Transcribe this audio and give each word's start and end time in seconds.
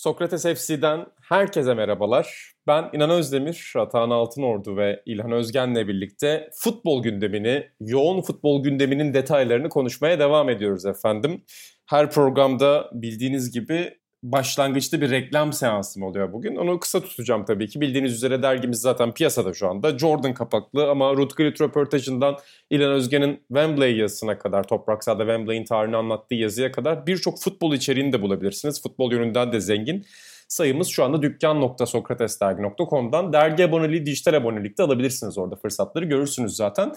Sokrates 0.00 0.42
FC'den 0.42 1.06
herkese 1.22 1.74
merhabalar. 1.74 2.52
Ben 2.66 2.90
İnan 2.92 3.10
Özdemir, 3.10 3.72
Atahan 3.76 4.10
Altınordu 4.10 4.76
ve 4.76 5.02
İlhan 5.06 5.32
Özgen'le 5.32 5.88
birlikte 5.88 6.50
futbol 6.54 7.02
gündemini, 7.02 7.70
yoğun 7.80 8.22
futbol 8.22 8.62
gündeminin 8.62 9.14
detaylarını 9.14 9.68
konuşmaya 9.68 10.18
devam 10.18 10.50
ediyoruz 10.50 10.86
efendim. 10.86 11.44
Her 11.86 12.10
programda 12.10 12.90
bildiğiniz 12.92 13.50
gibi 13.50 13.98
başlangıçta 14.22 15.00
bir 15.00 15.10
reklam 15.10 15.52
seansım 15.52 16.02
oluyor 16.02 16.32
bugün. 16.32 16.56
Onu 16.56 16.80
kısa 16.80 17.00
tutacağım 17.00 17.44
tabii 17.44 17.68
ki. 17.68 17.80
Bildiğiniz 17.80 18.12
üzere 18.12 18.42
dergimiz 18.42 18.80
zaten 18.80 19.14
piyasada 19.14 19.54
şu 19.54 19.68
anda. 19.68 19.98
Jordan 19.98 20.34
kapaklı 20.34 20.90
ama 20.90 21.16
Ruth 21.16 21.36
Gullit 21.36 21.60
röportajından 21.60 22.38
İlhan 22.70 22.92
Özgen'in 22.92 23.42
Wembley 23.48 23.96
yazısına 23.96 24.38
kadar, 24.38 24.68
Toprak 24.68 25.04
Sahada 25.04 25.22
Wembley'in 25.22 25.64
tarihini 25.64 25.96
anlattığı 25.96 26.34
yazıya 26.34 26.72
kadar 26.72 27.06
birçok 27.06 27.40
futbol 27.40 27.74
içeriğini 27.74 28.12
de 28.12 28.22
bulabilirsiniz. 28.22 28.82
Futbol 28.82 29.12
yönünden 29.12 29.52
de 29.52 29.60
zengin. 29.60 30.06
Sayımız 30.48 30.88
şu 30.88 31.04
anda 31.04 31.22
dükkan.sokratesdergi.com'dan. 31.22 33.32
Dergi 33.32 33.64
aboneliği, 33.64 34.06
dijital 34.06 34.34
abonelikte 34.34 34.82
alabilirsiniz 34.82 35.38
orada 35.38 35.56
fırsatları 35.56 36.04
görürsünüz 36.04 36.56
zaten. 36.56 36.92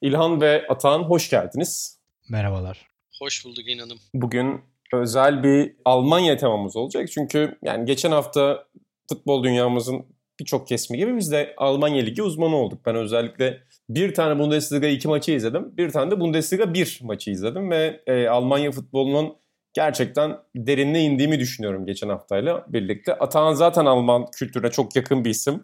İlhan 0.00 0.40
ve 0.40 0.66
Atahan 0.68 1.02
hoş 1.02 1.30
geldiniz. 1.30 1.98
Merhabalar. 2.28 2.88
Hoş 3.18 3.44
bulduk 3.44 3.68
inanım. 3.68 3.98
Bugün 4.14 4.60
özel 4.92 5.42
bir 5.42 5.76
Almanya 5.84 6.36
temamız 6.36 6.76
olacak. 6.76 7.08
Çünkü 7.10 7.58
yani 7.62 7.84
geçen 7.84 8.10
hafta 8.10 8.64
futbol 9.08 9.44
dünyamızın 9.44 10.06
birçok 10.40 10.68
kesimi 10.68 10.98
gibi 10.98 11.16
biz 11.16 11.32
de 11.32 11.54
Almanya 11.56 12.04
Ligi 12.04 12.22
uzmanı 12.22 12.56
olduk. 12.56 12.80
Ben 12.86 12.94
özellikle 12.94 13.60
bir 13.88 14.14
tane 14.14 14.38
Bundesliga 14.38 14.86
iki 14.86 15.08
maçı 15.08 15.32
izledim. 15.32 15.76
Bir 15.76 15.90
tane 15.90 16.10
de 16.10 16.20
Bundesliga 16.20 16.74
bir 16.74 17.00
maçı 17.02 17.30
izledim 17.30 17.70
ve 17.70 18.00
e, 18.06 18.28
Almanya 18.28 18.70
futbolunun 18.70 19.36
gerçekten 19.72 20.36
derinine 20.56 21.04
indiğimi 21.04 21.40
düşünüyorum 21.40 21.86
geçen 21.86 22.08
haftayla 22.08 22.64
birlikte. 22.68 23.14
Atahan 23.14 23.52
zaten 23.52 23.84
Alman 23.86 24.26
kültürüne 24.30 24.70
çok 24.70 24.96
yakın 24.96 25.24
bir 25.24 25.30
isim. 25.30 25.62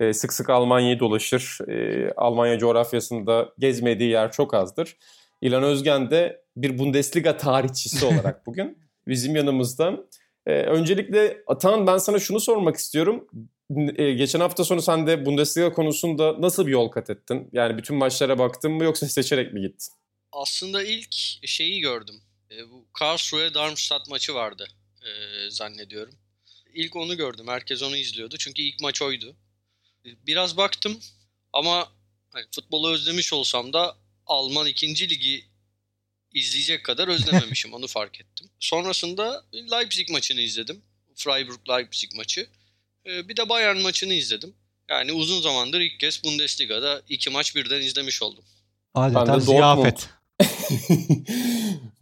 E, 0.00 0.12
sık 0.12 0.32
sık 0.32 0.50
Almanya'yı 0.50 1.00
dolaşır. 1.00 1.58
E, 1.68 2.10
Almanya 2.16 2.58
coğrafyasında 2.58 3.48
gezmediği 3.58 4.10
yer 4.10 4.32
çok 4.32 4.54
azdır. 4.54 4.96
İlan 5.40 5.62
Özgen 5.62 6.10
de 6.10 6.42
bir 6.56 6.78
Bundesliga 6.78 7.36
tarihçisi 7.36 8.04
olarak 8.06 8.46
bugün 8.46 8.78
bizim 9.08 9.36
yanımızda. 9.36 10.04
Ee, 10.46 10.52
öncelikle 10.52 11.42
Atan 11.46 11.86
ben 11.86 11.98
sana 11.98 12.18
şunu 12.18 12.40
sormak 12.40 12.76
istiyorum. 12.76 13.28
Ee, 13.96 14.12
geçen 14.12 14.40
hafta 14.40 14.64
sonu 14.64 14.82
sen 14.82 15.06
de 15.06 15.26
Bundesliga 15.26 15.72
konusunda 15.72 16.40
nasıl 16.40 16.66
bir 16.66 16.72
yol 16.72 16.88
kat 16.88 17.10
ettin? 17.10 17.48
Yani 17.52 17.78
bütün 17.78 17.96
maçlara 17.96 18.38
baktın 18.38 18.72
mı 18.72 18.84
yoksa 18.84 19.08
seçerek 19.08 19.52
mi 19.52 19.60
gittin? 19.60 19.92
Aslında 20.32 20.82
ilk 20.82 21.14
şeyi 21.44 21.80
gördüm. 21.80 22.20
E, 22.50 22.70
bu 22.70 22.86
Karlsruhe 22.92 23.54
Darmstadt 23.54 24.08
maçı 24.08 24.34
vardı 24.34 24.68
e, 25.02 25.10
zannediyorum. 25.50 26.14
İlk 26.74 26.96
onu 26.96 27.16
gördüm. 27.16 27.48
Herkes 27.48 27.82
onu 27.82 27.96
izliyordu. 27.96 28.36
Çünkü 28.38 28.62
ilk 28.62 28.80
maç 28.80 29.02
oydu. 29.02 29.36
E, 30.06 30.08
biraz 30.26 30.56
baktım 30.56 30.98
ama 31.52 31.88
hani, 32.30 32.44
futbolu 32.54 32.90
özlemiş 32.90 33.32
olsam 33.32 33.72
da 33.72 33.96
Alman 34.28 34.66
ikinci 34.66 35.10
ligi 35.10 35.44
izleyecek 36.32 36.84
kadar 36.84 37.08
özlememişim 37.08 37.72
onu 37.74 37.86
fark 37.86 38.20
ettim. 38.20 38.50
Sonrasında 38.60 39.44
Leipzig 39.72 40.10
maçını 40.10 40.40
izledim. 40.40 40.82
Freiburg-Leipzig 41.14 42.16
maçı. 42.16 42.48
Ee, 43.06 43.28
bir 43.28 43.36
de 43.36 43.48
Bayern 43.48 43.80
maçını 43.80 44.12
izledim. 44.12 44.54
Yani 44.88 45.12
uzun 45.12 45.40
zamandır 45.40 45.80
ilk 45.80 46.00
kez 46.00 46.24
Bundesliga'da 46.24 47.02
iki 47.08 47.30
maç 47.30 47.56
birden 47.56 47.80
izlemiş 47.80 48.22
oldum. 48.22 48.44
Adeta 48.94 49.26
ben 49.26 49.36
de 49.36 49.40
ziyafet. 49.40 50.08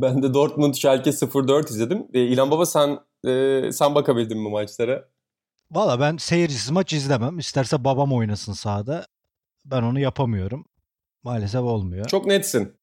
ben 0.01 0.23
de 0.23 0.35
Dortmund 0.35 0.75
Schalke 0.75 1.13
04 1.13 1.71
izledim. 1.71 2.07
Ee, 2.15 2.21
İlhan 2.21 2.51
Baba 2.51 2.67
sen 2.67 2.99
e, 3.29 3.63
sen 3.73 3.95
bakabildin 3.95 4.39
mi 4.39 4.51
maçlara? 4.51 5.09
Valla 5.71 6.01
ben 6.01 6.17
seyircisiz 6.17 6.71
maç 6.71 6.93
izlemem. 6.93 7.39
İsterse 7.39 7.85
babam 7.85 8.13
oynasın 8.13 8.53
sahada. 8.53 9.07
Ben 9.65 9.83
onu 9.83 10.01
yapamıyorum. 10.01 10.65
Maalesef 11.27 11.61
olmuyor. 11.61 12.07
Çok 12.07 12.27
netsin. 12.27 12.77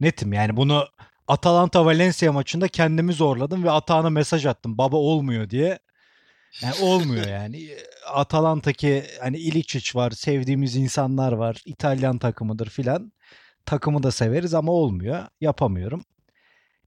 Netim 0.00 0.32
yani 0.32 0.56
bunu 0.56 0.84
Atalanta 1.28 1.84
Valencia 1.84 2.32
maçında 2.32 2.68
kendimi 2.68 3.12
zorladım 3.12 3.64
ve 3.64 3.70
Atağan'a 3.70 4.10
mesaj 4.10 4.46
attım. 4.46 4.78
Baba 4.78 4.96
olmuyor 4.96 5.50
diye. 5.50 5.78
Yani 6.62 6.74
olmuyor 6.82 7.26
yani. 7.28 7.68
Atalanta'ki 8.06 9.04
hani 9.20 9.36
İliçiç 9.36 9.96
var, 9.96 10.10
sevdiğimiz 10.10 10.76
insanlar 10.76 11.32
var, 11.32 11.62
İtalyan 11.64 12.18
takımıdır 12.18 12.68
filan. 12.68 13.12
Takımı 13.66 14.02
da 14.02 14.10
severiz 14.10 14.54
ama 14.54 14.72
olmuyor. 14.72 15.26
Yapamıyorum. 15.40 16.04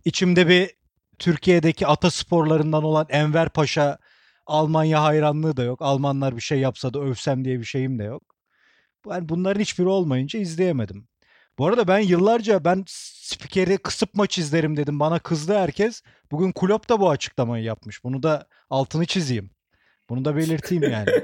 İçimde 0.06 0.48
bir 0.48 0.72
Türkiye'deki 1.20 1.88
ata 1.88 2.12
sporlarından 2.12 2.84
olan 2.84 3.06
Enver 3.10 3.50
Paşa 3.50 3.98
Almanya 4.46 5.04
hayranlığı 5.04 5.58
da 5.58 5.64
yok. 5.64 5.82
Almanlar 5.82 6.36
bir 6.36 6.42
şey 6.42 6.60
yapsa 6.60 6.94
da 6.94 7.00
övsem 7.00 7.46
diye 7.46 7.60
bir 7.60 7.66
şeyim 7.66 8.00
de 8.00 8.04
yok. 8.04 8.37
Yani 9.10 9.30
bunların 9.30 9.62
hiçbiri 9.62 9.88
olmayınca 9.88 10.40
izleyemedim. 10.40 11.08
Bu 11.58 11.66
arada 11.66 11.88
ben 11.88 12.00
yıllarca 12.00 12.66
ben 12.66 12.84
spikeri 12.88 13.78
kısıp 13.78 14.10
maç 14.14 14.38
izlerim 14.38 14.78
dedim. 14.78 15.00
Bana 15.00 15.20
kızdı 15.20 15.58
herkes. 15.58 16.02
Bugün 16.32 16.52
Klopp 16.52 16.90
da 16.90 17.00
bu 17.00 17.10
açıklamayı 17.10 17.64
yapmış. 17.64 18.04
Bunu 18.04 18.24
da 18.24 18.48
altını 18.70 19.06
çizeyim. 19.06 19.50
Bunu 20.10 20.26
da 20.26 20.36
belirteyim 20.36 20.84
yani. 20.84 21.06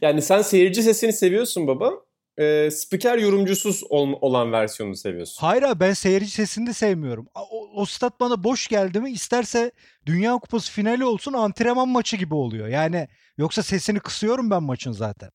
yani 0.00 0.22
sen 0.22 0.42
seyirci 0.42 0.82
sesini 0.82 1.12
seviyorsun 1.12 1.66
baba. 1.66 1.92
E, 2.38 2.70
spiker 2.70 3.18
yorumcusuz 3.18 3.82
ol, 3.88 4.12
olan 4.20 4.52
versiyonunu 4.52 4.96
seviyorsun. 4.96 5.46
Hayır 5.46 5.62
abi 5.62 5.80
ben 5.80 5.92
seyirci 5.92 6.30
sesini 6.30 6.66
de 6.66 6.72
sevmiyorum. 6.72 7.26
O, 7.34 7.70
o 7.74 7.84
stat 7.84 8.20
bana 8.20 8.44
boş 8.44 8.68
geldi 8.68 9.00
mi 9.00 9.10
isterse 9.10 9.72
Dünya 10.06 10.32
Kupası 10.32 10.72
finali 10.72 11.04
olsun 11.04 11.32
antrenman 11.32 11.88
maçı 11.88 12.16
gibi 12.16 12.34
oluyor. 12.34 12.68
Yani 12.68 13.08
yoksa 13.38 13.62
sesini 13.62 14.00
kısıyorum 14.00 14.50
ben 14.50 14.62
maçın 14.62 14.92
zaten. 14.92 15.30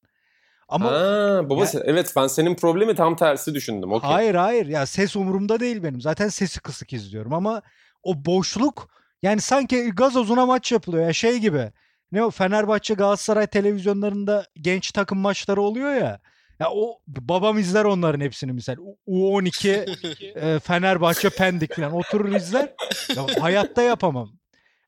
Ama 0.69 0.89
Aa, 0.91 1.49
baba 1.49 1.63
ya, 1.63 1.81
evet 1.83 2.13
ben 2.15 2.27
senin 2.27 2.55
problemi 2.55 2.95
tam 2.95 3.15
tersi 3.15 3.53
düşündüm. 3.53 3.91
Okay. 3.91 4.11
Hayır 4.11 4.35
hayır 4.35 4.65
ya 4.65 4.85
ses 4.85 5.15
umurumda 5.15 5.59
değil 5.59 5.83
benim. 5.83 6.01
Zaten 6.01 6.27
sesi 6.27 6.59
kısık 6.59 6.93
izliyorum 6.93 7.33
ama 7.33 7.61
o 8.03 8.25
boşluk 8.25 8.89
yani 9.21 9.41
sanki 9.41 9.89
gazozuna 9.89 10.45
maç 10.45 10.71
yapılıyor 10.71 11.05
ya 11.05 11.13
şey 11.13 11.37
gibi. 11.37 11.71
Ne 12.11 12.23
o 12.23 12.31
Fenerbahçe 12.31 12.93
Galatasaray 12.93 13.47
televizyonlarında 13.47 14.45
genç 14.55 14.91
takım 14.91 15.17
maçları 15.19 15.61
oluyor 15.61 15.93
ya. 15.93 16.19
Ya 16.59 16.71
o 16.71 16.99
babam 17.07 17.57
izler 17.57 17.85
onların 17.85 18.19
hepsini 18.21 18.53
misal. 18.53 18.75
U12 19.07 20.35
e, 20.55 20.59
Fenerbahçe 20.59 21.29
Pendik 21.29 21.75
falan 21.75 21.93
oturur 21.93 22.35
izler. 22.35 22.73
Ya, 23.15 23.25
hayatta 23.41 23.81
yapamam. 23.81 24.31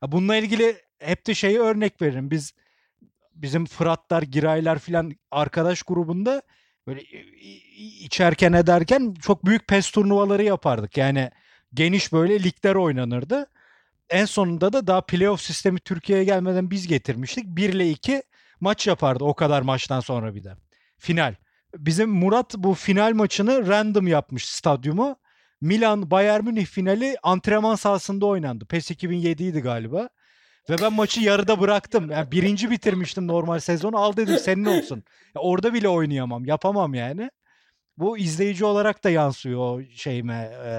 Ya 0.04 0.12
bununla 0.12 0.36
ilgili 0.36 0.76
hep 1.00 1.28
de 1.28 1.34
şeyi 1.34 1.60
örnek 1.60 2.02
veririm. 2.02 2.32
Biz 2.32 2.54
bizim 3.42 3.66
Fıratlar, 3.66 4.22
Giraylar 4.22 4.80
filan 4.80 5.12
arkadaş 5.32 5.84
grubunda 5.84 6.42
böyle 6.88 7.02
içerken 8.00 8.54
ederken 8.54 9.14
çok 9.22 9.46
büyük 9.46 9.68
PES 9.68 9.92
turnuvaları 9.92 10.44
yapardık. 10.44 10.98
Yani 10.98 11.32
geniş 11.74 12.14
böyle 12.14 12.44
ligler 12.44 12.76
oynanırdı. 12.76 13.48
En 14.10 14.26
sonunda 14.26 14.74
da 14.74 14.88
daha 14.88 15.02
playoff 15.02 15.42
sistemi 15.42 15.80
Türkiye'ye 15.80 16.26
gelmeden 16.26 16.72
biz 16.72 16.88
getirmiştik. 16.88 17.46
1 17.46 17.74
ile 17.74 17.90
2 17.90 18.24
maç 18.60 18.88
yapardı 18.88 19.24
o 19.24 19.34
kadar 19.34 19.62
maçtan 19.62 20.00
sonra 20.00 20.36
bir 20.36 20.44
de. 20.44 20.56
Final. 20.98 21.36
Bizim 21.78 22.10
Murat 22.10 22.56
bu 22.58 22.74
final 22.74 23.14
maçını 23.14 23.68
random 23.68 24.08
yapmış 24.08 24.50
stadyumu. 24.50 25.16
Milan 25.62 26.12
Bayern 26.12 26.44
Münih 26.44 26.66
finali 26.66 27.18
antrenman 27.24 27.76
sahasında 27.76 28.26
oynandı. 28.26 28.66
PES 28.66 28.92
2007 28.92 29.44
idi 29.44 29.60
galiba. 29.60 30.10
Ve 30.70 30.76
ben 30.82 30.94
maçı 30.94 31.22
yarıda 31.22 31.60
bıraktım. 31.60 32.12
Yani 32.12 32.32
birinci 32.32 32.72
bitirmiştim 32.72 33.28
normal 33.28 33.60
sezonu. 33.60 33.98
Al 33.98 34.16
dedim 34.18 34.38
senin 34.38 34.66
olsun. 34.66 35.04
Ya 35.36 35.42
orada 35.42 35.74
bile 35.74 35.90
oynayamam. 35.90 36.46
Yapamam 36.46 36.94
yani. 36.94 37.32
Bu 37.98 38.18
izleyici 38.18 38.66
olarak 38.66 39.04
da 39.04 39.10
yansıyor 39.10 39.60
o 39.60 39.82
şeyime 39.96 40.52
e, 40.66 40.70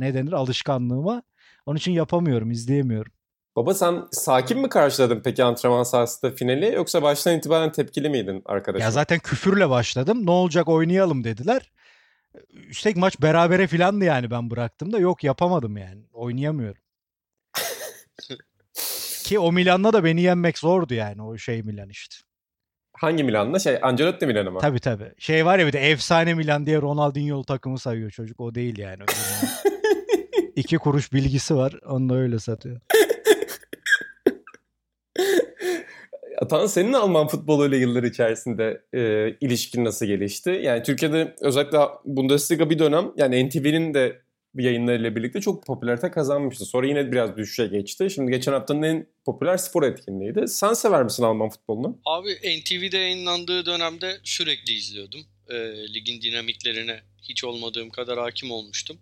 ne 0.00 0.14
denir 0.14 0.32
alışkanlığıma. 0.32 1.22
Onun 1.66 1.76
için 1.76 1.92
yapamıyorum, 1.92 2.50
izleyemiyorum. 2.50 3.12
Baba 3.56 3.74
sen 3.74 4.04
sakin 4.10 4.58
mi 4.58 4.68
karşıladın 4.68 5.20
peki 5.24 5.44
antrenman 5.44 5.82
sahasında 5.82 6.32
finali 6.32 6.72
yoksa 6.74 7.02
baştan 7.02 7.36
itibaren 7.36 7.72
tepkili 7.72 8.10
miydin 8.10 8.42
arkadaşım? 8.46 8.84
Ya 8.84 8.90
zaten 8.90 9.18
küfürle 9.18 9.70
başladım. 9.70 10.26
Ne 10.26 10.30
olacak 10.30 10.68
oynayalım 10.68 11.24
dediler. 11.24 11.72
Üstelik 12.50 12.96
maç 12.96 13.22
berabere 13.22 13.66
filandı 13.66 14.04
yani 14.04 14.30
ben 14.30 14.50
bıraktım 14.50 14.92
da 14.92 14.98
yok 14.98 15.24
yapamadım 15.24 15.76
yani. 15.76 16.02
Oynayamıyorum. 16.12 16.82
Ki 19.30 19.38
o 19.38 19.52
Milan'la 19.52 19.92
da 19.92 20.04
beni 20.04 20.22
yenmek 20.22 20.58
zordu 20.58 20.94
yani 20.94 21.22
o 21.22 21.38
şey 21.38 21.62
Milan 21.62 21.88
işte. 21.88 22.16
Hangi 22.92 23.24
Milan'la? 23.24 23.58
Şey 23.58 23.78
Ancelotti 23.82 24.26
Milan'ı 24.26 24.50
mı? 24.50 24.58
Tabii 24.60 24.80
tabii. 24.80 25.12
Şey 25.18 25.46
var 25.46 25.58
ya 25.58 25.66
bir 25.66 25.72
de 25.72 25.78
efsane 25.78 26.34
Milan 26.34 26.66
diye 26.66 26.80
Ronaldinho 26.80 27.44
takımı 27.44 27.78
sayıyor 27.78 28.10
çocuk. 28.10 28.40
O 28.40 28.54
değil 28.54 28.78
yani. 28.78 29.02
iki 30.56 30.78
kuruş 30.78 31.12
bilgisi 31.12 31.56
var. 31.56 31.74
Onu 31.86 32.08
da 32.08 32.14
öyle 32.14 32.38
satıyor. 32.38 32.80
Atan 36.38 36.66
senin 36.66 36.92
Alman 36.92 37.28
futboluyla 37.28 37.76
yıllar 37.76 38.02
içerisinde 38.02 38.82
e, 38.94 39.30
ilişkin 39.40 39.84
nasıl 39.84 40.06
gelişti? 40.06 40.60
Yani 40.62 40.82
Türkiye'de 40.82 41.34
özellikle 41.40 41.78
Bundesliga 42.04 42.70
bir 42.70 42.78
dönem 42.78 43.12
yani 43.16 43.48
NTV'nin 43.48 43.94
de 43.94 44.20
yayınlarıyla 44.54 45.16
birlikte 45.16 45.40
çok 45.40 45.66
popülarite 45.66 46.10
kazanmıştı. 46.10 46.64
Sonra 46.64 46.86
yine 46.86 47.12
biraz 47.12 47.36
düşüşe 47.36 47.66
geçti. 47.66 48.08
Şimdi 48.14 48.32
geçen 48.32 48.52
haftanın 48.52 48.82
en 48.82 49.06
popüler 49.24 49.56
spor 49.56 49.82
etkinliğiydi. 49.82 50.48
Sen 50.48 50.72
sever 50.72 51.02
misin 51.02 51.22
Alman 51.22 51.48
futbolunu? 51.48 52.00
Abi 52.04 52.34
NTV'de 52.34 52.98
yayınlandığı 52.98 53.66
dönemde 53.66 54.20
sürekli 54.24 54.72
izliyordum. 54.72 55.20
E, 55.48 55.54
ligin 55.94 56.22
dinamiklerine 56.22 57.00
hiç 57.22 57.44
olmadığım 57.44 57.90
kadar 57.90 58.18
hakim 58.18 58.50
olmuştum. 58.50 59.00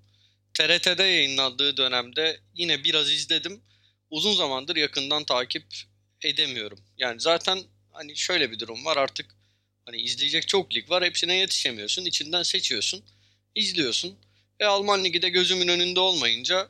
TRT'de 0.55 1.03
yayınlandığı 1.03 1.77
dönemde 1.77 2.37
yine 2.55 2.85
biraz 2.85 3.11
izledim. 3.11 3.61
Uzun 4.11 4.33
zamandır 4.33 4.77
yakından 4.77 5.25
takip 5.25 5.65
edemiyorum. 6.25 6.79
Yani 6.99 7.21
zaten 7.21 7.59
hani 7.93 8.17
şöyle 8.17 8.51
bir 8.51 8.59
durum 8.59 8.85
var 8.85 8.97
artık 8.97 9.27
hani 9.85 9.97
izleyecek 9.97 10.49
çok 10.49 10.75
lig 10.75 10.91
var 10.91 11.05
hepsine 11.05 11.37
yetişemiyorsun. 11.37 12.05
İçinden 12.05 12.43
seçiyorsun, 12.43 13.05
izliyorsun. 13.55 14.19
E 14.61 14.65
Alman 14.65 15.05
Ligi 15.05 15.23
de 15.23 15.29
gözümün 15.29 15.69
önünde 15.69 16.01
olmayınca, 16.01 16.67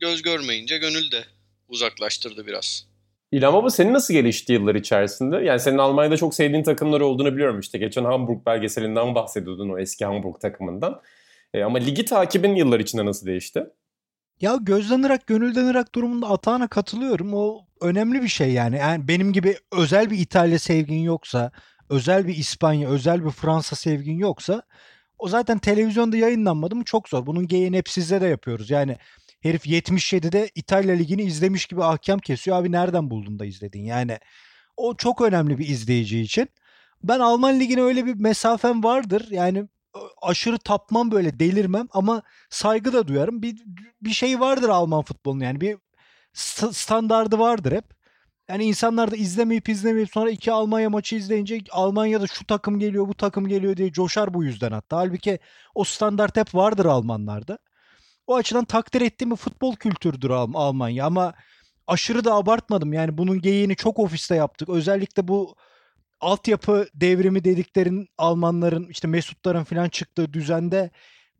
göz 0.00 0.22
görmeyince 0.22 0.78
gönül 0.78 1.10
de 1.10 1.24
uzaklaştırdı 1.68 2.46
biraz. 2.46 2.86
İlham 3.32 3.54
Baba 3.54 3.70
senin 3.70 3.92
nasıl 3.92 4.14
gelişti 4.14 4.52
yıllar 4.52 4.74
içerisinde? 4.74 5.36
Yani 5.36 5.60
senin 5.60 5.78
Almanya'da 5.78 6.16
çok 6.16 6.34
sevdiğin 6.34 6.62
takımlar 6.62 7.00
olduğunu 7.00 7.32
biliyorum 7.32 7.60
işte. 7.60 7.78
Geçen 7.78 8.04
Hamburg 8.04 8.46
belgeselinden 8.46 9.14
bahsediyordun 9.14 9.70
o 9.70 9.78
eski 9.78 10.04
Hamburg 10.04 10.40
takımından. 10.40 11.00
E, 11.54 11.62
ama 11.62 11.78
ligi 11.78 12.04
takibin 12.04 12.54
yıllar 12.54 12.80
içinde 12.80 13.06
nasıl 13.06 13.26
değişti? 13.26 13.66
Ya 14.40 14.58
gözden 14.60 15.02
ırak, 15.02 15.26
gönülden 15.26 15.66
ırak 15.66 15.94
durumunda 15.94 16.28
Atağan'a 16.28 16.68
katılıyorum. 16.68 17.34
O 17.34 17.66
önemli 17.80 18.22
bir 18.22 18.28
şey 18.28 18.52
yani. 18.52 18.76
yani. 18.76 19.08
Benim 19.08 19.32
gibi 19.32 19.56
özel 19.72 20.10
bir 20.10 20.18
İtalya 20.18 20.58
sevgin 20.58 21.02
yoksa, 21.02 21.52
özel 21.90 22.26
bir 22.26 22.36
İspanya, 22.36 22.88
özel 22.88 23.24
bir 23.24 23.30
Fransa 23.30 23.76
sevgin 23.76 24.18
yoksa 24.18 24.62
o 25.22 25.28
zaten 25.28 25.58
televizyonda 25.58 26.16
yayınlanmadı 26.16 26.76
mı 26.76 26.84
çok 26.84 27.08
zor. 27.08 27.26
Bunun 27.26 27.46
geyiğini 27.46 27.76
hep 27.76 27.88
sizde 27.88 28.20
de 28.20 28.26
yapıyoruz. 28.26 28.70
Yani 28.70 28.96
herif 29.40 29.66
77'de 29.66 30.50
İtalya 30.54 30.94
Ligi'ni 30.94 31.22
izlemiş 31.22 31.66
gibi 31.66 31.84
ahkam 31.84 32.18
kesiyor. 32.18 32.56
Abi 32.56 32.72
nereden 32.72 33.10
buldun 33.10 33.38
da 33.38 33.44
izledin? 33.44 33.84
Yani 33.84 34.18
o 34.76 34.96
çok 34.96 35.20
önemli 35.20 35.58
bir 35.58 35.68
izleyici 35.68 36.20
için. 36.20 36.48
Ben 37.02 37.20
Alman 37.20 37.60
Ligi'ne 37.60 37.82
öyle 37.82 38.06
bir 38.06 38.14
mesafem 38.14 38.84
vardır. 38.84 39.26
Yani 39.30 39.68
aşırı 40.22 40.58
tapmam 40.58 41.10
böyle 41.10 41.40
delirmem 41.40 41.88
ama 41.92 42.22
saygı 42.50 42.92
da 42.92 43.08
duyarım. 43.08 43.42
Bir 43.42 43.62
bir 44.02 44.10
şey 44.10 44.40
vardır 44.40 44.68
Alman 44.68 45.02
futbolunun 45.02 45.44
yani 45.44 45.60
bir 45.60 45.76
standardı 46.72 47.38
vardır 47.38 47.72
hep. 47.72 47.84
Yani 48.52 48.64
insanlar 48.64 49.10
da 49.10 49.16
izlemeyip 49.16 49.68
izlemeyip 49.68 50.10
sonra 50.10 50.30
iki 50.30 50.52
Almanya 50.52 50.90
maçı 50.90 51.16
izleyince 51.16 51.60
Almanya'da 51.70 52.26
şu 52.26 52.46
takım 52.46 52.78
geliyor 52.78 53.08
bu 53.08 53.14
takım 53.14 53.48
geliyor 53.48 53.76
diye 53.76 53.92
coşar 53.92 54.34
bu 54.34 54.44
yüzden 54.44 54.72
hatta. 54.72 54.96
Halbuki 54.96 55.38
o 55.74 55.84
standart 55.84 56.36
hep 56.36 56.54
vardır 56.54 56.84
Almanlarda. 56.84 57.58
O 58.26 58.36
açıdan 58.36 58.64
takdir 58.64 59.00
ettiğim 59.00 59.30
bir 59.30 59.36
futbol 59.36 59.76
kültürdür 59.76 60.30
Almanya 60.30 61.06
ama 61.06 61.34
aşırı 61.86 62.24
da 62.24 62.34
abartmadım. 62.34 62.92
Yani 62.92 63.18
bunun 63.18 63.40
geyiğini 63.40 63.76
çok 63.76 63.98
ofiste 63.98 64.34
yaptık. 64.34 64.68
Özellikle 64.68 65.28
bu 65.28 65.54
altyapı 66.20 66.88
devrimi 66.94 67.44
dediklerin 67.44 68.08
Almanların 68.18 68.88
işte 68.88 69.08
Mesutların 69.08 69.64
falan 69.64 69.88
çıktığı 69.88 70.32
düzende 70.32 70.90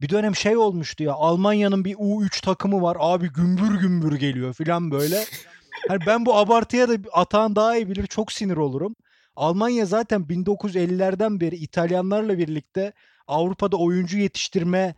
bir 0.01 0.09
dönem 0.09 0.37
şey 0.37 0.57
olmuştu 0.57 1.05
ya 1.05 1.13
Almanya'nın 1.13 1.85
bir 1.85 1.95
U3 1.95 2.45
takımı 2.45 2.83
var 2.83 2.97
abi 3.01 3.33
gümbür 3.33 3.81
gümbür 3.81 4.13
geliyor 4.13 4.55
falan 4.55 4.91
böyle. 4.91 5.25
Hani 5.89 6.01
ben 6.07 6.27
bu 6.27 6.37
abartıya 6.37 6.89
da 6.89 6.95
Atahan 7.13 7.57
daha 7.57 7.77
iyi 7.77 7.89
bilir 7.89 8.07
çok 8.07 8.33
sinir 8.33 8.57
olurum. 8.57 8.97
Almanya 9.37 9.87
zaten 9.87 10.21
1950'lerden 10.21 11.41
beri 11.41 11.57
İtalyanlarla 11.57 12.39
birlikte 12.39 12.93
Avrupa'da 13.27 13.77
oyuncu 13.77 14.19
yetiştirme 14.19 14.95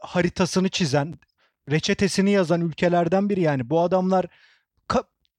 haritasını 0.00 0.68
çizen, 0.68 1.14
reçetesini 1.70 2.30
yazan 2.30 2.60
ülkelerden 2.60 3.28
biri 3.28 3.40
yani. 3.40 3.70
Bu 3.70 3.80
adamlar 3.80 4.26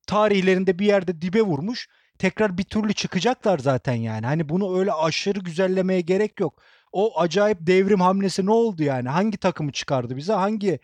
tarihlerinde 0.10 0.80
bir 0.80 0.86
yerde 0.86 1.22
dibe 1.22 1.42
vurmuş 1.42 1.88
tekrar 2.20 2.58
bir 2.58 2.64
türlü 2.64 2.94
çıkacaklar 2.94 3.60
zaten 3.60 3.94
yani. 3.94 4.26
Hani 4.26 4.50
bunu 4.50 4.80
öyle 4.80 4.94
aşırı 4.94 5.40
güzellemeye 5.40 6.02
gerek 6.02 6.40
yok. 6.40 6.62
O 6.92 7.20
acayip 7.20 7.58
devrim 7.62 8.02
hamlesi 8.02 8.46
ne 8.46 8.52
oldu 8.52 8.84
yani? 8.84 9.10
Hangi 9.10 9.38
takımı 9.38 9.72
çıkardı 9.72 10.18
bize? 10.18 10.34
Hangi 10.34 10.80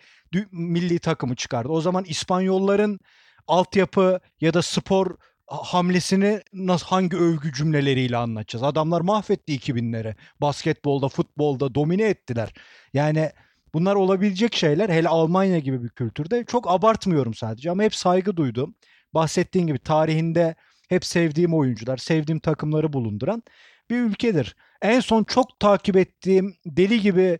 milli 0.51 0.99
takımı 0.99 1.35
çıkardı? 1.35 1.69
O 1.69 1.81
zaman 1.81 2.03
İspanyolların 2.03 2.99
altyapı 3.47 4.19
ya 4.41 4.53
da 4.53 4.61
spor 4.61 5.17
hamlesini 5.47 6.41
nasıl 6.53 6.85
hangi 6.85 7.17
övgü 7.17 7.53
cümleleriyle 7.53 8.17
anlatacağız? 8.17 8.63
Adamlar 8.63 9.01
mahvetti 9.01 9.55
2000'leri. 9.55 10.15
Basketbolda, 10.41 11.07
futbolda 11.09 11.75
domine 11.75 12.03
ettiler. 12.03 12.53
Yani 12.93 13.31
bunlar 13.73 13.95
olabilecek 13.95 14.55
şeyler 14.55 14.89
hele 14.89 15.09
Almanya 15.09 15.59
gibi 15.59 15.83
bir 15.83 15.89
kültürde 15.89 16.45
çok 16.45 16.71
abartmıyorum 16.71 17.33
sadece 17.33 17.71
ama 17.71 17.83
hep 17.83 17.95
saygı 17.95 18.37
duydum. 18.37 18.75
Bahsettiğin 19.13 19.67
gibi 19.67 19.79
tarihinde 19.79 20.55
hep 20.89 21.05
sevdiğim 21.05 21.53
oyuncular, 21.53 21.97
sevdiğim 21.97 22.39
takımları 22.39 22.93
bulunduran 22.93 23.43
bir 23.89 23.99
ülkedir. 23.99 24.55
En 24.81 24.99
son 24.99 25.23
çok 25.23 25.59
takip 25.59 25.97
ettiğim, 25.97 26.55
deli 26.65 27.01
gibi 27.01 27.39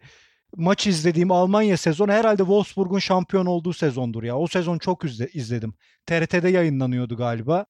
maç 0.56 0.88
izlediğim 0.88 1.32
Almanya 1.32 1.78
sezonu 1.78 2.12
herhalde 2.12 2.42
Wolfsburg'un 2.42 3.00
şampiyon 3.00 3.46
olduğu 3.46 3.74
sezondur 3.74 4.24
ya. 4.24 4.38
O 4.38 4.48
sezon 4.48 4.78
çok 4.78 5.04
izledim. 5.34 5.74
TRT'de 6.06 6.50
yayınlanıyordu 6.50 7.18
galiba. 7.18 7.66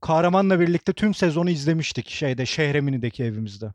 Kahraman'la 0.00 0.60
birlikte 0.60 0.92
tüm 0.92 1.14
sezonu 1.14 1.50
izlemiştik 1.50 2.08
şeyde 2.08 2.46
Şehremini'deki 2.46 3.24
evimizde. 3.24 3.66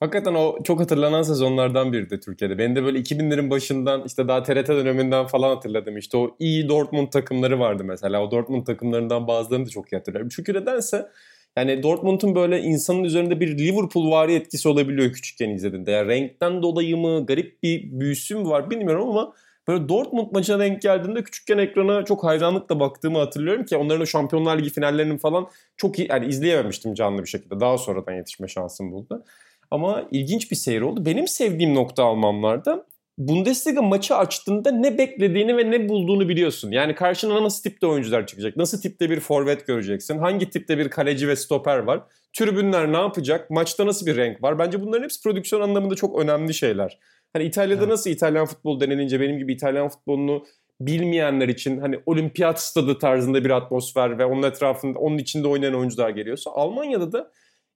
Hakikaten 0.00 0.34
o 0.34 0.62
çok 0.62 0.80
hatırlanan 0.80 1.22
sezonlardan 1.22 1.92
biri 1.92 2.10
de 2.10 2.20
Türkiye'de. 2.20 2.58
Ben 2.58 2.76
de 2.76 2.84
böyle 2.84 2.98
2000'lerin 2.98 3.50
başından 3.50 4.02
işte 4.06 4.28
daha 4.28 4.42
TRT 4.42 4.68
döneminden 4.68 5.26
falan 5.26 5.54
hatırladım. 5.54 5.96
İşte 5.96 6.16
o 6.16 6.36
iyi 6.38 6.68
Dortmund 6.68 7.08
takımları 7.08 7.60
vardı 7.60 7.84
mesela. 7.84 8.22
O 8.22 8.30
Dortmund 8.30 8.66
takımlarından 8.66 9.26
bazılarını 9.26 9.66
da 9.66 9.70
çok 9.70 9.92
iyi 9.92 9.96
hatırlıyorum. 9.96 10.28
Çünkü 10.28 10.54
nedense 10.54 11.08
yani 11.56 11.82
Dortmund'un 11.82 12.34
böyle 12.34 12.60
insanın 12.60 13.04
üzerinde 13.04 13.40
bir 13.40 13.58
Liverpool 13.58 14.10
vari 14.10 14.34
etkisi 14.34 14.68
olabiliyor 14.68 15.12
küçükken 15.12 15.50
izlediğinde. 15.50 15.90
Yani 15.90 16.08
renkten 16.08 16.62
dolayı 16.62 16.96
mı 16.96 17.26
garip 17.26 17.62
bir 17.62 18.00
büyüsü 18.00 18.36
mü 18.36 18.48
var 18.48 18.70
bilmiyorum 18.70 19.08
ama 19.08 19.32
böyle 19.68 19.88
Dortmund 19.88 20.32
maçına 20.32 20.58
denk 20.58 20.82
geldiğinde 20.82 21.22
küçükken 21.24 21.58
ekrana 21.58 22.04
çok 22.04 22.24
hayranlıkla 22.24 22.80
baktığımı 22.80 23.18
hatırlıyorum 23.18 23.64
ki 23.64 23.76
onların 23.76 24.02
o 24.02 24.06
Şampiyonlar 24.06 24.58
Ligi 24.58 24.70
finallerinin 24.70 25.18
falan 25.18 25.48
çok 25.76 25.98
iyi 25.98 26.08
yani 26.10 26.26
izleyememiştim 26.26 26.94
canlı 26.94 27.22
bir 27.22 27.28
şekilde. 27.28 27.60
Daha 27.60 27.78
sonradan 27.78 28.12
yetişme 28.12 28.48
şansım 28.48 28.92
buldu. 28.92 29.24
Ama 29.70 30.08
ilginç 30.10 30.50
bir 30.50 30.56
seyir 30.56 30.80
oldu. 30.80 31.06
Benim 31.06 31.28
sevdiğim 31.28 31.74
nokta 31.74 32.04
Almanlarda 32.04 32.86
Bundesliga 33.18 33.82
maçı 33.82 34.16
açtığında 34.16 34.70
ne 34.70 34.98
beklediğini 34.98 35.56
ve 35.56 35.70
ne 35.70 35.88
bulduğunu 35.88 36.28
biliyorsun. 36.28 36.70
Yani 36.70 36.94
karşına 36.94 37.42
nasıl 37.42 37.62
tipte 37.62 37.86
oyuncular 37.86 38.26
çıkacak? 38.26 38.56
Nasıl 38.56 38.80
tipte 38.80 39.10
bir 39.10 39.20
forvet 39.20 39.66
göreceksin? 39.66 40.18
Hangi 40.18 40.50
tipte 40.50 40.78
bir 40.78 40.88
kaleci 40.88 41.28
ve 41.28 41.36
stoper 41.36 41.78
var? 41.78 42.02
Tribünler 42.32 42.92
ne 42.92 42.96
yapacak? 42.96 43.50
Maçta 43.50 43.86
nasıl 43.86 44.06
bir 44.06 44.16
renk 44.16 44.42
var? 44.42 44.58
Bence 44.58 44.82
bunların 44.82 45.02
hepsi 45.02 45.22
prodüksiyon 45.22 45.62
anlamında 45.62 45.94
çok 45.94 46.18
önemli 46.18 46.54
şeyler. 46.54 46.98
Hani 47.32 47.44
İtalya'da 47.44 47.80
evet. 47.80 47.90
nasıl 47.90 48.10
İtalyan 48.10 48.46
futbol 48.46 48.80
denilince 48.80 49.20
benim 49.20 49.38
gibi 49.38 49.52
İtalyan 49.52 49.88
futbolunu 49.88 50.44
bilmeyenler 50.80 51.48
için 51.48 51.78
hani 51.78 52.00
olimpiyat 52.06 52.60
stadı 52.60 52.98
tarzında 52.98 53.44
bir 53.44 53.50
atmosfer 53.50 54.18
ve 54.18 54.24
onun 54.24 54.42
etrafında 54.42 54.98
onun 54.98 55.18
içinde 55.18 55.48
oynayan 55.48 55.74
oyuncular 55.74 56.10
geliyorsa 56.10 56.50
Almanya'da 56.50 57.12
da 57.12 57.30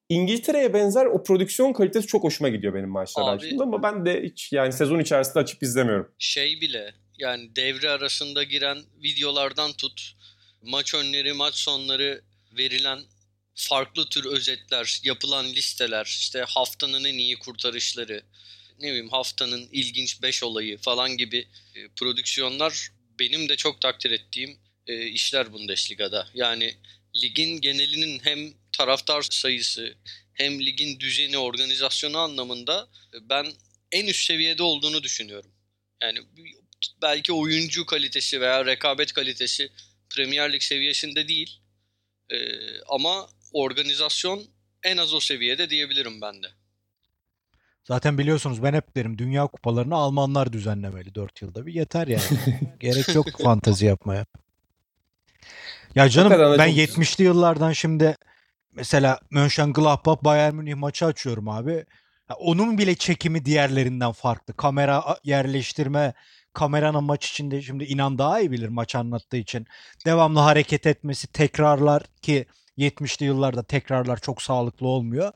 İngiltere'ye 0.08 0.74
benzer 0.74 1.06
o 1.06 1.22
prodüksiyon 1.22 1.72
kalitesi 1.72 2.06
çok 2.06 2.24
hoşuma 2.24 2.48
gidiyor 2.48 2.74
benim 2.74 2.88
maçlar 2.88 3.34
açtığımda 3.34 3.62
ama 3.62 3.82
ben 3.82 4.06
de 4.06 4.22
hiç 4.22 4.52
yani 4.52 4.72
sezon 4.72 4.98
içerisinde 4.98 5.38
açıp 5.38 5.62
izlemiyorum. 5.62 6.12
Şey 6.18 6.60
bile 6.60 6.94
yani 7.18 7.56
devre 7.56 7.90
arasında 7.90 8.42
giren 8.42 8.78
videolardan 9.02 9.72
tut 9.72 10.16
maç 10.62 10.94
önleri 10.94 11.32
maç 11.32 11.54
sonları 11.54 12.22
verilen 12.58 13.00
farklı 13.54 14.08
tür 14.08 14.24
özetler, 14.24 15.00
yapılan 15.04 15.46
listeler, 15.46 16.04
işte 16.04 16.44
haftanın 16.48 17.04
en 17.04 17.18
iyi 17.18 17.38
kurtarışları, 17.38 18.22
ne 18.80 18.88
bileyim 18.88 19.08
haftanın 19.08 19.68
ilginç 19.72 20.22
5 20.22 20.42
olayı 20.42 20.78
falan 20.78 21.16
gibi 21.16 21.48
e, 21.74 21.88
prodüksiyonlar 21.88 22.88
benim 23.18 23.48
de 23.48 23.56
çok 23.56 23.80
takdir 23.80 24.10
ettiğim 24.10 24.58
e, 24.86 25.06
işler 25.06 25.52
Bundesliga'da. 25.52 26.28
Yani 26.34 26.74
ligin 27.22 27.60
genelinin 27.60 28.20
hem 28.22 28.38
taraftar 28.78 29.22
sayısı 29.30 29.94
hem 30.32 30.60
ligin 30.60 31.00
düzeni, 31.00 31.38
organizasyonu 31.38 32.18
anlamında 32.18 32.88
e, 33.14 33.28
ben 33.28 33.46
en 33.92 34.06
üst 34.06 34.24
seviyede 34.24 34.62
olduğunu 34.62 35.02
düşünüyorum. 35.02 35.50
Yani 36.02 36.18
belki 37.02 37.32
oyuncu 37.32 37.86
kalitesi 37.86 38.40
veya 38.40 38.66
rekabet 38.66 39.12
kalitesi 39.12 39.68
Premier 40.10 40.52
Lig 40.52 40.62
seviyesinde 40.62 41.28
değil. 41.28 41.60
Ee, 42.30 42.36
ama 42.88 43.28
organizasyon 43.52 44.44
en 44.82 44.96
az 44.96 45.14
o 45.14 45.20
seviyede 45.20 45.70
diyebilirim 45.70 46.20
ben 46.20 46.42
de. 46.42 46.46
Zaten 47.84 48.18
biliyorsunuz 48.18 48.62
ben 48.62 48.74
hep 48.74 48.96
derim 48.96 49.18
Dünya 49.18 49.46
Kupalarını 49.46 49.94
Almanlar 49.94 50.52
düzenlemeli 50.52 51.14
4 51.14 51.42
yılda 51.42 51.66
bir. 51.66 51.74
Yeter 51.74 52.06
yani. 52.06 52.22
Gerek 52.80 53.14
yok 53.14 53.26
fantezi 53.42 53.86
yapmaya. 53.86 54.26
Ya 55.94 56.08
canım 56.08 56.58
ben 56.58 56.68
çok- 56.68 56.78
70'li 56.98 57.24
yıllardan 57.24 57.72
şimdi 57.72 58.16
mesela 58.78 59.20
Mönchengladbach 59.30 60.24
Bayern 60.24 60.54
Münih 60.54 60.74
maçı 60.74 61.06
açıyorum 61.06 61.48
abi. 61.48 61.84
Onun 62.38 62.78
bile 62.78 62.94
çekimi 62.94 63.44
diğerlerinden 63.44 64.12
farklı. 64.12 64.54
Kamera 64.54 65.16
yerleştirme, 65.24 66.14
kameranın 66.52 67.04
maç 67.04 67.30
içinde 67.30 67.62
şimdi 67.62 67.84
inan 67.84 68.18
daha 68.18 68.40
iyi 68.40 68.50
bilir 68.50 68.68
maç 68.68 68.94
anlattığı 68.94 69.36
için. 69.36 69.66
Devamlı 70.06 70.40
hareket 70.40 70.86
etmesi, 70.86 71.26
tekrarlar 71.26 72.02
ki 72.22 72.46
70'li 72.78 73.26
yıllarda 73.26 73.62
tekrarlar 73.62 74.16
çok 74.16 74.42
sağlıklı 74.42 74.86
olmuyor. 74.86 75.32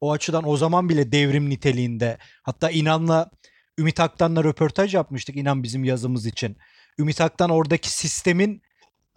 O 0.00 0.12
açıdan 0.12 0.48
o 0.48 0.56
zaman 0.56 0.88
bile 0.88 1.12
devrim 1.12 1.50
niteliğinde. 1.50 2.18
Hatta 2.42 2.70
İnan'la 2.70 3.30
Ümit 3.78 4.00
Aktan'la 4.00 4.44
röportaj 4.44 4.94
yapmıştık 4.94 5.36
İnan 5.36 5.62
bizim 5.62 5.84
yazımız 5.84 6.26
için. 6.26 6.56
Ümit 6.98 7.20
Aktan 7.20 7.50
oradaki 7.50 7.90
sistemin 7.90 8.62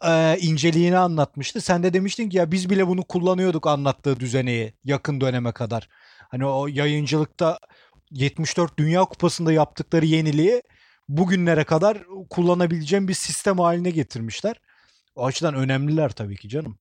e, 0.06 0.38
inceliğini 0.40 0.98
anlatmıştı. 0.98 1.62
Sen 1.62 1.84
de 1.84 1.94
demiştin 1.94 2.30
ki 2.30 2.38
ya 2.38 2.52
biz 2.52 2.70
bile 2.70 2.88
bunu 2.88 3.04
kullanıyorduk 3.04 3.68
anlattığı 3.68 4.20
düzeneyi 4.20 4.74
yakın 4.84 5.22
döneme 5.22 5.52
kadar. 5.52 5.90
Hani 6.30 6.46
o 6.46 6.68
yayıncılıkta 6.68 7.60
74 8.12 8.80
Dünya 8.80 9.06
Kupası'nda 9.06 9.54
yaptıkları 9.54 10.06
yeniliği 10.06 10.62
bugünlere 11.10 11.64
kadar 11.64 11.98
kullanabileceğim 12.30 13.08
bir 13.08 13.14
sistem 13.14 13.60
haline 13.60 13.90
getirmişler. 13.90 14.62
O 15.16 15.26
açıdan 15.26 15.56
önemliler 15.56 16.10
tabii 16.10 16.36
ki 16.36 16.50
canım. 16.50 16.78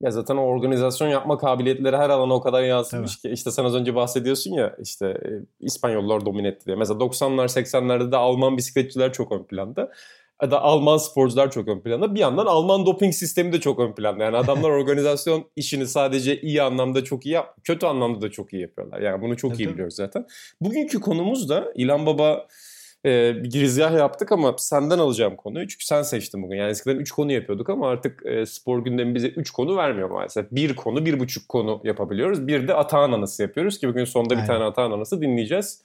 Ya 0.00 0.10
zaten 0.10 0.36
o 0.36 0.40
organizasyon 0.40 1.08
yapma 1.08 1.38
kabiliyetleri 1.38 1.96
her 1.96 2.10
alana 2.10 2.34
o 2.34 2.40
kadar 2.40 2.62
yansımış 2.62 3.16
ki 3.16 3.28
işte 3.28 3.50
sen 3.50 3.64
az 3.64 3.74
önce 3.74 3.94
bahsediyorsun 3.94 4.52
ya 4.52 4.76
işte 4.82 5.06
e, 5.06 5.28
İspanyollar 5.60 6.26
domine 6.26 6.48
etti 6.48 6.66
diye. 6.66 6.76
Mesela 6.76 6.98
90'lar 6.98 7.48
80'lerde 7.48 8.12
de 8.12 8.16
Alman 8.16 8.56
bisikletçiler 8.56 9.12
çok 9.12 9.32
ön 9.32 9.44
planda. 9.44 9.90
Da 10.42 10.60
Alman 10.62 10.96
sporcular 10.96 11.50
çok 11.50 11.68
ön 11.68 11.80
planda. 11.80 12.14
Bir 12.14 12.20
yandan 12.20 12.46
Alman 12.46 12.86
doping 12.86 13.14
sistemi 13.14 13.52
de 13.52 13.60
çok 13.60 13.78
ön 13.78 13.92
planda. 13.92 14.24
Yani 14.24 14.36
adamlar 14.36 14.70
organizasyon 14.80 15.44
işini 15.56 15.86
sadece 15.86 16.40
iyi 16.40 16.62
anlamda 16.62 17.04
çok 17.04 17.26
iyi 17.26 17.32
yap, 17.32 17.56
kötü 17.64 17.86
anlamda 17.86 18.20
da 18.20 18.30
çok 18.30 18.52
iyi 18.52 18.62
yapıyorlar. 18.62 19.00
Yani 19.00 19.22
bunu 19.22 19.36
çok 19.36 19.52
Tabii, 19.52 19.62
iyi 19.62 19.68
biliyoruz 19.68 19.94
zaten. 19.94 20.26
Bugünkü 20.60 21.00
konumuz 21.00 21.48
da 21.48 21.72
İlhan 21.74 22.06
Baba 22.06 22.46
e, 23.06 23.34
bir 23.44 23.50
girizgah 23.50 23.98
yaptık 23.98 24.32
ama 24.32 24.54
senden 24.58 24.98
alacağım 24.98 25.36
konuyu. 25.36 25.68
Çünkü 25.68 25.86
sen 25.86 26.02
seçtin 26.02 26.42
bugün. 26.42 26.56
Yani 26.56 26.70
eskiden 26.70 26.96
3 26.96 27.10
konu 27.10 27.32
yapıyorduk 27.32 27.70
ama 27.70 27.88
artık 27.88 28.26
e, 28.26 28.46
spor 28.46 28.84
gündemi 28.84 29.14
bize 29.14 29.28
3 29.28 29.50
konu 29.50 29.76
vermiyor 29.76 30.10
maalesef. 30.10 30.50
Bir 30.50 30.76
konu, 30.76 31.06
bir 31.06 31.20
buçuk 31.20 31.48
konu 31.48 31.80
yapabiliyoruz. 31.84 32.46
Bir 32.46 32.68
de 32.68 32.74
Atağan 32.74 33.12
Anası 33.12 33.42
yapıyoruz 33.42 33.78
ki 33.78 33.88
bugün 33.88 34.04
sonunda 34.04 34.34
bir 34.34 34.38
Aynen. 34.38 34.46
tane 34.46 34.64
Atağan 34.64 34.90
Anası 34.90 35.20
dinleyeceğiz. 35.20 35.82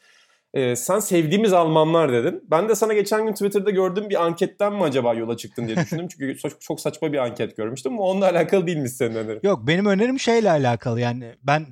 E, 0.54 0.76
sen 0.76 1.00
sevdiğimiz 1.00 1.54
Almanlar 1.54 2.14
dedin. 2.14 2.44
Ben 2.52 2.70
de 2.70 2.76
sana 2.76 2.94
geçen 2.94 3.26
gün 3.26 3.34
Twitter'da 3.34 3.70
gördüğüm 3.70 4.10
bir 4.10 4.24
anketten 4.26 4.74
mi 4.74 4.84
acaba 4.84 5.14
yola 5.14 5.38
çıktın 5.38 5.68
diye 5.68 5.78
düşündüm. 5.78 6.08
Çünkü 6.08 6.38
çok, 6.42 6.62
çok 6.62 6.80
saçma 6.82 7.14
bir 7.14 7.18
anket 7.18 7.58
görmüştüm. 7.58 7.94
ama 7.94 8.02
Onunla 8.04 8.26
alakalı 8.26 8.68
değilmiş 8.68 8.92
senin 8.92 9.16
önerin. 9.16 9.40
Yok 9.44 9.68
benim 9.68 9.86
önerim 9.86 10.20
şeyle 10.20 10.52
alakalı 10.52 11.02
yani 11.02 11.36
ben 11.44 11.66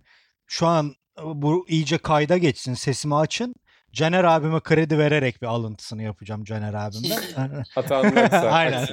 şu 0.47 0.67
an 0.67 0.93
bu 1.23 1.65
iyice 1.69 1.97
kayda 1.97 2.37
geçsin 2.37 2.73
sesimi 2.73 3.15
açın. 3.15 3.55
Caner 3.93 4.23
abime 4.23 4.59
kredi 4.59 4.97
vererek 4.97 5.41
bir 5.41 5.47
alıntısını 5.47 6.03
yapacağım 6.03 6.43
Caner 6.43 6.73
abimden. 6.73 7.19
Aksa- 7.75 8.49
Aynen. 8.51 8.87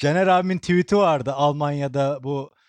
Caner 0.00 0.26
abimin 0.26 0.58
tweet'i 0.58 0.96
vardı 0.96 1.32
Almanya'da 1.32 2.18
bu 2.22 2.50
e, 2.56 2.61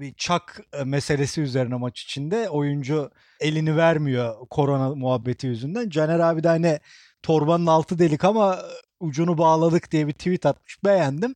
bir 0.00 0.14
çak 0.14 0.60
meselesi 0.84 1.40
üzerine 1.40 1.74
maç 1.74 2.00
içinde 2.02 2.48
oyuncu 2.48 3.10
elini 3.40 3.76
vermiyor 3.76 4.48
korona 4.50 4.94
muhabbeti 4.94 5.46
yüzünden. 5.46 5.88
Caner 5.88 6.20
abi 6.20 6.42
de 6.42 6.48
hani 6.48 6.80
torbanın 7.22 7.66
altı 7.66 7.98
delik 7.98 8.24
ama 8.24 8.58
ucunu 9.00 9.38
bağladık 9.38 9.92
diye 9.92 10.06
bir 10.06 10.12
tweet 10.12 10.46
atmış 10.46 10.84
beğendim. 10.84 11.34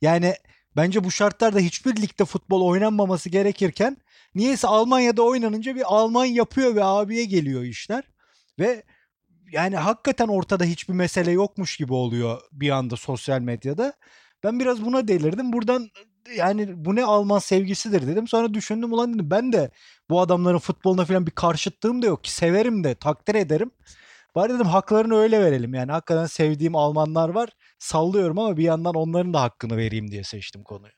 Yani 0.00 0.34
bence 0.76 1.04
bu 1.04 1.10
şartlarda 1.10 1.58
hiçbir 1.58 1.96
ligde 1.96 2.24
futbol 2.24 2.66
oynanmaması 2.66 3.28
gerekirken 3.28 3.96
niyeyse 4.34 4.68
Almanya'da 4.68 5.22
oynanınca 5.22 5.76
bir 5.76 5.82
Alman 5.86 6.24
yapıyor 6.24 6.74
ve 6.76 6.84
abiye 6.84 7.24
geliyor 7.24 7.62
işler. 7.62 8.04
Ve 8.58 8.82
yani 9.52 9.76
hakikaten 9.76 10.28
ortada 10.28 10.64
hiçbir 10.64 10.94
mesele 10.94 11.30
yokmuş 11.30 11.76
gibi 11.76 11.92
oluyor 11.92 12.40
bir 12.52 12.70
anda 12.70 12.96
sosyal 12.96 13.40
medyada. 13.40 13.92
Ben 14.44 14.60
biraz 14.60 14.84
buna 14.84 15.08
delirdim. 15.08 15.52
Buradan 15.52 15.90
yani 16.36 16.84
bu 16.84 16.96
ne 16.96 17.04
Alman 17.04 17.38
sevgisidir 17.38 18.06
dedim. 18.06 18.28
Sonra 18.28 18.54
düşündüm 18.54 18.92
ulan 18.92 19.14
dedim 19.14 19.30
ben 19.30 19.52
de 19.52 19.70
bu 20.10 20.20
adamların 20.20 20.58
futboluna 20.58 21.04
falan 21.04 21.26
bir 21.26 21.30
karşıtlığım 21.30 22.02
da 22.02 22.06
yok 22.06 22.24
ki. 22.24 22.32
Severim 22.32 22.84
de 22.84 22.94
takdir 22.94 23.34
ederim. 23.34 23.70
Bari 24.34 24.52
dedim 24.54 24.66
haklarını 24.66 25.16
öyle 25.16 25.40
verelim. 25.44 25.74
Yani 25.74 25.92
hakikaten 25.92 26.26
sevdiğim 26.26 26.76
Almanlar 26.76 27.28
var. 27.28 27.50
Sallıyorum 27.78 28.38
ama 28.38 28.56
bir 28.56 28.64
yandan 28.64 28.94
onların 28.94 29.34
da 29.34 29.42
hakkını 29.42 29.76
vereyim 29.76 30.10
diye 30.10 30.24
seçtim 30.24 30.64
konuyu. 30.64 30.92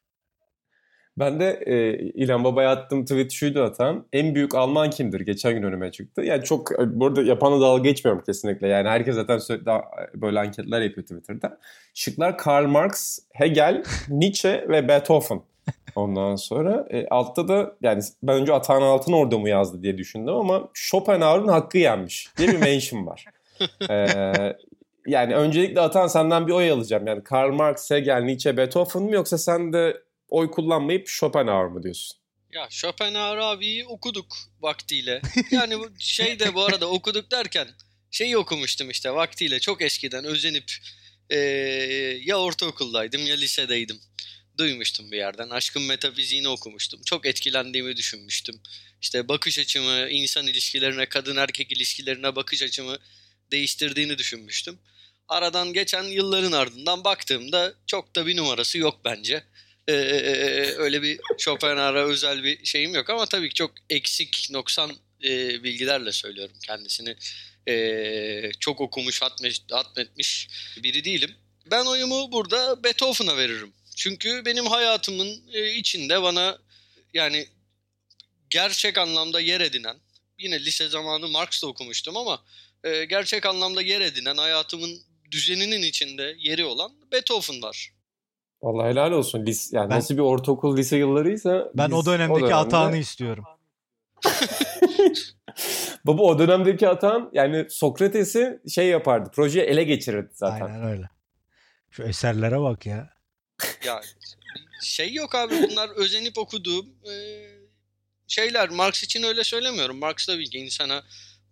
Ben 1.19 1.41
de 1.41 1.63
e, 1.67 1.99
İlhan 1.99 2.45
Baba'ya 2.45 2.71
attığım 2.71 3.05
tweet 3.05 3.33
şuydu 3.33 3.63
atan. 3.63 4.07
En 4.13 4.35
büyük 4.35 4.55
Alman 4.55 4.91
kimdir? 4.91 5.21
Geçen 5.21 5.55
gün 5.55 5.63
önüme 5.63 5.93
çıktı. 5.93 6.23
Yani 6.23 6.45
çok 6.45 6.73
e, 6.81 7.01
burada 7.01 7.23
yapanı 7.23 7.61
dalga 7.61 7.83
geçmiyorum 7.83 8.23
kesinlikle. 8.27 8.69
Yani 8.69 8.89
herkes 8.89 9.15
zaten 9.15 9.39
sürekli 9.39 9.71
böyle 10.15 10.41
anketler 10.41 10.81
yapıyor 10.81 11.07
Twitter'da. 11.07 11.59
Şıklar 11.95 12.39
Karl 12.39 12.67
Marx, 12.67 13.19
Hegel, 13.33 13.83
Nietzsche 14.09 14.67
ve 14.69 14.89
Beethoven. 14.89 15.41
Ondan 15.97 16.37
sonra 16.37 16.87
e, 16.91 17.07
altta 17.09 17.49
da 17.49 17.75
yani 17.83 18.03
ben 18.23 18.41
önce 18.41 18.53
Atahan 18.53 18.83
Altın 18.83 19.13
orada 19.13 19.39
mı 19.39 19.49
yazdı 19.49 19.83
diye 19.83 19.99
düşündüm 19.99 20.35
ama 20.35 20.69
Schopenhauer'ın 20.75 21.49
hakkı 21.49 21.79
yenmiş 21.79 22.29
diye 22.39 22.49
bir 22.49 22.59
mention 22.59 23.07
var. 23.07 23.25
Ee, 23.91 24.07
yani 25.07 25.35
öncelikle 25.35 25.81
Atan 25.81 26.07
senden 26.07 26.47
bir 26.47 26.53
oy 26.53 26.71
alacağım. 26.71 27.07
Yani 27.07 27.25
Karl 27.25 27.53
Marx, 27.53 27.91
Hegel, 27.91 28.23
Nietzsche, 28.23 28.57
Beethoven 28.57 29.03
mı 29.03 29.15
yoksa 29.15 29.39
sen 29.39 29.73
de 29.73 30.06
oy 30.29 30.51
kullanmayıp 30.51 31.09
Schopenhauer 31.09 31.67
mı 31.67 31.83
diyorsun? 31.83 32.19
Ya 32.53 32.69
Schopenhauer 32.71 33.37
abiyi 33.37 33.87
okuduk 33.87 34.37
vaktiyle. 34.61 35.23
Yani 35.51 35.79
bu 35.79 35.91
şey 35.99 36.39
de 36.39 36.55
bu 36.55 36.65
arada 36.65 36.91
okuduk 36.91 37.31
derken 37.31 37.69
şeyi 38.11 38.37
okumuştum 38.37 38.91
işte 38.91 39.11
vaktiyle 39.11 39.61
çok 39.61 39.83
eskiden 39.83 40.25
özenip 40.25 40.73
eee, 41.31 41.39
ya 42.25 42.39
ortaokuldaydım 42.39 43.27
ya 43.27 43.37
lisedeydim. 43.37 44.01
Duymuştum 44.59 45.13
bir 45.13 45.17
yerden. 45.17 45.51
Aşkın 45.51 45.83
metafiziğini 45.83 46.49
okumuştum. 46.49 47.01
Çok 47.07 47.27
etkilendiğimi 47.27 47.97
düşünmüştüm. 47.97 48.61
İşte 49.03 49.29
bakış 49.29 49.59
açımı, 49.59 50.09
insan 50.11 50.47
ilişkilerine, 50.47 51.07
kadın 51.09 51.37
erkek 51.37 51.73
ilişkilerine 51.73 52.37
bakış 52.37 52.63
açımı 52.63 52.99
değiştirdiğini 53.51 54.19
düşünmüştüm. 54.19 54.79
Aradan 55.29 55.73
geçen 55.73 56.03
yılların 56.05 56.53
ardından 56.53 57.05
baktığımda 57.05 57.75
çok 57.87 58.17
da 58.17 58.27
bir 58.27 58.37
numarası 58.37 58.79
yok 58.79 59.01
bence. 59.05 59.45
Ee, 59.89 59.93
öyle 60.77 61.03
bir 61.03 61.21
Schopenhauer'a 61.39 62.05
özel 62.05 62.45
bir 62.45 62.65
şeyim 62.65 62.95
yok 62.95 63.11
ama 63.11 63.27
tabii 63.27 63.49
ki 63.49 63.55
çok 63.55 63.71
eksik, 63.91 64.49
noksan 64.51 64.93
e, 65.25 65.63
bilgilerle 65.65 66.13
söylüyorum 66.13 66.57
kendisini. 66.67 67.17
Ee, 67.69 68.51
çok 68.61 68.81
okumuş, 68.81 69.23
hatmetmiş, 69.23 69.63
hatmetmiş 69.71 70.49
biri 70.83 71.05
değilim. 71.05 71.35
Ben 71.71 71.85
oyumu 71.85 72.33
burada 72.33 72.85
Beethoven'a 72.85 73.37
veririm. 73.37 73.73
Çünkü 73.97 74.43
benim 74.45 74.67
hayatımın 74.67 75.43
e, 75.53 75.73
içinde 75.73 76.23
bana 76.23 76.59
yani 77.15 77.47
gerçek 78.51 78.99
anlamda 78.99 79.41
yer 79.41 79.61
edinen, 79.61 79.97
yine 80.39 80.65
lise 80.65 80.89
zamanı 80.89 81.29
Marx'ta 81.29 81.67
okumuştum 81.67 82.17
ama 82.17 82.45
e, 82.85 83.05
gerçek 83.05 83.47
anlamda 83.47 83.83
yer 83.83 84.01
edinen 84.01 84.37
hayatımın 84.37 85.03
düzeninin 85.31 85.83
içinde 85.83 86.37
yeri 86.39 86.65
olan 86.65 86.93
Beethoven 87.13 87.63
var. 87.63 87.96
Vallahi 88.63 88.89
helal 88.89 89.13
olsun. 89.13 89.47
Lis, 89.47 89.73
yani 89.73 89.91
Ben- 89.91 89.97
nasıl 89.99 90.15
bir 90.15 90.23
ortaokul 90.23 90.77
lise 90.77 90.97
yıllarıysa 90.97 91.71
Ben 91.75 91.91
biz 91.91 91.97
o 91.97 92.07
dönemdeki 92.07 92.41
dönemde- 92.41 92.55
hatanı 92.55 92.97
istiyorum. 92.97 93.45
Baba 96.05 96.23
o 96.23 96.39
dönemdeki 96.39 96.89
Atan 96.89 97.31
yani 97.33 97.67
Sokrates'i 97.71 98.61
şey 98.75 98.87
yapardı. 98.89 99.31
Projeyi 99.31 99.65
ele 99.65 99.85
geçirirdi 99.85 100.31
zaten. 100.35 100.67
Aynen 100.67 100.85
öyle. 100.85 101.09
Şu 101.91 102.03
eserlere 102.03 102.61
bak 102.61 102.87
ya. 102.87 103.11
Ya 103.87 104.01
şey 104.83 105.15
yok 105.15 105.35
abi 105.35 105.55
bunlar 105.71 105.89
özenip 105.97 106.39
okuduğum 106.39 106.87
e, 106.87 107.15
şeyler. 108.27 108.69
Marx 108.69 109.03
için 109.03 109.23
öyle 109.23 109.45
söylemiyorum. 109.45 109.99
Marx 109.99 110.27
tabii 110.27 110.51
ki 110.51 110.59
insana 110.59 111.03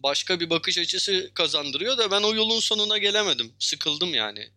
başka 0.01 0.41
bir 0.41 0.51
bakış 0.51 0.79
açısı 0.79 1.31
kazandırıyor 1.35 1.99
da 1.99 2.11
ben 2.11 2.23
o 2.23 2.35
yolun 2.35 2.61
sonuna 2.61 2.99
gelemedim. 2.99 3.53
Sıkıldım 3.59 4.15
yani. 4.15 4.49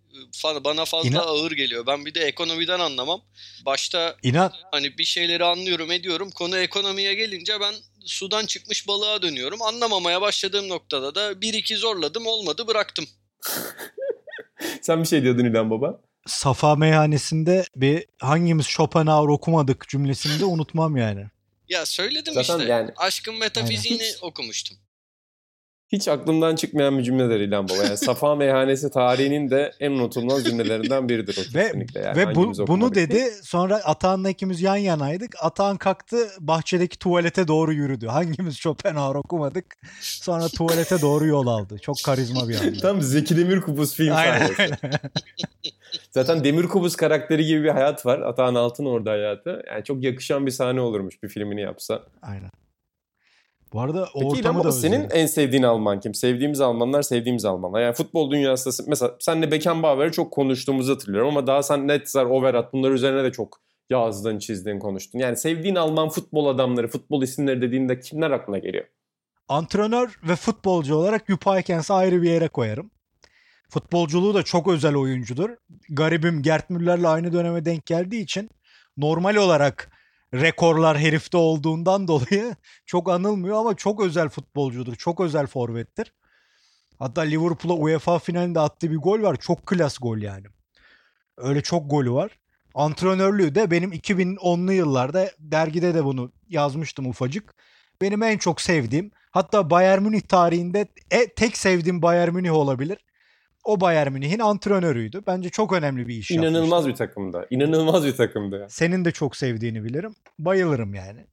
Bana 0.43 0.85
fazla 0.85 1.09
İnan- 1.09 1.27
ağır 1.27 1.51
geliyor. 1.51 1.85
Ben 1.87 2.05
bir 2.05 2.13
de 2.13 2.19
ekonomiden 2.21 2.79
anlamam. 2.79 3.21
Başta 3.65 4.15
İnan 4.23 4.53
hani 4.71 4.97
bir 4.97 5.03
şeyleri 5.03 5.43
anlıyorum 5.45 5.91
ediyorum. 5.91 6.29
Konu 6.31 6.57
ekonomiye 6.57 7.13
gelince 7.13 7.59
ben 7.59 7.75
sudan 8.05 8.45
çıkmış 8.45 8.87
balığa 8.87 9.21
dönüyorum. 9.21 9.61
Anlamamaya 9.61 10.21
başladığım 10.21 10.69
noktada 10.69 11.15
da 11.15 11.41
bir 11.41 11.53
iki 11.53 11.75
zorladım 11.77 12.27
olmadı 12.27 12.67
bıraktım. 12.67 13.05
Sen 14.81 15.03
bir 15.03 15.07
şey 15.07 15.23
diyordun 15.23 15.45
İlhan 15.45 15.71
Baba. 15.71 16.01
Safa 16.27 16.75
meyhanesinde 16.75 17.65
bir 17.75 18.05
hangimiz 18.19 18.65
Schopenhauer 18.65 19.27
okumadık 19.27 19.87
cümlesini 19.89 20.39
de 20.39 20.45
unutmam 20.45 20.97
yani. 20.97 21.25
Ya 21.69 21.85
söyledim 21.85 22.33
Zaten 22.33 22.59
işte. 22.59 22.71
yani- 22.71 22.91
Aşkın 22.97 23.35
metafiziğini 23.35 24.03
Hiç- 24.03 24.15
okumuştum. 24.23 24.77
Hiç 25.91 26.07
aklımdan 26.07 26.55
çıkmayan 26.55 26.97
bir 26.97 27.03
cümleler 27.03 27.39
İlhan 27.39 27.69
Baba. 27.69 27.83
Yani 27.83 27.97
Safa 28.07 28.35
Meyhanesi 28.35 28.91
tarihinin 28.91 29.49
de 29.49 29.71
en 29.79 29.91
unutulmaz 29.91 30.45
cümlelerinden 30.45 31.09
biridir 31.09 31.37
o 31.37 31.57
Ve, 31.57 31.63
kesinlikle. 31.63 31.99
Yani 31.99 32.17
ve 32.17 32.35
bu, 32.35 32.67
bunu 32.67 32.95
dedi 32.95 33.31
sonra 33.43 33.75
Atahan'la 33.75 34.29
ikimiz 34.29 34.61
yan 34.61 34.75
yanaydık. 34.75 35.35
Atahan 35.41 35.77
kalktı 35.77 36.29
bahçedeki 36.39 36.99
tuvalete 36.99 37.47
doğru 37.47 37.73
yürüdü. 37.73 38.07
Hangimiz 38.17 38.57
Schopenhauer 38.57 39.15
okumadık. 39.15 39.77
Sonra 40.01 40.47
tuvalete 40.47 41.01
doğru 41.01 41.27
yol 41.27 41.47
aldı. 41.47 41.77
Çok 41.81 41.95
karizma 42.05 42.49
bir 42.49 42.61
anda. 42.61 42.79
Tam 42.81 43.01
Zeki 43.01 43.37
Demirkubuz 43.37 43.95
film 43.95 44.13
sahnesi. 44.13 44.69
Zaten 46.11 46.43
Demirkubuz 46.43 46.95
karakteri 46.95 47.45
gibi 47.45 47.63
bir 47.63 47.69
hayat 47.69 48.05
var. 48.05 48.19
Atahan 48.19 48.55
Altın 48.55 48.85
orada 48.85 49.11
hayatı. 49.11 49.63
Yani 49.67 49.83
çok 49.83 50.03
yakışan 50.03 50.45
bir 50.45 50.51
sahne 50.51 50.81
olurmuş 50.81 51.23
bir 51.23 51.29
filmini 51.29 51.61
yapsa. 51.61 52.03
Aynen. 52.21 52.49
Bu 53.73 53.81
arada 53.81 54.07
o 54.13 54.19
Peki 54.19 54.33
ortamı 54.35 54.63
da 54.63 54.71
senin 54.71 54.95
özledim. 54.95 55.17
en 55.17 55.25
sevdiğin 55.25 55.63
Alman 55.63 55.99
kim? 55.99 56.13
Sevdiğimiz 56.13 56.61
Almanlar, 56.61 57.01
sevdiğimiz 57.01 57.45
Almanlar. 57.45 57.81
Yani 57.81 57.93
futbol 57.93 58.31
dünyasında 58.31 58.83
mesela 58.87 59.15
senle 59.19 59.51
Beckenbauer'ı 59.51 60.11
çok 60.11 60.33
konuştuğumuzu 60.33 60.93
hatırlıyorum 60.93 61.29
ama 61.29 61.47
daha 61.47 61.63
sen 61.63 61.87
Netzer, 61.87 62.25
Overath 62.25 62.73
bunlar 62.73 62.91
üzerine 62.91 63.23
de 63.23 63.31
çok 63.31 63.61
yazdın, 63.89 64.39
çizdin, 64.39 64.79
konuştun. 64.79 65.19
Yani 65.19 65.37
sevdiğin 65.37 65.75
Alman 65.75 66.09
futbol 66.09 66.45
adamları, 66.45 66.87
futbol 66.87 67.23
isimleri 67.23 67.61
dediğinde 67.61 67.99
kimler 67.99 68.31
aklına 68.31 68.57
geliyor? 68.57 68.85
Antrenör 69.49 70.19
ve 70.23 70.35
futbolcu 70.35 70.95
olarak 70.95 71.25
Jupp 71.27 71.45
Heynckes'i 71.45 71.93
ayrı 71.93 72.21
bir 72.21 72.29
yere 72.29 72.47
koyarım. 72.47 72.91
Futbolculuğu 73.69 74.33
da 74.33 74.43
çok 74.43 74.67
özel 74.67 74.95
oyuncudur. 74.95 75.49
Garibim 75.89 76.41
Gerd 76.41 76.63
Müller'le 76.69 77.03
aynı 77.03 77.33
döneme 77.33 77.65
denk 77.65 77.85
geldiği 77.85 78.21
için 78.21 78.49
normal 78.97 79.35
olarak 79.35 79.96
rekorlar 80.33 80.99
herifte 80.99 81.37
olduğundan 81.37 82.07
dolayı 82.07 82.55
çok 82.85 83.09
anılmıyor 83.09 83.57
ama 83.57 83.75
çok 83.75 84.01
özel 84.01 84.29
futbolcudur. 84.29 84.95
Çok 84.95 85.19
özel 85.19 85.47
forvettir. 85.47 86.13
Hatta 86.99 87.21
Liverpool'a 87.21 87.73
UEFA 87.73 88.19
finalinde 88.19 88.59
attığı 88.59 88.91
bir 88.91 88.97
gol 88.97 89.21
var. 89.21 89.35
Çok 89.35 89.65
klas 89.65 89.97
gol 89.97 90.17
yani. 90.17 90.45
Öyle 91.37 91.61
çok 91.61 91.89
golü 91.89 92.11
var. 92.11 92.39
Antrenörlüğü 92.75 93.55
de 93.55 93.71
benim 93.71 93.93
2010'lu 93.93 94.73
yıllarda 94.73 95.31
dergide 95.39 95.93
de 95.93 96.05
bunu 96.05 96.31
yazmıştım 96.49 97.05
ufacık. 97.05 97.55
Benim 98.01 98.23
en 98.23 98.37
çok 98.37 98.61
sevdiğim 98.61 99.11
hatta 99.31 99.69
Bayern 99.69 100.01
Münih 100.01 100.21
tarihinde 100.21 100.87
e, 101.11 101.33
tek 101.33 101.57
sevdiğim 101.57 102.01
Bayern 102.01 102.33
Münih 102.33 102.53
olabilir. 102.53 102.97
O 103.67 103.81
Bayern 103.81 104.11
Münih'in 104.11 104.39
antrenörüydü. 104.39 105.21
Bence 105.27 105.49
çok 105.49 105.73
önemli 105.73 106.07
bir 106.07 106.15
iş 106.15 106.31
İnanılmaz 106.31 106.85
yapmıştı. 106.85 106.89
bir 107.03 107.07
takımda. 107.07 107.45
İnanılmaz 107.49 108.05
bir 108.05 108.15
takımda. 108.15 108.57
ya. 108.57 108.69
Senin 108.69 109.05
de 109.05 109.11
çok 109.11 109.35
sevdiğini 109.35 109.83
bilirim. 109.83 110.15
Bayılırım 110.39 110.93
yani. 110.93 111.25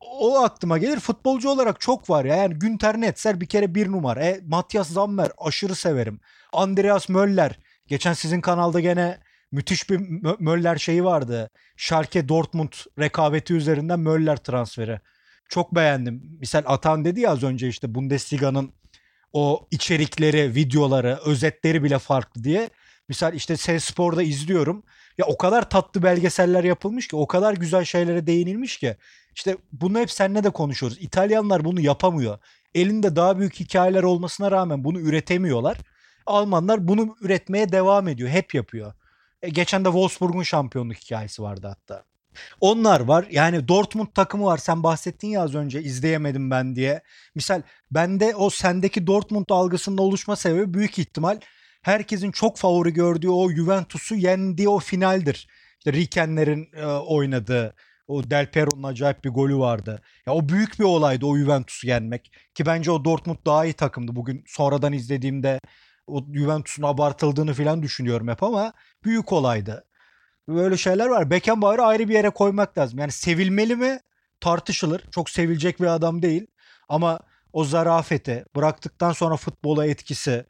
O 0.00 0.38
aklıma 0.38 0.78
gelir. 0.78 1.00
Futbolcu 1.00 1.48
olarak 1.50 1.80
çok 1.80 2.10
var 2.10 2.24
ya. 2.24 2.36
Yani 2.36 2.54
Günter 2.54 3.00
Netzer 3.00 3.40
bir 3.40 3.46
kere 3.46 3.74
bir 3.74 3.92
numara. 3.92 4.24
E, 4.24 4.40
Matthias 4.46 4.88
Zammer 4.88 5.30
aşırı 5.38 5.74
severim. 5.74 6.20
Andreas 6.52 7.08
Möller. 7.08 7.58
Geçen 7.86 8.12
sizin 8.12 8.40
kanalda 8.40 8.80
gene 8.80 9.18
müthiş 9.52 9.90
bir 9.90 9.98
Mö- 9.98 10.36
Möller 10.42 10.76
şeyi 10.78 11.04
vardı. 11.04 11.50
Schalke 11.76 12.28
Dortmund 12.28 12.72
rekabeti 12.98 13.54
üzerinden 13.54 14.00
Möller 14.00 14.36
transferi. 14.36 15.00
Çok 15.48 15.74
beğendim. 15.74 16.22
Misal 16.40 16.62
Atan 16.66 17.04
dedi 17.04 17.20
ya 17.20 17.30
az 17.30 17.42
önce 17.42 17.68
işte 17.68 17.94
Bundesliga'nın 17.94 18.72
o 19.32 19.66
içerikleri, 19.70 20.54
videoları, 20.54 21.18
özetleri 21.24 21.84
bile 21.84 21.98
farklı 21.98 22.44
diye. 22.44 22.70
Misal 23.08 23.34
işte 23.34 23.56
Ses 23.56 23.84
Spor'da 23.84 24.22
izliyorum. 24.22 24.82
Ya 25.18 25.26
o 25.26 25.38
kadar 25.38 25.70
tatlı 25.70 26.02
belgeseller 26.02 26.64
yapılmış 26.64 27.08
ki, 27.08 27.16
o 27.16 27.26
kadar 27.26 27.54
güzel 27.54 27.84
şeylere 27.84 28.26
değinilmiş 28.26 28.78
ki. 28.78 28.96
İşte 29.34 29.56
bunu 29.72 29.98
hep 29.98 30.10
seninle 30.10 30.44
de 30.44 30.50
konuşuyoruz. 30.50 30.98
İtalyanlar 31.00 31.64
bunu 31.64 31.80
yapamıyor. 31.80 32.38
Elinde 32.74 33.16
daha 33.16 33.38
büyük 33.38 33.60
hikayeler 33.60 34.02
olmasına 34.02 34.50
rağmen 34.50 34.84
bunu 34.84 35.00
üretemiyorlar. 35.00 35.78
Almanlar 36.26 36.88
bunu 36.88 37.16
üretmeye 37.20 37.72
devam 37.72 38.08
ediyor. 38.08 38.28
Hep 38.28 38.54
yapıyor. 38.54 38.92
E, 39.42 39.48
geçen 39.48 39.84
de 39.84 39.88
Wolfsburg'un 39.88 40.42
şampiyonluk 40.42 40.96
hikayesi 40.96 41.42
vardı 41.42 41.66
hatta. 41.66 42.04
Onlar 42.60 43.00
var. 43.00 43.26
Yani 43.30 43.68
Dortmund 43.68 44.08
takımı 44.14 44.44
var. 44.44 44.58
Sen 44.58 44.82
bahsettin 44.82 45.28
ya 45.28 45.42
az 45.42 45.54
önce 45.54 45.82
izleyemedim 45.82 46.50
ben 46.50 46.76
diye. 46.76 47.02
Misal 47.34 47.62
bende 47.90 48.34
o 48.36 48.50
sendeki 48.50 49.06
Dortmund 49.06 49.46
algısının 49.48 49.98
oluşma 49.98 50.36
sebebi 50.36 50.74
büyük 50.74 50.98
ihtimal 50.98 51.40
herkesin 51.82 52.30
çok 52.30 52.56
favori 52.56 52.92
gördüğü 52.92 53.28
o 53.28 53.50
Juventus'u 53.50 54.14
yendiği 54.14 54.68
o 54.68 54.78
finaldir. 54.78 55.48
İşte 55.78 55.92
Rikenler'in 55.92 56.68
e, 56.76 56.86
oynadığı 56.86 57.74
o 58.08 58.30
Del 58.30 58.50
Piero'nun 58.50 58.82
acayip 58.82 59.24
bir 59.24 59.30
golü 59.30 59.58
vardı. 59.58 60.02
Ya 60.26 60.32
o 60.34 60.48
büyük 60.48 60.78
bir 60.78 60.84
olaydı 60.84 61.26
o 61.26 61.36
Juventus'u 61.36 61.86
yenmek. 61.86 62.32
Ki 62.54 62.66
bence 62.66 62.90
o 62.90 63.04
Dortmund 63.04 63.38
daha 63.46 63.64
iyi 63.64 63.72
takımdı. 63.72 64.16
Bugün 64.16 64.44
sonradan 64.46 64.92
izlediğimde 64.92 65.60
o 66.06 66.24
Juventus'un 66.34 66.82
abartıldığını 66.82 67.54
falan 67.54 67.82
düşünüyorum 67.82 68.28
hep 68.28 68.42
ama 68.42 68.72
büyük 69.04 69.32
olaydı. 69.32 69.84
Böyle 70.48 70.76
şeyler 70.76 71.06
var. 71.06 71.30
Beckenbauer'ı 71.30 71.82
ayrı 71.82 72.08
bir 72.08 72.14
yere 72.14 72.30
koymak 72.30 72.78
lazım. 72.78 72.98
Yani 72.98 73.12
sevilmeli 73.12 73.76
mi? 73.76 74.00
Tartışılır. 74.40 75.02
Çok 75.10 75.30
sevilecek 75.30 75.80
bir 75.80 75.86
adam 75.86 76.22
değil. 76.22 76.46
Ama 76.88 77.20
o 77.52 77.64
zarafeti, 77.64 78.44
bıraktıktan 78.56 79.12
sonra 79.12 79.36
futbola 79.36 79.86
etkisi, 79.86 80.44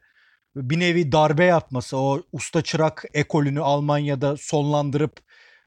bir 0.55 0.79
nevi 0.79 1.11
darbe 1.11 1.45
yapması, 1.45 1.97
o 1.97 2.21
usta 2.31 2.61
çırak 2.61 3.05
ekolünü 3.13 3.61
Almanya'da 3.61 4.37
sonlandırıp 4.37 5.19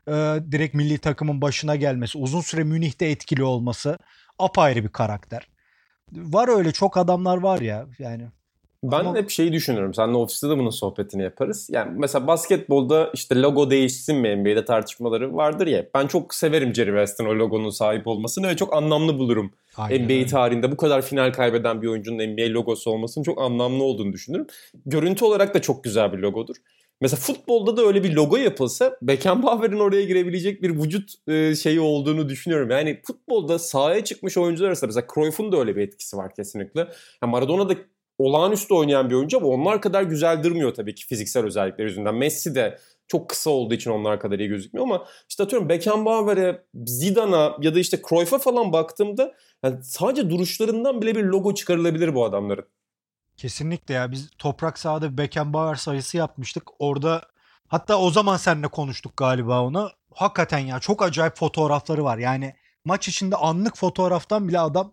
e, 0.09 0.12
direkt 0.53 0.75
milli 0.75 0.99
takımın 0.99 1.40
başına 1.40 1.77
gelmesi, 1.77 2.18
uzun 2.18 2.40
süre 2.40 2.64
Münih'te 2.64 3.07
etkili 3.07 3.45
olması 3.45 3.99
apayrı 4.38 4.85
bir 4.85 4.88
karakter. 4.88 5.49
Var 6.12 6.49
öyle 6.49 6.73
çok 6.73 6.97
adamlar 6.97 7.37
var 7.37 7.61
ya 7.61 7.87
yani. 7.99 8.29
Ben 8.85 9.01
Ama- 9.01 9.16
hep 9.16 9.31
şeyi 9.31 9.53
düşünüyorum. 9.53 9.95
Seninle 9.95 10.16
ofiste 10.16 10.49
de 10.49 10.59
bunun 10.59 10.71
sohbetini 10.71 11.23
yaparız. 11.23 11.68
Yani 11.73 11.92
mesela 11.99 12.27
basketbolda 12.27 13.11
işte 13.14 13.42
logo 13.42 13.71
değişsin 13.71 14.16
mi 14.16 14.37
NBA'de 14.37 14.64
tartışmaları 14.64 15.37
vardır 15.37 15.66
ya. 15.66 15.87
Ben 15.95 16.07
çok 16.07 16.35
severim 16.35 16.75
Jerry 16.75 16.90
West'in 16.90 17.27
o 17.27 17.35
logonun 17.35 17.71
sahip 17.71 18.07
olmasını 18.07 18.49
ve 18.49 18.57
çok 18.57 18.75
anlamlı 18.75 19.18
bulurum. 19.18 19.53
Aynen 19.77 20.05
NBA 20.05 20.27
tarihinde 20.27 20.73
bu 20.73 20.77
kadar 20.77 21.03
final 21.03 21.33
kaybeden 21.33 21.83
bir 21.83 21.87
oyuncunun 21.87 22.18
NBA 22.18 22.53
logosu 22.55 22.90
olmasının 22.90 23.25
çok 23.25 23.42
anlamlı 23.42 23.85
olduğunu 23.85 24.12
düşünürüm. 24.12 24.47
Görüntü 24.87 25.25
olarak 25.25 25.55
da 25.55 25.62
çok 25.62 25.85
güzel 25.85 26.12
bir 26.12 26.18
logodur. 26.18 26.57
Mesela 27.03 27.21
futbolda 27.21 27.77
da 27.77 27.83
öyle 27.83 28.05
bir 28.05 28.12
logo 28.12 28.37
yapılsa 28.37 28.99
Beckenbauer'ın 29.03 29.81
oraya 29.81 30.03
girebilecek 30.03 30.62
bir 30.62 30.71
vücut 30.71 31.29
e, 31.29 31.55
şeyi 31.55 31.81
olduğunu 31.81 32.29
düşünüyorum. 32.29 32.71
Yani 32.71 33.01
futbolda 33.07 33.59
sahaya 33.59 34.05
çıkmış 34.05 34.37
oyuncular 34.37 34.68
arasında 34.68 34.87
mesela 34.87 35.07
Cruyff'un 35.14 35.53
da 35.53 35.57
öyle 35.57 35.77
bir 35.77 35.83
etkisi 35.83 36.16
var 36.16 36.35
kesinlikle. 36.35 36.81
Yani 37.23 37.31
Maradona 37.31 37.68
da 37.68 37.75
olağanüstü 38.25 38.75
oynayan 38.75 39.11
bir 39.11 39.15
oyuncu 39.15 39.37
ama 39.37 39.47
onlar 39.47 39.81
kadar 39.81 40.03
güzel 40.03 40.43
durmuyor 40.43 40.75
tabii 40.75 40.95
ki 40.95 41.07
fiziksel 41.07 41.45
özellikleri 41.45 41.89
yüzünden. 41.89 42.15
Messi 42.15 42.55
de 42.55 42.79
çok 43.09 43.29
kısa 43.29 43.51
olduğu 43.51 43.75
için 43.75 43.91
onlar 43.91 44.21
kadar 44.21 44.39
iyi 44.39 44.49
gözükmüyor 44.49 44.87
ama 44.87 45.05
işte 45.29 45.43
atıyorum 45.43 45.69
Beckenbauer'e, 45.69 46.63
Zidane'a 46.87 47.57
ya 47.61 47.75
da 47.75 47.79
işte 47.79 48.03
Cruyff'a 48.09 48.39
falan 48.39 48.73
baktığımda 48.73 49.35
yani 49.63 49.85
sadece 49.85 50.31
duruşlarından 50.31 51.03
bile 51.03 51.15
bir 51.15 51.25
logo 51.25 51.55
çıkarılabilir 51.55 52.15
bu 52.15 52.25
adamların. 52.25 52.65
Kesinlikle 53.37 53.95
ya 53.95 54.11
biz 54.11 54.31
toprak 54.39 54.79
sahada 54.79 55.19
Beckenbauer 55.19 55.75
sayısı 55.75 56.17
yapmıştık. 56.17 56.63
Orada 56.79 57.23
hatta 57.69 57.99
o 57.99 58.11
zaman 58.11 58.37
seninle 58.37 58.69
konuştuk 58.69 59.17
galiba 59.17 59.63
onu. 59.63 59.91
Hakikaten 60.15 60.59
ya 60.59 60.81
çok 60.81 61.03
acayip 61.03 61.37
fotoğrafları 61.37 62.05
var. 62.05 62.19
Yani 62.19 62.55
maç 62.85 63.09
içinde 63.09 63.37
anlık 63.37 63.77
fotoğraftan 63.77 64.49
bile 64.49 64.61
adam 64.61 64.93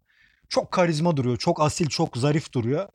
çok 0.50 0.72
karizma 0.72 1.18
duruyor. 1.18 1.38
Çok 1.38 1.62
asil, 1.62 1.88
çok 1.88 2.18
zarif 2.18 2.54
duruyor. 2.54 2.90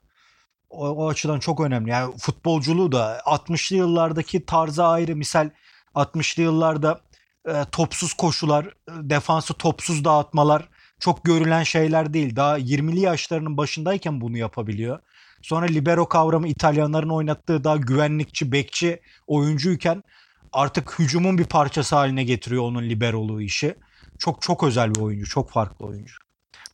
O, 0.75 0.89
o 0.89 1.09
açıdan 1.09 1.39
çok 1.39 1.61
önemli. 1.61 1.91
Yani 1.91 2.15
futbolculuğu 2.19 2.93
da 2.93 3.19
60'lı 3.19 3.77
yıllardaki 3.77 4.47
tarzı 4.47 4.85
ayrı. 4.85 5.17
Misal 5.17 5.51
60'lı 5.95 6.43
yıllarda 6.43 7.01
e, 7.49 7.65
topsuz 7.73 8.13
koşular, 8.13 8.65
e, 8.65 8.71
defansı 8.89 9.55
topsuz 9.55 10.05
dağıtmalar 10.05 10.69
çok 11.01 11.25
görülen 11.25 11.63
şeyler 11.63 12.15
değil. 12.15 12.37
Daha 12.37 12.59
20'li 12.59 13.01
yaşlarının 13.01 13.57
başındayken 13.57 14.21
bunu 14.21 14.39
yapabiliyor. 14.39 14.99
Sonra 15.43 15.67
libero 15.67 16.09
kavramı 16.09 16.49
İtalyanların 16.49 17.09
oynattığı 17.09 17.65
daha 17.65 17.77
güvenlikçi, 17.77 18.53
bekçi 18.53 19.01
oyuncuyken 19.27 20.03
artık 20.53 20.99
hücumun 20.99 21.39
bir 21.39 21.45
parçası 21.45 21.97
haline 21.97 22.25
getiriyor 22.25 22.63
onun 22.63 22.83
liberoluğu 22.83 23.43
işi. 23.43 23.75
Çok 24.19 24.43
çok 24.43 24.63
özel 24.63 24.95
bir 24.95 25.01
oyuncu, 25.01 25.27
çok 25.27 25.51
farklı 25.51 25.87
oyuncu. 25.87 26.15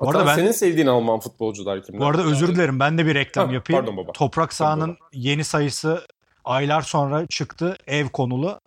Bu 0.00 0.10
arada 0.10 0.26
ben 0.26 0.34
senin 0.36 0.52
sevdiğin 0.52 0.86
Alman 0.86 1.20
futbolcular 1.20 1.82
kimler? 1.82 2.00
bu 2.00 2.06
arada 2.06 2.22
özür 2.22 2.48
dilerim 2.54 2.80
ben 2.80 2.98
de 2.98 3.06
bir 3.06 3.14
reklam 3.14 3.48
Ha, 3.48 3.54
yapayım. 3.54 3.82
pardon 3.82 3.96
baba. 3.96 4.12
Toprak 4.12 4.52
baba. 4.88 4.96
yeni 5.12 5.44
sayısı 5.44 6.06
aylar 6.44 6.82
sonra 6.82 7.26
çıktı 7.26 7.76
ev 7.86 8.08
konulu. 8.08 8.60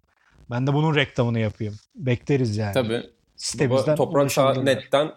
Ben 0.51 0.67
de 0.67 0.73
bunun 0.73 0.95
reklamını 0.95 1.39
yapayım. 1.39 1.75
Bekleriz 1.95 2.57
yani. 2.57 2.73
Tabii. 2.73 3.03
Baba, 3.87 3.95
Toprak 3.95 4.31
Sağ. 4.31 4.53
Net'ten 4.53 5.11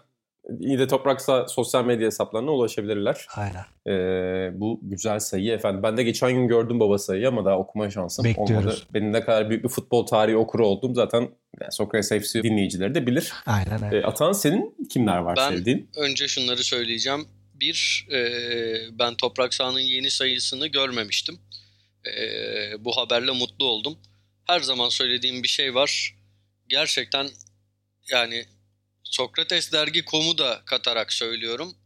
yine 0.61 0.79
de 0.79 0.87
Topraksa 0.87 1.49
sosyal 1.49 1.85
medya 1.85 2.07
hesaplarına 2.07 2.51
ulaşabilirler. 2.51 3.27
Aynen. 3.37 3.65
Ee, 3.89 4.51
bu 4.61 4.81
güzel 4.83 5.19
sayı 5.21 5.53
efendim. 5.53 5.83
Ben 5.83 5.97
de 5.97 6.03
geçen 6.03 6.33
gün 6.33 6.49
gördüm 6.49 6.81
baba 6.81 6.99
sayıyı 6.99 7.29
ama 7.29 7.45
daha 7.45 7.59
okuma 7.59 7.91
şansım 7.91 8.25
Bekliyoruz. 8.25 8.55
olmadı. 8.67 8.81
Benim 8.95 9.13
ne 9.13 9.21
kadar 9.25 9.51
büyük 9.51 9.65
bir 9.65 9.69
futbol 9.69 10.07
tarihi 10.07 10.37
okuru 10.37 10.67
olduğum 10.67 10.95
zaten 10.95 11.21
yani 11.61 11.73
Sokrates 11.73 12.09
FC 12.27 12.43
dinleyicileri 12.43 12.95
de 12.95 13.07
bilir. 13.07 13.33
Aynen 13.47 13.83
Ee, 13.83 13.95
öyle. 13.97 14.07
Atan 14.07 14.33
senin 14.33 14.77
kimler 14.91 15.19
var 15.19 15.37
Ben- 15.37 15.51
sevdiğin? 15.51 15.91
Önce 15.97 16.29
şunları 16.29 16.63
söyleyeceğim. 16.65 17.29
Bir, 17.55 18.09
e, 18.13 18.19
ben 18.99 19.15
Toprak 19.15 19.55
Sahan'ın 19.55 19.81
yeni 19.81 20.11
sayısını 20.11 20.67
görmemiştim. 20.67 21.39
E, 22.07 22.21
bu 22.85 22.97
haberle 22.97 23.31
mutlu 23.33 23.65
oldum. 23.65 23.99
Her 24.45 24.61
zaman 24.61 24.89
söylediğim 24.89 25.43
bir 25.43 25.49
şey 25.49 25.75
var. 25.75 26.17
Gerçekten 26.69 27.27
yani 28.13 28.45
Sokrates 29.11 29.73
dergi 29.73 30.05
komu 30.05 30.39
da 30.39 30.63
katarak 30.65 31.13
söylüyorum. 31.13 31.77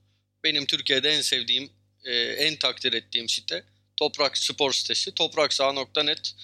Benim 0.45 0.67
Türkiye'de 0.67 1.11
en 1.11 1.21
sevdiğim, 1.21 1.73
e, 2.05 2.13
en 2.15 2.57
takdir 2.57 2.93
ettiğim 2.93 3.29
site 3.29 3.65
Toprak 3.97 4.39
Spor 4.39 4.73
sitesi. 4.73 5.15
Topraksaha.net 5.15 6.35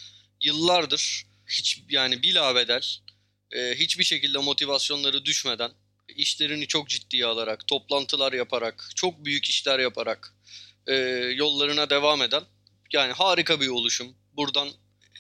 yıllardır 0.41 1.27
hiç 1.49 1.83
yani 1.89 2.23
bilabedel 2.23 2.83
e, 3.53 3.75
hiçbir 3.75 4.05
şekilde 4.05 4.39
motivasyonları 4.39 5.25
düşmeden 5.25 5.71
işlerini 6.09 6.67
çok 6.67 6.89
ciddiye 6.89 7.27
alarak, 7.27 7.67
toplantılar 7.67 8.33
yaparak, 8.33 8.91
çok 8.97 9.25
büyük 9.25 9.45
işler 9.45 9.79
yaparak 9.79 10.35
e, 10.87 10.95
yollarına 11.35 11.91
devam 11.91 12.23
eden 12.23 12.43
yani 12.93 13.13
harika 13.13 13.61
bir 13.61 13.69
oluşum. 13.69 14.17
Buradan 14.33 14.69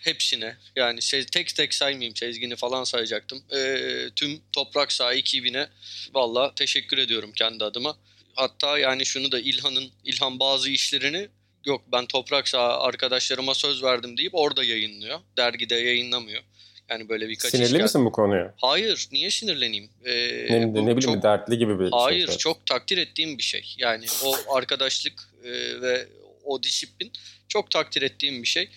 hepsine 0.07 0.57
yani 0.77 0.99
Se- 1.01 1.27
tek 1.31 1.57
tek 1.57 1.75
saymayayım 1.75 2.17
Sezgin'i 2.17 2.57
falan 2.57 2.85
sayacaktım. 2.85 3.43
E, 3.57 3.79
tüm 4.17 4.41
Toprak 4.53 4.93
Saha 4.93 5.15
ekibine 5.15 5.69
valla 6.15 6.55
teşekkür 6.55 6.99
ediyorum 6.99 7.33
kendi 7.37 7.65
adıma. 7.65 7.97
Hatta 8.35 8.79
yani 8.79 9.07
şunu 9.07 9.33
da 9.33 9.41
İlhan'ın 9.41 9.91
İlhan 10.05 10.41
bazı 10.41 10.71
işlerini 10.71 11.29
yok 11.67 11.83
ben 11.93 12.07
Toprak 12.07 12.49
Saha 12.49 12.81
arkadaşlarıma 12.81 13.55
söz 13.55 13.83
verdim 13.83 14.17
deyip 14.17 14.35
orada 14.35 14.65
yayınlıyor. 14.65 15.19
Dergide 15.37 15.75
yayınlamıyor. 15.75 16.43
Yani 16.91 17.09
böyle 17.09 17.29
birkaç 17.29 17.51
Sinirli 17.51 17.71
geldi. 17.73 17.83
misin 17.83 18.05
bu 18.05 18.13
konuya? 18.13 18.55
Hayır, 18.57 19.09
niye 19.13 19.31
sinirleneyim? 19.31 19.91
Ee, 20.05 20.13
Ne, 20.51 20.75
bu 20.75 20.87
ne 20.87 20.97
bileyim 20.97 21.01
çok- 21.01 21.23
dertli 21.23 21.59
gibi 21.59 21.81
bir 21.81 21.89
Hayır, 21.93 22.27
şey. 22.29 22.37
çok 22.37 22.67
takdir 22.67 22.99
ettiğim 22.99 23.39
bir 23.39 23.43
şey. 23.43 23.75
Yani 23.79 24.07
o 24.25 24.37
arkadaşlık 24.57 25.29
e, 25.45 25.51
ve 25.81 26.09
o 26.45 26.63
disiplin 26.63 27.13
çok 27.49 27.71
takdir 27.71 28.03
ettiğim 28.03 28.43
bir 28.43 28.49
şey. 28.49 28.69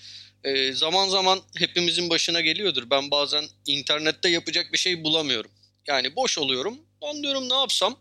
E, 0.43 0.73
zaman 0.73 1.09
zaman 1.09 1.39
hepimizin 1.57 2.09
başına 2.09 2.41
geliyordur. 2.41 2.89
Ben 2.89 3.11
bazen 3.11 3.45
internette 3.65 4.29
yapacak 4.29 4.73
bir 4.73 4.77
şey 4.77 5.03
bulamıyorum. 5.03 5.51
Yani 5.87 6.15
boş 6.15 6.37
oluyorum. 6.37 6.77
Ben 7.01 7.23
diyorum 7.23 7.49
ne 7.49 7.53
yapsam? 7.55 7.95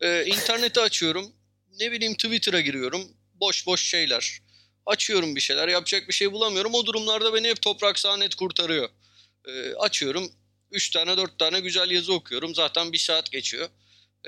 E, 0.00 0.24
interneti 0.26 0.80
açıyorum. 0.80 1.26
Ne 1.80 1.92
bileyim 1.92 2.14
Twitter'a 2.14 2.60
giriyorum. 2.60 3.02
Boş 3.40 3.66
boş 3.66 3.82
şeyler. 3.82 4.40
Açıyorum 4.86 5.36
bir 5.36 5.40
şeyler. 5.40 5.68
Yapacak 5.68 6.08
bir 6.08 6.12
şey 6.14 6.32
bulamıyorum. 6.32 6.74
O 6.74 6.86
durumlarda 6.86 7.34
beni 7.34 7.48
hep 7.48 7.62
Toprak 7.62 7.98
Sahnet 7.98 8.34
kurtarıyor. 8.34 8.88
E, 9.48 9.74
açıyorum. 9.74 10.30
3 10.70 10.90
tane 10.90 11.16
4 11.16 11.38
tane 11.38 11.60
güzel 11.60 11.90
yazı 11.90 12.12
okuyorum. 12.14 12.54
Zaten 12.54 12.92
bir 12.92 12.98
saat 12.98 13.32
geçiyor. 13.32 13.68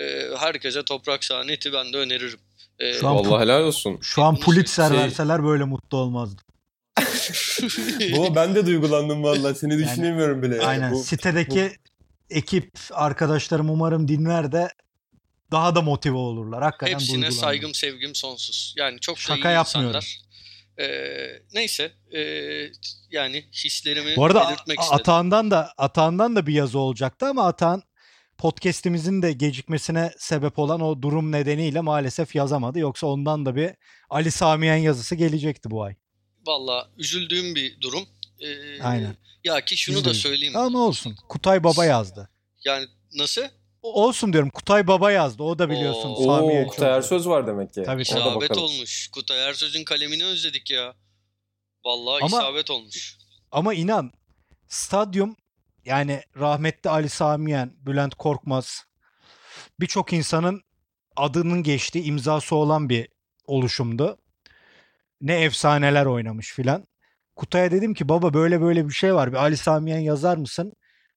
E, 0.00 0.28
herkese 0.38 0.82
Toprak 0.84 1.24
Sahnet'i 1.24 1.72
ben 1.72 1.92
de 1.92 1.96
öneririm. 1.96 2.40
E, 2.78 2.94
Şu 2.94 3.08
an- 3.08 3.16
Vallahi 3.16 3.42
helal 3.42 3.62
olsun. 3.62 3.98
Şu 4.02 4.22
an 4.22 4.36
Pulitzer 4.40 4.88
Şey- 4.88 4.98
verseler 4.98 5.44
böyle 5.44 5.64
mutlu 5.64 5.98
olmazdım. 5.98 6.44
Bu 8.16 8.34
ben 8.34 8.54
de 8.54 8.66
duygulandım 8.66 9.22
vallahi. 9.22 9.54
Seni 9.54 9.72
Yani- 9.72 9.84
düşünemiyorum 9.84 10.42
bile. 10.42 10.54
yani. 10.54 10.66
Aynen. 10.66 10.92
Bu- 10.92 11.02
Sitedeki 11.02 11.72
ekip 12.30 12.70
arkadaşlarım 12.92 13.70
umarım 13.70 14.08
dinler 14.08 14.52
de 14.52 14.68
daha 15.50 15.74
da 15.74 15.82
motive 15.82 16.16
olurlar. 16.16 16.62
Hakikaten 16.62 16.92
Hepsine 16.92 17.30
saygım 17.30 17.74
sevgim 17.74 18.14
sonsuz. 18.14 18.74
Yani 18.78 19.00
çok 19.00 19.18
Şaka 19.18 19.50
iyi 19.50 19.54
yapmıyorum. 19.54 19.96
insanlar. 19.96 20.22
Ee, 20.78 21.42
neyse 21.54 21.92
ee, 22.16 22.20
yani 23.10 23.44
hislerimi 23.52 24.16
Bu 24.16 24.24
arada 24.24 24.48
belirtmek 24.48 24.78
A- 24.78 24.82
istedim. 24.82 25.00
Atağan'dan 25.00 25.50
da 25.50 25.72
Atağan'dan 25.78 26.36
da 26.36 26.46
bir 26.46 26.52
yazı 26.54 26.78
olacaktı 26.78 27.26
ama 27.26 27.46
Atağan 27.46 27.82
podcast'imizin 28.38 29.22
de 29.22 29.32
gecikmesine 29.32 30.10
sebep 30.18 30.58
olan 30.58 30.80
o 30.80 31.02
durum 31.02 31.32
nedeniyle 31.32 31.80
maalesef 31.80 32.34
yazamadı. 32.34 32.78
Yoksa 32.78 33.06
ondan 33.06 33.46
da 33.46 33.56
bir 33.56 33.70
Ali 34.10 34.30
Samiyen 34.30 34.76
yazısı 34.76 35.14
gelecekti 35.14 35.70
bu 35.70 35.82
ay. 35.82 35.94
Valla 36.46 36.88
üzüldüğüm 36.98 37.54
bir 37.54 37.80
durum. 37.80 38.06
Ee, 38.40 38.82
Aynen. 38.82 39.16
Ya 39.44 39.64
ki 39.64 39.76
şunu 39.76 39.96
Biz 39.96 40.04
da 40.04 40.14
söyleyeyim. 40.14 40.56
Ama 40.56 40.78
olsun. 40.78 41.16
Kutay 41.28 41.64
Baba 41.64 41.84
yazdı. 41.84 42.28
Yani 42.64 42.86
nasıl? 43.14 43.42
Olsun 43.82 44.32
diyorum. 44.32 44.50
Kutay 44.50 44.86
Baba 44.86 45.10
yazdı. 45.12 45.42
O 45.42 45.58
da 45.58 45.70
biliyorsun. 45.70 46.08
Oo. 46.10 46.24
Çok- 46.64 46.70
Kutay 46.70 46.96
Ersöz 46.96 47.26
var 47.28 47.46
demek 47.46 47.74
ki. 47.74 47.82
Tabii, 47.86 48.02
İsabet 48.02 48.58
olmuş. 48.58 49.08
Kutay 49.12 49.48
Ersöz'ün 49.48 49.84
kalemini 49.84 50.24
özledik 50.24 50.70
ya. 50.70 50.94
Vallahi 51.84 52.24
Ama- 52.24 52.38
isabet 52.38 52.70
olmuş. 52.70 53.18
Ama 53.52 53.74
inan 53.74 54.12
stadyum 54.68 55.36
yani 55.84 56.22
rahmetli 56.36 56.90
Ali 56.90 57.08
Samiyen, 57.08 57.72
Bülent 57.86 58.14
Korkmaz 58.14 58.84
birçok 59.80 60.12
insanın 60.12 60.62
adının 61.16 61.62
geçtiği 61.62 62.04
imzası 62.04 62.56
olan 62.56 62.88
bir 62.88 63.08
oluşumdu. 63.46 64.18
Ne 65.22 65.40
efsaneler 65.40 66.06
oynamış 66.06 66.52
filan. 66.52 66.86
Kutay'a 67.36 67.70
dedim 67.70 67.94
ki 67.94 68.08
baba 68.08 68.34
böyle 68.34 68.60
böyle 68.60 68.88
bir 68.88 68.94
şey 68.94 69.14
var. 69.14 69.32
Bir 69.32 69.36
Ali 69.36 69.56
Samiyen 69.56 69.98
yazar 69.98 70.36
mısın? 70.36 70.72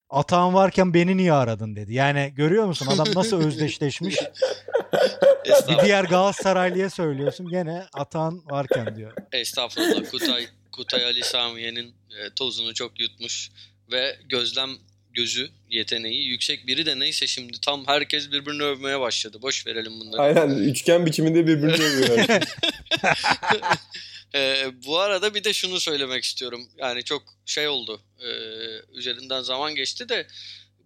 Atağın 0.10 0.54
varken 0.54 0.94
beni 0.94 1.18
niye 1.18 1.34
aradın 1.34 1.76
dedi. 1.76 1.94
Yani 1.94 2.32
görüyor 2.36 2.65
musun 2.65 2.88
adam 2.88 3.08
nasıl 3.15 3.46
özdeşleşmiş. 3.48 4.15
Bir 5.70 5.86
diğer 5.86 6.04
Galatasaraylı'ya 6.04 6.89
söylüyorsun 6.89 7.50
gene 7.50 7.86
Atağın 7.94 8.44
varken 8.46 8.96
diyor. 8.96 9.13
Estağfurullah. 9.32 10.12
Kutay, 10.12 10.48
Kutay 10.72 11.06
Ali 11.06 11.24
Samiye'nin 11.24 11.88
e, 11.89 12.30
tozunu 12.36 12.74
çok 12.74 13.00
yutmuş 13.00 13.52
ve 13.91 14.15
gözlem 14.30 14.70
gözü 15.15 15.49
yeteneği 15.69 16.28
yüksek 16.28 16.67
biri 16.67 16.86
de 16.86 16.99
neyse 16.99 17.28
şimdi 17.28 17.62
tam 17.62 17.88
herkes 17.88 18.32
birbirini 18.32 18.63
övmeye 18.63 18.99
başladı. 18.99 19.41
Boş 19.41 19.67
verelim 19.67 19.99
bunları. 19.99 20.21
Aynen 20.21 20.49
üçgen 20.49 21.06
biçiminde 21.06 21.47
birbirini 21.47 21.84
övüyor. 21.84 22.41
Ee, 24.36 24.65
bu 24.86 24.99
arada 24.99 25.34
bir 25.34 25.43
de 25.43 25.54
şunu 25.54 25.80
söylemek 25.80 26.23
istiyorum. 26.23 26.67
Yani 26.78 27.04
çok 27.04 27.23
şey 27.45 27.67
oldu. 27.67 28.01
Ee, 28.19 28.28
üzerinden 28.97 29.41
zaman 29.41 29.75
geçti 29.75 30.10
de 30.10 30.28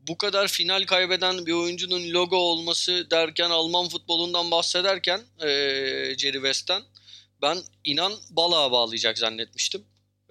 bu 0.07 0.17
kadar 0.17 0.47
final 0.47 0.85
kaybeden 0.85 1.45
bir 1.45 1.51
oyuncunun 1.51 2.09
logo 2.13 2.37
olması 2.37 3.11
derken 3.11 3.49
Alman 3.49 3.89
futbolundan 3.89 4.51
bahsederken 4.51 5.21
ee, 5.41 5.47
Jerry 6.17 6.33
West'ten 6.33 6.81
ben 7.41 7.57
inan 7.83 8.13
balığa 8.29 8.71
bağlayacak 8.71 9.17
zannetmiştim. 9.17 9.83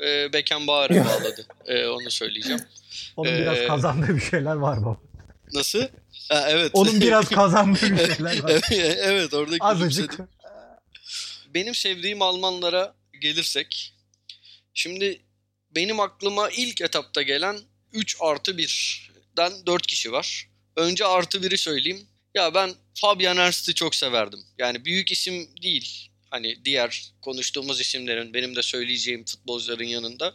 Ee, 0.05 0.33
Beckenbauer'ı 0.33 1.05
bağladı. 1.05 1.47
Ee, 1.67 1.87
onu 1.87 2.11
söyleyeceğim. 2.11 2.61
Onun 3.17 3.33
biraz 3.39 3.59
Ee, 3.59 3.67
kazandığı 3.67 4.17
bir 4.17 4.21
şeyler 4.21 4.55
var 4.55 4.85
baba. 4.85 5.01
Nasıl? 5.53 5.83
Ha, 6.29 6.47
evet. 6.51 6.71
Onun 6.75 7.01
biraz 7.01 7.29
kazandığı 7.29 7.81
bir 7.83 8.15
şeyler 8.15 8.43
var. 8.43 8.63
evet 8.99 9.35
oradaki 9.35 9.65
Azıcık. 9.65 10.19
benim 11.55 11.75
sevdiğim 11.75 12.23
Almanlara 12.23 12.95
gelirsek 13.21 13.95
şimdi 14.75 15.21
benim 15.71 16.01
aklıma 16.01 16.51
ilk 16.51 16.81
etapta 16.81 17.23
gelen 17.23 17.59
3 17.93 18.17
artı 18.21 18.51
1'den 18.51 19.53
4 19.67 19.87
kişi 19.87 20.13
var. 20.13 20.49
Önce 20.77 21.07
artı 21.07 21.39
1'i 21.39 21.59
söyleyeyim. 21.59 22.07
Ya 22.35 22.55
ben 22.55 22.71
Fabian 22.95 23.37
Ernst'i 23.37 23.75
çok 23.75 23.95
severdim. 23.95 24.41
Yani 24.59 24.85
büyük 24.85 25.13
isim 25.13 25.49
değil. 25.63 26.08
Hani 26.31 26.65
diğer 26.65 27.13
konuştuğumuz 27.23 27.81
isimlerin 27.81 28.35
benim 28.35 28.57
de 28.57 28.63
söyleyeceğim 28.63 29.25
futbolcuların 29.25 29.85
yanında. 29.85 30.35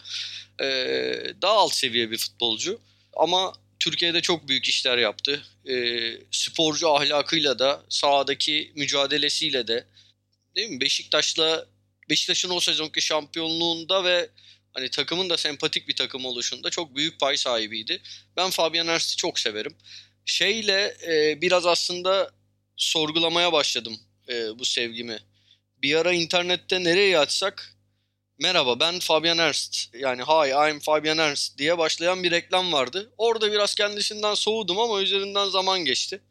Ee, 0.62 1.34
daha 1.42 1.54
alt 1.54 1.74
seviye 1.74 2.12
bir 2.12 2.18
futbolcu. 2.18 2.80
Ama 3.14 3.54
Türkiye'de 3.80 4.22
çok 4.22 4.48
büyük 4.48 4.66
işler 4.66 4.98
yaptı. 4.98 5.46
Ee, 5.70 6.18
sporcu 6.32 6.90
ahlakıyla 6.90 7.60
da 7.60 7.84
sahadaki 7.90 8.72
mücadelesiyle 8.76 9.68
de 9.68 9.88
değil 10.56 10.70
mi? 10.70 10.82
Beşiktaş'la 10.82 11.66
Beşiktaş'ın 12.10 12.50
o 12.50 12.60
sezonki 12.60 13.02
şampiyonluğunda 13.02 14.04
ve 14.04 14.30
hani 14.74 14.90
takımın 14.90 15.30
da 15.30 15.38
sempatik 15.38 15.88
bir 15.88 15.96
takım 15.96 16.26
oluşunda 16.26 16.70
çok 16.70 16.96
büyük 16.96 17.20
pay 17.20 17.38
sahibiydi. 17.38 18.02
Ben 18.38 18.50
Fabian 18.50 18.88
Ernst'i 18.88 19.16
çok 19.16 19.40
severim. 19.40 19.76
Şeyle 20.26 20.98
e, 21.08 21.42
biraz 21.42 21.66
aslında 21.66 22.32
sorgulamaya 22.78 23.54
başladım 23.54 24.00
e, 24.30 24.60
bu 24.60 24.66
sevgimi. 24.66 25.20
Bir 25.84 25.96
ara 25.96 26.14
internette 26.14 26.84
nereye 26.84 27.20
açsak 27.20 27.76
merhaba 28.40 28.80
ben 28.80 29.00
Fabian 29.00 29.38
Ernst 29.38 29.96
yani 29.96 30.22
hi 30.22 30.70
I'm 30.72 30.80
Fabian 30.80 31.18
Ernst 31.18 31.58
diye 31.58 31.78
başlayan 31.78 32.24
bir 32.24 32.32
reklam 32.32 32.74
vardı. 32.74 33.14
Orada 33.18 33.52
biraz 33.52 33.76
kendisinden 33.76 34.34
soğudum 34.34 34.80
ama 34.80 35.02
üzerinden 35.02 35.50
zaman 35.50 35.86
geçti. 35.86 36.22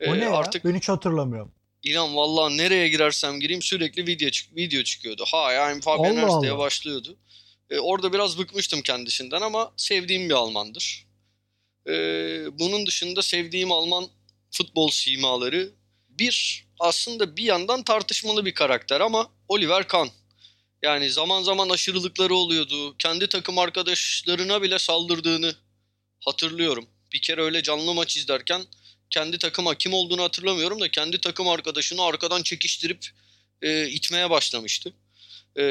O 0.00 0.14
E, 0.14 0.20
ne 0.20 0.24
ya? 0.24 0.32
Artık 0.32 0.64
Ben 0.64 0.74
hiç 0.74 0.88
hatırlamıyorum. 0.88 1.52
İnan 1.82 2.16
vallahi 2.16 2.56
nereye 2.56 2.88
girersem 2.88 3.40
gireyim 3.40 3.62
sürekli 3.62 4.06
video 4.06 4.30
çık 4.30 4.56
video 4.56 4.82
çıkıyordu. 4.82 5.24
Hi 5.24 5.72
I'm 5.72 5.80
Fabian 5.80 6.16
Allah 6.16 6.20
Ernst 6.20 6.42
diye 6.42 6.52
Allah. 6.52 6.58
başlıyordu. 6.58 7.16
E, 7.70 7.78
orada 7.78 8.12
biraz 8.12 8.38
bıkmıştım 8.38 8.82
kendisinden 8.82 9.40
ama 9.40 9.72
sevdiğim 9.76 10.28
bir 10.28 10.34
Almandır. 10.34 11.06
E, 11.88 11.92
bunun 12.58 12.86
dışında 12.86 13.22
sevdiğim 13.22 13.72
Alman 13.72 14.06
futbol 14.50 14.88
simaları. 14.88 15.70
Bir 16.08 16.64
aslında 16.80 17.36
bir 17.36 17.42
yandan 17.42 17.82
tartışmalı 17.82 18.44
bir 18.44 18.54
karakter 18.54 19.00
ama 19.00 19.30
Oliver 19.48 19.88
Kahn. 19.88 20.08
Yani 20.82 21.10
zaman 21.10 21.42
zaman 21.42 21.68
aşırılıkları 21.68 22.34
oluyordu. 22.34 22.96
Kendi 22.98 23.28
takım 23.28 23.58
arkadaşlarına 23.58 24.62
bile 24.62 24.78
saldırdığını 24.78 25.54
hatırlıyorum. 26.20 26.86
Bir 27.12 27.20
kere 27.20 27.42
öyle 27.42 27.62
canlı 27.62 27.94
maç 27.94 28.16
izlerken 28.16 28.62
kendi 29.10 29.38
takıma 29.38 29.74
kim 29.74 29.92
olduğunu 29.92 30.22
hatırlamıyorum 30.22 30.80
da 30.80 30.90
kendi 30.90 31.20
takım 31.20 31.48
arkadaşını 31.48 32.02
arkadan 32.04 32.42
çekiştirip 32.42 33.06
e, 33.62 33.88
itmeye 33.88 34.30
başlamıştı. 34.30 34.92
E, 35.56 35.64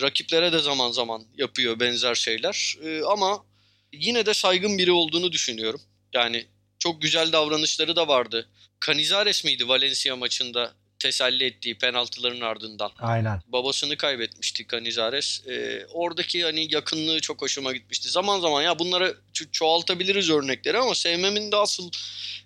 rakiplere 0.00 0.52
de 0.52 0.58
zaman 0.58 0.90
zaman 0.90 1.24
yapıyor 1.38 1.80
benzer 1.80 2.14
şeyler. 2.14 2.76
E, 2.84 3.02
ama 3.02 3.44
yine 3.92 4.26
de 4.26 4.34
saygın 4.34 4.78
biri 4.78 4.92
olduğunu 4.92 5.32
düşünüyorum. 5.32 5.80
Yani 6.14 6.46
çok 6.78 7.02
güzel 7.02 7.32
davranışları 7.32 7.96
da 7.96 8.08
vardı. 8.08 8.48
Canizares 8.86 9.44
miydi 9.44 9.68
Valencia 9.68 10.16
maçında 10.16 10.72
teselli 10.98 11.44
ettiği 11.44 11.78
penaltıların 11.78 12.40
ardından? 12.40 12.92
Aynen. 12.98 13.42
Babasını 13.48 13.96
kaybetmişti 13.96 14.66
Canizares. 14.72 15.46
Ee, 15.48 15.86
oradaki 15.92 16.44
hani 16.44 16.74
yakınlığı 16.74 17.20
çok 17.20 17.42
hoşuma 17.42 17.72
gitmişti. 17.72 18.08
Zaman 18.08 18.40
zaman 18.40 18.62
ya 18.62 18.78
bunları 18.78 19.16
ço- 19.34 19.50
çoğaltabiliriz 19.52 20.30
örnekleri 20.30 20.78
ama 20.78 20.94
sevmemin 20.94 21.52
de 21.52 21.56
asıl 21.56 21.90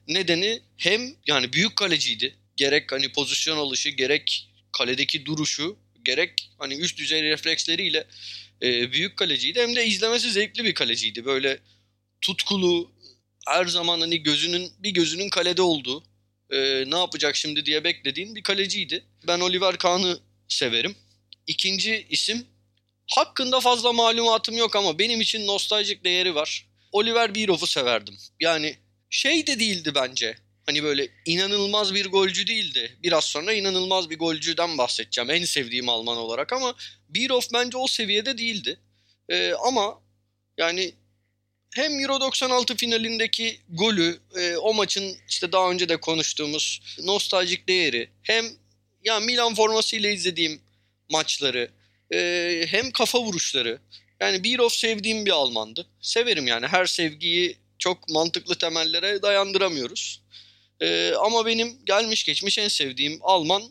nedeni 0.09 0.61
hem 0.77 1.14
yani 1.27 1.53
büyük 1.53 1.77
kaleciydi. 1.77 2.35
Gerek 2.57 2.93
hani 2.93 3.12
pozisyon 3.12 3.57
alışı, 3.57 3.88
gerek 3.88 4.49
kaledeki 4.73 5.27
duruşu, 5.27 5.77
gerek 6.05 6.51
hani 6.59 6.75
üst 6.75 6.99
düzey 6.99 7.23
refleksleriyle 7.23 8.07
e, 8.62 8.93
büyük 8.93 9.16
kaleciydi. 9.16 9.61
Hem 9.61 9.77
de 9.77 9.87
izlemesi 9.87 10.31
zevkli 10.31 10.64
bir 10.64 10.75
kaleciydi. 10.75 11.25
Böyle 11.25 11.59
tutkulu, 12.21 12.90
her 13.51 13.67
zaman 13.67 14.01
hani 14.01 14.23
gözünün 14.23 14.73
bir 14.79 14.91
gözünün 14.91 15.29
kalede 15.29 15.63
olduğu, 15.63 16.05
e, 16.51 16.85
ne 16.91 16.99
yapacak 16.99 17.37
şimdi 17.37 17.67
diye 17.67 17.85
beklediğin 17.85 18.35
bir 18.35 18.43
kaleciydi. 18.43 19.05
Ben 19.27 19.41
Oliver 19.41 19.77
Kahn'ı 19.77 20.19
severim. 20.49 20.95
İkinci 21.47 22.07
isim 22.11 22.47
hakkında 23.11 23.61
fazla 23.61 23.93
malumatım 23.93 24.57
yok 24.57 24.77
ama 24.77 24.99
benim 24.99 25.21
için 25.21 25.47
nostaljik 25.47 26.05
değeri 26.05 26.35
var. 26.35 26.67
Oliver 26.93 27.35
Bierhoff'u 27.35 27.67
severdim. 27.67 28.17
Yani 28.41 28.77
şey 29.11 29.47
de 29.47 29.61
değildi 29.61 29.93
bence. 29.95 30.37
Hani 30.67 30.83
böyle 30.83 31.09
inanılmaz 31.27 31.95
bir 31.95 32.07
golcü 32.07 32.47
değildi. 32.47 32.99
Biraz 33.03 33.25
sonra 33.25 33.53
inanılmaz 33.53 34.11
bir 34.11 34.19
golcüden 34.19 34.79
bahsedeceğim. 34.79 35.31
En 35.31 35.45
sevdiğim 35.45 35.89
Alman 35.89 36.17
olarak 36.17 36.53
ama 36.53 36.75
Bierhoff 37.09 37.53
bence 37.53 37.79
o 37.79 37.87
seviyede 37.87 38.39
değildi. 38.39 38.81
Ee, 39.29 39.53
ama 39.53 40.01
yani 40.59 40.95
hem 41.74 42.00
Euro 42.00 42.20
96 42.20 42.76
finalindeki 42.76 43.61
golü, 43.68 44.18
e, 44.37 44.56
o 44.56 44.74
maçın 44.74 45.16
işte 45.28 45.52
daha 45.52 45.70
önce 45.70 45.88
de 45.88 45.96
konuştuğumuz 45.96 46.80
nostaljik 47.02 47.68
değeri, 47.68 48.11
hem 48.22 48.44
ya 49.04 49.20
Milan 49.20 49.54
formasıyla 49.54 50.11
izlediğim 50.11 50.61
maçları, 51.11 51.70
e, 52.12 52.64
hem 52.68 52.90
kafa 52.90 53.20
vuruşları. 53.20 53.78
Yani 54.20 54.44
Bierhoff 54.44 54.72
sevdiğim 54.72 55.26
bir 55.26 55.30
Almandı. 55.30 55.87
Severim 56.00 56.46
yani 56.46 56.66
her 56.66 56.87
sevgiyi 56.87 57.56
çok 57.78 58.09
mantıklı 58.09 58.59
temellere 58.59 59.22
dayandıramıyoruz. 59.22 60.22
E, 60.80 61.12
ama 61.14 61.46
benim 61.46 61.78
gelmiş 61.87 62.24
geçmiş 62.24 62.59
en 62.59 62.68
sevdiğim 62.68 63.18
Alman 63.22 63.62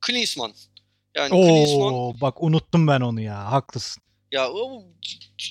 Klinsmann. 0.00 0.52
Yani 1.14 1.30
Klinsmann 1.30 1.94
Oo 1.94 2.14
bak 2.20 2.42
unuttum 2.42 2.86
ben 2.86 3.00
onu 3.00 3.20
ya. 3.20 3.52
Haklısın. 3.52 4.02
Ya 4.36 4.50
o 4.52 4.84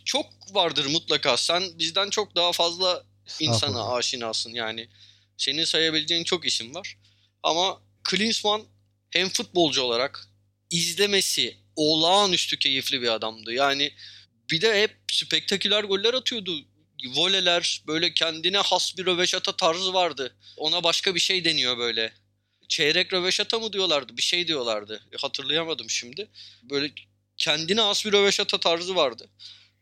çok 0.05 0.25
vardır 0.51 0.85
mutlaka. 0.85 1.37
Sen 1.37 1.79
bizden 1.79 2.09
çok 2.09 2.35
daha 2.35 2.51
fazla 2.51 3.03
insana 3.39 3.93
aşinasın 3.93 4.53
yani. 4.53 4.89
Senin 5.37 5.63
sayabileceğin 5.63 6.23
çok 6.23 6.45
isim 6.45 6.75
var. 6.75 6.97
Ama 7.43 7.81
Klinsmann 8.03 8.63
hem 9.09 9.29
futbolcu 9.29 9.81
olarak 9.81 10.27
izlemesi 10.69 11.57
olağanüstü 11.75 12.59
keyifli 12.59 13.01
bir 13.01 13.07
adamdı. 13.07 13.53
Yani 13.53 13.91
bir 14.51 14.61
de 14.61 14.81
hep 14.81 14.97
spektaküler 15.11 15.83
goller 15.83 16.13
atıyordu. 16.13 16.65
Voleler 17.15 17.83
böyle 17.87 18.13
kendine 18.13 18.57
has 18.57 18.97
bir 18.97 19.05
röveşata 19.05 19.51
tarzı 19.51 19.93
vardı. 19.93 20.35
Ona 20.57 20.83
başka 20.83 21.15
bir 21.15 21.19
şey 21.19 21.45
deniyor 21.45 21.77
böyle. 21.77 22.13
Çeyrek 22.69 23.13
röveşata 23.13 23.59
mı 23.59 23.73
diyorlardı? 23.73 24.17
Bir 24.17 24.21
şey 24.21 24.47
diyorlardı. 24.47 25.03
Hatırlayamadım 25.17 25.89
şimdi. 25.89 26.29
Böyle 26.63 26.91
kendine 27.45 27.81
has 27.81 28.05
bir 28.05 28.11
röveşata 28.11 28.59
tarzı 28.59 28.95
vardı. 28.95 29.29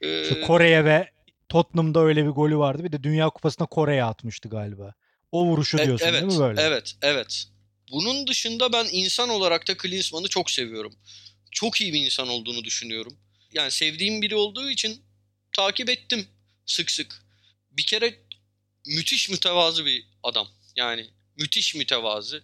Ee, 0.02 0.26
Şu 0.30 0.42
Kore'ye 0.42 0.86
ve 0.86 1.12
Tottenham'da 1.50 2.00
öyle 2.00 2.26
bir 2.26 2.30
golü 2.30 2.58
vardı. 2.58 2.84
Bir 2.84 2.92
de 2.92 3.04
Dünya 3.04 3.30
Kupası'na 3.30 3.68
Kore'ye 3.68 4.04
atmıştı 4.04 4.50
galiba. 4.50 4.94
O 5.32 5.46
vuruşu 5.46 5.78
E- 5.78 5.86
diyorsun 5.86 6.08
evet, 6.08 6.22
değil 6.22 6.34
mi 6.34 6.40
böyle? 6.40 6.62
Evet, 6.62 6.94
evet. 7.02 7.46
Bunun 7.92 8.28
dışında 8.28 8.74
ben 8.74 8.88
insan 8.92 9.30
olarak 9.30 9.68
da 9.68 9.78
Klinsmann'ı 9.78 10.28
çok 10.28 10.52
seviyorum. 10.52 10.94
Çok 11.52 11.82
iyi 11.82 11.94
bir 11.94 12.06
insan 12.06 12.28
olduğunu 12.28 12.64
düşünüyorum. 12.64 13.18
Yani 13.54 13.72
sevdiğim 13.72 14.22
biri 14.22 14.36
olduğu 14.36 14.70
için 14.70 15.02
takip 15.56 15.90
ettim 15.90 16.28
sık 16.66 16.92
sık. 16.92 17.26
Bir 17.72 17.86
kere 17.86 18.20
müthiş 18.88 19.30
mütevazı 19.30 19.86
bir 19.86 20.08
adam. 20.24 20.48
Yani 20.76 21.10
müthiş 21.38 21.76
mütevazı. 21.76 22.44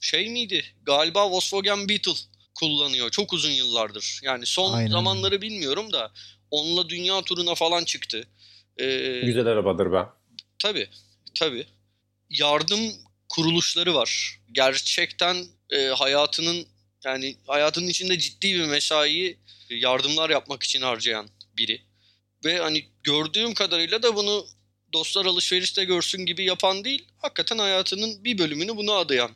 Şey 0.00 0.28
miydi? 0.28 0.64
Galiba 0.82 1.30
Volkswagen 1.30 1.88
Beetle 1.88 2.12
kullanıyor 2.54 3.10
çok 3.10 3.32
uzun 3.32 3.50
yıllardır. 3.50 4.20
Yani 4.22 4.46
son 4.46 4.72
Aynen. 4.72 4.90
zamanları 4.90 5.42
bilmiyorum 5.42 5.92
da 5.92 6.12
onunla 6.50 6.88
dünya 6.88 7.22
turuna 7.22 7.54
falan 7.54 7.84
çıktı. 7.84 8.28
Ee, 8.76 9.20
Güzel 9.24 9.46
arabadır 9.46 9.92
be. 9.92 10.06
Tabii, 10.58 10.88
tabii. 11.34 11.66
Yardım 12.30 12.80
kuruluşları 13.28 13.94
var. 13.94 14.40
Gerçekten 14.52 15.46
e, 15.70 15.86
hayatının 15.86 16.66
yani 17.04 17.36
hayatının 17.46 17.88
içinde 17.88 18.18
ciddi 18.18 18.54
bir 18.54 18.64
mesai 18.64 19.38
yardımlar 19.70 20.30
yapmak 20.30 20.62
için 20.62 20.82
harcayan 20.82 21.28
biri. 21.56 21.82
Ve 22.44 22.58
hani 22.58 22.84
gördüğüm 23.04 23.54
kadarıyla 23.54 24.02
da 24.02 24.16
bunu 24.16 24.46
dostlar 24.92 25.26
alışverişte 25.26 25.84
görsün 25.84 26.26
gibi 26.26 26.44
yapan 26.44 26.84
değil, 26.84 27.08
hakikaten 27.18 27.58
hayatının 27.58 28.24
bir 28.24 28.38
bölümünü 28.38 28.76
buna 28.76 28.92
adayan 28.92 29.30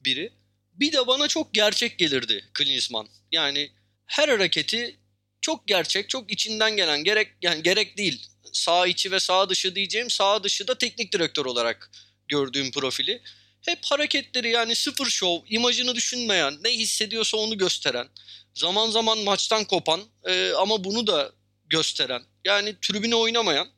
biri. 0.00 0.32
Bir 0.80 0.92
de 0.92 1.06
bana 1.06 1.28
çok 1.28 1.54
gerçek 1.54 1.98
gelirdi 1.98 2.44
Klinsmann. 2.54 3.08
Yani 3.32 3.70
her 4.06 4.28
hareketi 4.28 4.96
çok 5.40 5.68
gerçek, 5.68 6.08
çok 6.08 6.32
içinden 6.32 6.76
gelen 6.76 7.04
gerek 7.04 7.28
yani 7.42 7.62
gerek 7.62 7.98
değil. 7.98 8.26
Sağ 8.52 8.86
içi 8.86 9.12
ve 9.12 9.20
sağ 9.20 9.48
dışı 9.48 9.74
diyeceğim. 9.74 10.10
Sağ 10.10 10.44
dışı 10.44 10.68
da 10.68 10.78
teknik 10.78 11.12
direktör 11.12 11.46
olarak 11.46 11.90
gördüğüm 12.28 12.70
profili. 12.70 13.22
Hep 13.60 13.78
hareketleri 13.84 14.50
yani 14.50 14.74
sıfır 14.74 15.06
şov, 15.06 15.40
imajını 15.48 15.94
düşünmeyen, 15.94 16.58
ne 16.64 16.70
hissediyorsa 16.70 17.36
onu 17.36 17.58
gösteren, 17.58 18.08
zaman 18.54 18.90
zaman 18.90 19.18
maçtan 19.18 19.64
kopan 19.64 20.00
e, 20.24 20.50
ama 20.50 20.84
bunu 20.84 21.06
da 21.06 21.32
gösteren, 21.66 22.22
yani 22.44 22.74
tribüne 22.80 23.14
oynamayan 23.14 23.68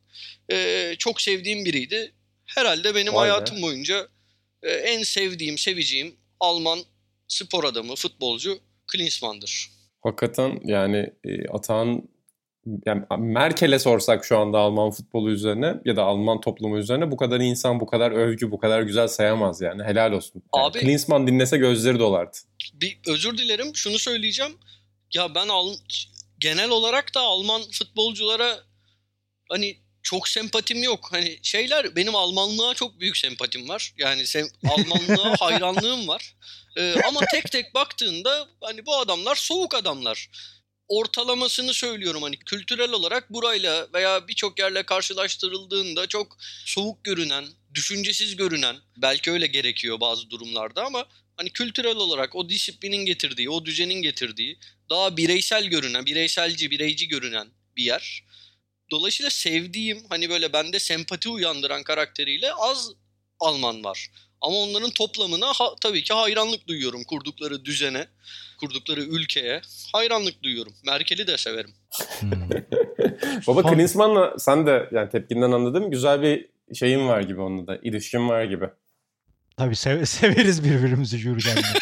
e, 0.53 0.95
çok 0.99 1.21
sevdiğim 1.23 1.65
biriydi. 1.65 2.13
Herhalde 2.47 2.95
benim 2.95 3.15
Vay 3.15 3.27
be. 3.27 3.31
hayatım 3.31 3.63
boyunca 3.63 4.09
e, 4.63 4.71
en 4.71 5.03
sevdiğim, 5.03 5.59
seveceğim 5.59 6.17
Alman 6.41 6.85
spor 7.31 7.65
adamı, 7.65 7.95
futbolcu 7.95 8.59
Klinsmann'dır. 8.93 9.71
Hakikaten 10.03 10.61
yani 10.65 11.13
e, 11.25 11.49
Atahan 11.49 12.03
yani 12.87 13.05
Merkel'e 13.19 13.79
sorsak 13.79 14.25
şu 14.25 14.39
anda 14.39 14.59
Alman 14.59 14.91
futbolu 14.91 15.31
üzerine 15.31 15.75
ya 15.85 15.97
da 15.97 16.03
Alman 16.03 16.41
toplumu 16.41 16.79
üzerine 16.79 17.11
bu 17.11 17.17
kadar 17.17 17.41
insan, 17.41 17.81
bu 17.81 17.87
kadar 17.87 18.11
övgü, 18.11 18.51
bu 18.51 18.59
kadar 18.59 18.83
güzel 18.83 19.09
sayamaz 19.09 19.61
yani. 19.61 19.83
Helal 19.85 20.13
olsun. 20.13 20.43
Yani 20.57 20.67
Abi- 20.67 20.79
Klinsmann 20.79 21.27
dinlese 21.27 21.57
gözleri 21.59 21.99
dolardı. 21.99 22.37
bir 22.75 22.99
özür 23.09 23.39
dilerim 23.39 23.77
şunu 23.77 23.99
söyleyeceğim. 23.99 24.53
Ya 25.15 25.35
ben 25.35 25.49
Al- 25.49 25.75
genel 26.39 26.71
olarak 26.71 27.15
da 27.15 27.21
Alman 27.21 27.63
futbolculara 27.73 28.59
hani 29.49 29.77
çok 30.03 30.29
sempatim 30.29 30.83
yok. 30.83 31.09
Hani 31.13 31.39
şeyler 31.43 31.97
benim 31.97 32.15
Almanlığa 32.15 32.75
çok 32.75 33.01
büyük 33.01 33.17
sempatim 33.17 33.69
var. 33.69 33.95
Yani 33.99 34.23
sem- 34.23 34.51
Almanlığa 34.69 35.37
hayranlığım 35.41 36.09
var. 36.09 36.35
Ee, 36.77 36.95
ama 37.09 37.21
tek 37.33 37.51
tek 37.51 37.75
baktığında 37.75 38.49
hani 38.61 38.87
bu 38.87 38.97
adamlar 38.97 39.37
soğuk 39.37 39.75
adamlar. 39.75 40.31
Ortalamasını 40.89 41.75
söylüyorum 41.75 42.23
hani 42.23 42.37
kültürel 42.37 42.93
olarak 42.93 43.33
burayla 43.33 43.89
veya 43.95 44.29
birçok 44.29 44.59
yerle 44.59 44.83
karşılaştırıldığında 44.83 46.07
çok 46.07 46.37
soğuk 46.67 47.05
görünen, 47.05 47.45
düşüncesiz 47.75 48.37
görünen 48.37 48.77
belki 48.97 49.31
öyle 49.31 49.47
gerekiyor 49.47 50.01
bazı 50.01 50.31
durumlarda 50.31 50.85
ama 50.85 51.07
hani 51.37 51.51
kültürel 51.51 51.97
olarak 51.97 52.37
o 52.37 52.49
disiplinin 52.49 53.07
getirdiği, 53.07 53.51
o 53.51 53.65
düzenin 53.65 54.03
getirdiği 54.03 54.59
daha 54.91 55.17
bireysel 55.17 55.65
görünen, 55.65 56.07
bireyselci, 56.07 56.71
bireyci 56.71 57.09
görünen 57.09 57.49
bir 57.77 57.85
yer. 57.85 58.25
Dolayısıyla 58.91 59.31
sevdiğim 59.31 59.99
hani 60.09 60.31
böyle 60.31 60.53
bende 60.53 60.79
sempati 60.79 61.29
uyandıran 61.29 61.83
karakteriyle 61.83 62.53
az 62.53 62.93
Alman 63.41 63.85
var. 63.85 64.11
Ama 64.41 64.57
onların 64.57 64.91
toplamına 64.91 65.47
ha- 65.47 65.75
tabii 65.83 66.03
ki 66.03 66.15
hayranlık 66.15 66.69
duyuyorum 66.69 67.05
kurdukları 67.05 67.65
düzene, 67.65 68.07
kurdukları 68.61 69.01
ülkeye 69.03 69.61
hayranlık 69.93 70.43
duyuyorum. 70.43 70.73
Merkel'i 70.87 71.27
de 71.27 71.39
severim. 71.39 71.71
Hmm. 72.21 72.31
Baba 73.47 73.63
Klinsmann'la 73.75 74.35
sen 74.39 74.67
de 74.67 74.89
yani 74.93 75.11
tepkinden 75.11 75.53
anladım. 75.53 75.91
Güzel 75.91 76.23
bir 76.23 76.47
şeyin 76.75 77.09
var 77.09 77.21
gibi 77.21 77.41
onunla 77.41 77.67
da. 77.67 77.79
İlişkin 77.83 78.29
var 78.29 78.45
gibi. 78.45 78.67
Tabii 79.57 79.77
sev- 79.77 80.05
severiz 80.07 80.65
birbirimizi 80.65 81.19
Jürgen'le. 81.19 81.63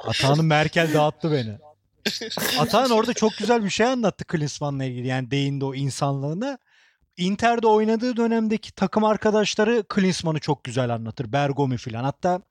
Atahan'ın 0.00 0.44
Merkel 0.44 0.94
dağıttı 0.94 1.32
beni. 1.32 1.58
Atahan 2.58 2.90
orada 2.90 3.14
çok 3.14 3.32
güzel 3.38 3.64
bir 3.64 3.70
şey 3.70 3.86
anlattı 3.86 4.24
Klinsmann'la 4.24 4.84
ilgili. 4.84 5.06
Yani 5.06 5.30
değindi 5.30 5.64
o 5.64 5.74
insanlığına. 5.74 6.58
Inter'de 7.16 7.66
oynadığı 7.66 8.16
dönemdeki 8.16 8.72
takım 8.72 9.04
arkadaşları 9.04 9.84
Klinsmann'ı 9.88 10.40
çok 10.40 10.64
güzel 10.64 10.94
anlatır. 10.94 11.32
Bergomi 11.32 11.76
filan. 11.76 12.04
Hatta 12.04 12.42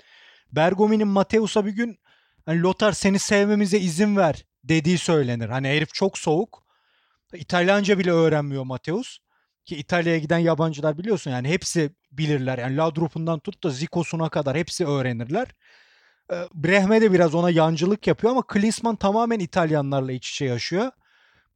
Bergomi'nin 0.51 1.07
Mateus'a 1.07 1.65
bir 1.65 1.71
gün 1.71 1.99
hani 2.45 2.61
Lothar 2.61 2.91
seni 2.91 3.19
sevmemize 3.19 3.79
izin 3.79 4.17
ver 4.17 4.45
dediği 4.63 4.97
söylenir. 4.97 5.49
Hani 5.49 5.67
herif 5.67 5.93
çok 5.93 6.17
soğuk. 6.17 6.63
İtalyanca 7.33 7.99
bile 7.99 8.11
öğrenmiyor 8.11 8.63
Mateus. 8.63 9.17
Ki 9.65 9.75
İtalya'ya 9.75 10.19
giden 10.19 10.37
yabancılar 10.37 10.97
biliyorsun 10.97 11.31
yani 11.31 11.49
hepsi 11.49 11.91
bilirler. 12.11 12.57
Yani 12.57 12.77
Laudrup'undan 12.77 13.39
tut 13.39 13.63
da 13.63 13.69
Zikos'una 13.69 14.29
kadar 14.29 14.57
hepsi 14.57 14.85
öğrenirler. 14.85 15.47
Ee, 16.33 16.47
Brehme 16.53 17.01
de 17.01 17.11
biraz 17.11 17.35
ona 17.35 17.49
yancılık 17.49 18.07
yapıyor 18.07 18.31
ama 18.31 18.47
Klinsmann 18.47 18.95
tamamen 18.95 19.39
İtalyanlarla 19.39 20.11
iç 20.11 20.29
içe 20.29 20.45
yaşıyor. 20.45 20.91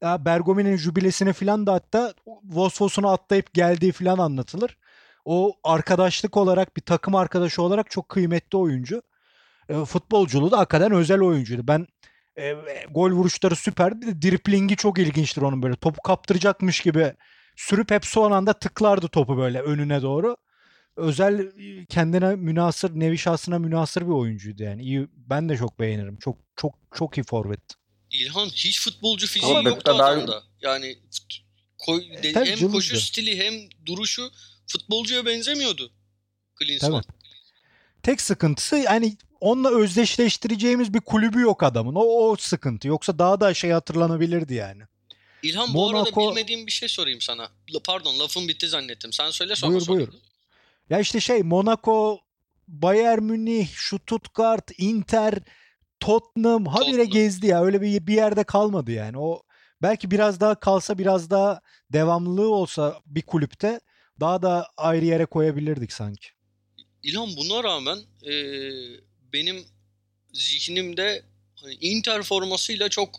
Ya 0.01 0.25
Bergomi'nin 0.25 0.77
jübilesini 0.77 1.33
filan 1.33 1.67
da 1.67 1.73
hatta 1.73 2.13
Vosvos'unu 2.43 3.09
atlayıp 3.09 3.53
geldiği 3.53 3.91
filan 3.91 4.17
anlatılır. 4.17 4.77
O 5.25 5.55
arkadaşlık 5.63 6.37
olarak 6.37 6.77
bir 6.77 6.81
takım 6.81 7.15
arkadaşı 7.15 7.61
olarak 7.61 7.91
çok 7.91 8.09
kıymetli 8.09 8.57
oyuncu. 8.57 9.01
E, 9.69 9.85
futbolculuğu 9.85 10.51
da 10.51 10.57
hakikaten 10.57 10.91
özel 10.91 11.21
oyuncuydu. 11.21 11.67
Ben 11.67 11.87
e, 12.37 12.55
gol 12.91 13.11
vuruşları 13.11 13.55
süper. 13.55 14.01
Bir 14.01 14.07
de 14.07 14.21
driplingi 14.21 14.75
çok 14.75 14.99
ilginçtir 14.99 15.41
onun 15.41 15.63
böyle. 15.63 15.75
Topu 15.75 16.01
kaptıracakmış 16.01 16.79
gibi 16.81 17.13
sürüp 17.55 17.91
hep 17.91 18.05
son 18.05 18.31
anda 18.31 18.53
tıklardı 18.53 19.07
topu 19.07 19.37
böyle 19.37 19.61
önüne 19.61 20.01
doğru. 20.01 20.37
Özel 20.97 21.51
kendine 21.89 22.35
münasır, 22.35 22.99
nevi 22.99 23.17
şahsına 23.17 23.59
münasır 23.59 24.01
bir 24.01 24.11
oyuncuydu 24.11 24.63
yani. 24.63 24.83
İyi, 24.83 25.07
ben 25.15 25.49
de 25.49 25.57
çok 25.57 25.79
beğenirim. 25.79 26.17
Çok 26.17 26.37
çok 26.55 26.75
çok 26.95 27.17
iyi 27.17 27.23
forvet. 27.23 27.59
İlhan 28.11 28.45
hiç 28.45 28.81
futbolcu 28.81 29.27
fiziği 29.27 29.57
Ama 29.57 29.69
yoktu 29.69 29.91
ben- 29.93 29.99
adamda. 29.99 30.43
Yani 30.61 30.97
koy, 31.77 32.03
tabii 32.33 32.33
hem 32.49 32.55
cılızdı. 32.57 32.71
koşu 32.71 32.99
stili 33.01 33.37
hem 33.43 33.53
duruşu 33.85 34.31
futbolcuya 34.67 35.25
benzemiyordu. 35.25 35.91
Klinsmann. 36.55 37.03
Tek 38.03 38.21
sıkıntısı 38.21 38.75
yani 38.77 39.17
onunla 39.39 39.69
özdeşleştireceğimiz 39.81 40.93
bir 40.93 40.99
kulübü 40.99 41.39
yok 41.39 41.63
adamın. 41.63 41.95
O, 41.95 42.01
o 42.01 42.35
sıkıntı. 42.39 42.87
Yoksa 42.87 43.19
daha 43.19 43.41
da 43.41 43.53
şey 43.53 43.71
hatırlanabilirdi 43.71 44.53
yani. 44.53 44.83
İlhan 45.43 45.73
bu 45.73 45.89
arada 45.89 46.09
Monaco- 46.09 46.29
bilmediğim 46.29 46.67
bir 46.67 46.71
şey 46.71 46.89
sorayım 46.89 47.21
sana. 47.21 47.49
Pardon 47.85 48.19
lafım 48.19 48.47
bitti 48.47 48.67
zannettim. 48.67 49.13
Sen 49.13 49.29
söyle 49.31 49.55
sonra 49.55 49.71
Buyur, 49.71 49.81
sorayım. 49.81 50.09
buyur. 50.11 50.21
Ya 50.91 50.99
işte 50.99 51.19
şey 51.19 51.43
Monaco, 51.43 52.19
Bayern 52.67 53.23
Münih, 53.23 53.67
Stuttgart, 53.75 54.71
Inter, 54.77 55.33
Tottenham 55.99 56.65
habire 56.65 57.05
gezdi 57.05 57.47
ya. 57.47 57.63
Öyle 57.63 57.81
bir 57.81 58.07
bir 58.07 58.13
yerde 58.13 58.43
kalmadı 58.43 58.91
yani. 58.91 59.17
O 59.19 59.41
belki 59.81 60.11
biraz 60.11 60.39
daha 60.39 60.59
kalsa 60.59 60.97
biraz 60.97 61.29
daha 61.29 61.61
devamlılığı 61.93 62.53
olsa 62.53 63.01
bir 63.05 63.21
kulüpte 63.21 63.79
daha 64.19 64.41
da 64.41 64.67
ayrı 64.77 65.05
yere 65.05 65.25
koyabilirdik 65.25 65.93
sanki. 65.93 66.27
İlhan 67.03 67.29
buna 67.37 67.63
rağmen 67.63 67.99
e, 68.23 68.33
benim 69.33 69.65
zihnimde 70.33 71.23
hani 71.55 71.73
Inter 71.73 72.23
formasıyla 72.23 72.89
çok 72.89 73.09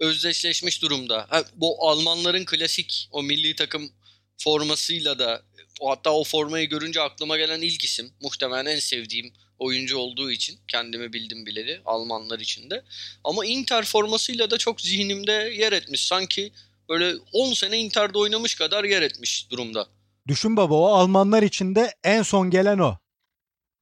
özdeşleşmiş 0.00 0.82
durumda. 0.82 1.26
Ha, 1.30 1.42
bu 1.56 1.88
Almanların 1.88 2.44
klasik 2.44 3.08
o 3.12 3.22
milli 3.22 3.56
takım 3.56 3.90
formasıyla 4.38 5.18
da 5.18 5.42
hatta 5.82 6.10
o 6.10 6.24
formayı 6.24 6.68
görünce 6.68 7.02
aklıma 7.02 7.36
gelen 7.36 7.60
ilk 7.60 7.84
isim 7.84 8.12
muhtemelen 8.22 8.66
en 8.66 8.78
sevdiğim 8.78 9.32
oyuncu 9.58 9.98
olduğu 9.98 10.30
için 10.30 10.58
kendimi 10.68 11.12
bildim 11.12 11.46
bileli 11.46 11.80
Almanlar 11.84 12.38
içinde. 12.38 12.84
Ama 13.24 13.46
Inter 13.46 13.84
formasıyla 13.84 14.50
da 14.50 14.58
çok 14.58 14.80
zihnimde 14.80 15.32
yer 15.32 15.72
etmiş. 15.72 16.06
Sanki 16.06 16.52
böyle 16.88 17.14
10 17.32 17.52
sene 17.52 17.78
Inter'de 17.78 18.18
oynamış 18.18 18.54
kadar 18.54 18.84
yer 18.84 19.02
etmiş 19.02 19.50
durumda. 19.50 19.86
Düşün 20.28 20.56
baba 20.56 20.74
o 20.74 20.86
Almanlar 20.86 21.42
içinde 21.42 21.94
en 22.04 22.22
son 22.22 22.50
gelen 22.50 22.78
o. 22.78 22.96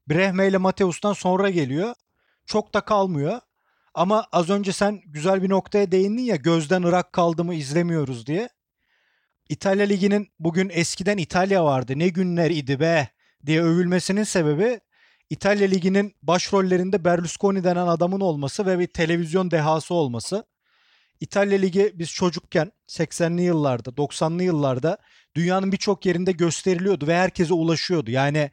Brehme 0.09 0.49
ile 0.49 0.59
Mateus'tan 0.59 1.13
sonra 1.13 1.51
geliyor. 1.51 1.95
Çok 2.47 2.75
da 2.75 2.81
kalmıyor. 2.81 3.41
Ama 3.95 4.27
az 4.33 4.51
önce 4.51 4.73
sen 4.73 5.01
güzel 5.07 5.43
bir 5.43 5.49
noktaya 5.51 5.93
değindin 5.93 6.23
ya 6.23 6.37
gözden 6.37 6.83
ırak 6.83 7.13
kaldı 7.13 7.45
mı 7.45 7.55
izlemiyoruz 7.55 8.27
diye. 8.27 8.49
İtalya 9.53 9.87
Ligi'nin 9.87 10.33
bugün 10.39 10.71
eskiden 10.73 11.19
İtalya 11.19 11.65
vardı 11.65 11.93
ne 11.97 12.09
günler 12.09 12.51
idi 12.51 12.81
be 12.81 13.09
diye 13.47 13.63
övülmesinin 13.63 14.23
sebebi 14.23 14.81
İtalya 15.31 15.69
Ligi'nin 15.69 16.17
başrollerinde 16.23 17.05
Berlusconi 17.05 17.65
denen 17.65 17.87
adamın 17.87 18.21
olması 18.21 18.67
ve 18.67 18.79
bir 18.79 18.87
televizyon 18.87 19.51
dehası 19.51 19.95
olması. 19.95 20.45
İtalya 21.21 21.59
Ligi 21.59 21.93
biz 21.95 22.11
çocukken 22.11 22.73
80'li 22.89 23.43
yıllarda 23.43 23.91
90'lı 23.91 24.43
yıllarda 24.43 24.99
dünyanın 25.35 25.73
birçok 25.73 26.07
yerinde 26.07 26.33
gösteriliyordu 26.33 27.07
ve 27.07 27.17
herkese 27.17 27.55
ulaşıyordu. 27.55 28.11
Yani 28.11 28.51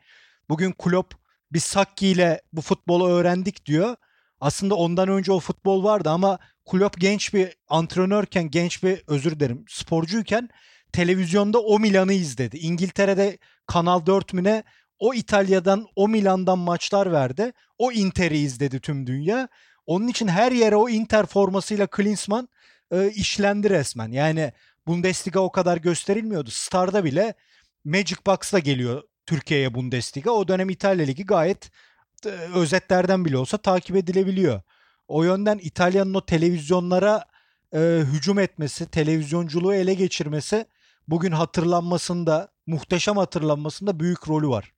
bugün 0.50 0.72
Klopp 0.72 1.14
biz 1.52 1.64
Sakki 1.64 2.08
ile 2.08 2.42
bu 2.54 2.62
futbolu 2.62 3.10
öğrendik 3.10 3.66
diyor. 3.66 3.96
Aslında 4.42 4.76
ondan 4.76 5.10
önce 5.10 5.32
o 5.32 5.40
futbol 5.40 5.84
vardı 5.84 6.10
ama 6.10 6.40
Klopp 6.72 7.00
genç 7.00 7.34
bir 7.34 7.58
antrenörken, 7.68 8.50
genç 8.50 8.84
bir 8.84 9.04
özür 9.08 9.40
dilerim 9.40 9.66
sporcuyken 9.68 10.50
televizyonda 10.94 11.60
o 11.60 11.80
Milan'ı 11.80 12.14
izledi. 12.14 12.58
İngiltere'de 12.58 13.38
Kanal 13.68 14.06
4 14.06 14.34
mü 14.34 14.44
ne 14.44 14.64
o 15.00 15.14
İtalya'dan, 15.14 15.88
o 15.96 16.08
Milan'dan 16.08 16.60
maçlar 16.60 17.12
verdi. 17.12 17.54
O 17.78 17.92
Inter'i 17.92 18.38
izledi 18.38 18.80
tüm 18.80 19.08
dünya. 19.08 19.48
Onun 19.86 20.08
için 20.08 20.28
her 20.28 20.52
yere 20.52 20.76
o 20.76 20.90
Inter 20.90 21.26
formasıyla 21.26 21.88
Klinsmann 21.88 22.50
e, 22.92 23.10
işlendi 23.10 23.70
resmen. 23.70 24.12
Yani 24.12 24.54
Bundesliga 24.88 25.40
o 25.40 25.52
kadar 25.52 25.78
gösterilmiyordu. 25.78 26.50
Star'da 26.52 27.04
bile 27.04 27.34
Magic 27.86 28.18
Box'la 28.26 28.60
geliyor 28.60 29.04
Türkiye'ye 29.26 29.74
Bundesliga. 29.74 30.32
O 30.32 30.48
dönem 30.48 30.70
İtalya 30.70 31.06
Ligi 31.06 31.26
gayet 31.26 31.72
e, 32.26 32.30
özetlerden 32.30 33.26
bile 33.26 33.38
olsa 33.38 33.58
takip 33.58 33.96
edilebiliyor. 33.96 34.62
O 35.08 35.24
yönden 35.24 35.60
İtalya'nın 35.64 36.14
o 36.14 36.26
televizyonlara 36.26 37.26
e, 37.74 37.80
hücum 38.14 38.40
etmesi, 38.40 38.86
televizyonculuğu 38.86 39.74
ele 39.74 39.94
geçirmesi 39.94 40.66
bugün 41.10 41.32
hatırlanmasında, 41.32 42.48
muhteşem 42.68 43.18
hatırlanmasında 43.18 44.00
büyük 44.00 44.30
rolü 44.30 44.48
var 44.48 44.72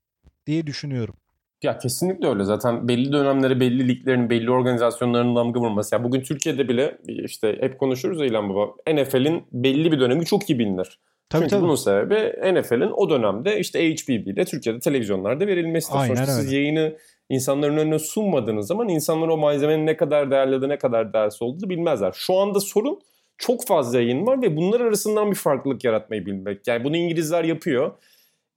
diye 0.47 0.67
düşünüyorum. 0.67 1.15
Ya 1.63 1.77
kesinlikle 1.77 2.27
öyle. 2.27 2.43
Zaten 2.43 2.87
belli 2.87 3.11
dönemlere 3.11 3.59
belli 3.59 3.87
liglerin, 3.87 4.29
belli 4.29 4.51
organizasyonların 4.51 5.35
damga 5.35 5.59
vurması. 5.59 5.95
Ya 5.95 6.03
bugün 6.03 6.21
Türkiye'de 6.21 6.67
bile 6.69 6.97
işte 7.07 7.57
hep 7.59 7.79
konuşuruz 7.79 8.19
ya 8.19 8.25
İlhan 8.25 8.49
Baba. 8.49 8.71
NFL'in 8.93 9.43
belli 9.51 9.91
bir 9.91 9.99
dönemi 9.99 10.25
çok 10.25 10.49
iyi 10.49 10.59
bilinir. 10.59 10.99
Tabii 11.29 11.41
Çünkü 11.41 11.51
tabii. 11.51 11.63
bunun 11.63 11.75
sebebi 11.75 12.59
NFL'in 12.59 12.91
o 12.91 13.09
dönemde 13.09 13.59
işte 13.59 13.79
HBB 13.79 14.27
ile 14.27 14.45
Türkiye'de 14.45 14.79
televizyonlarda 14.79 15.47
verilmesidir. 15.47 15.99
Aynen 15.99 16.15
Sonuçta 16.15 16.33
siz 16.33 16.45
öyle. 16.45 16.57
yayını 16.57 16.97
insanların 17.29 17.77
önüne 17.77 17.99
sunmadığınız 17.99 18.67
zaman 18.67 18.89
insanlar 18.89 19.27
o 19.27 19.37
malzemenin 19.37 19.85
ne 19.85 19.97
kadar 19.97 20.31
değerli 20.31 20.61
da 20.61 20.67
ne 20.67 20.77
kadar 20.77 21.13
değersiz 21.13 21.41
olduğunu 21.41 21.69
bilmezler. 21.69 22.11
Şu 22.15 22.37
anda 22.37 22.59
sorun 22.59 22.99
çok 23.41 23.67
fazla 23.67 24.01
yayın 24.01 24.25
var 24.27 24.41
ve 24.41 24.55
bunlar 24.55 24.81
arasından 24.81 25.31
bir 25.31 25.35
farklılık 25.35 25.83
yaratmayı 25.83 26.25
bilmek. 26.25 26.67
Yani 26.67 26.83
bunu 26.83 26.97
İngilizler 26.97 27.43
yapıyor. 27.43 27.91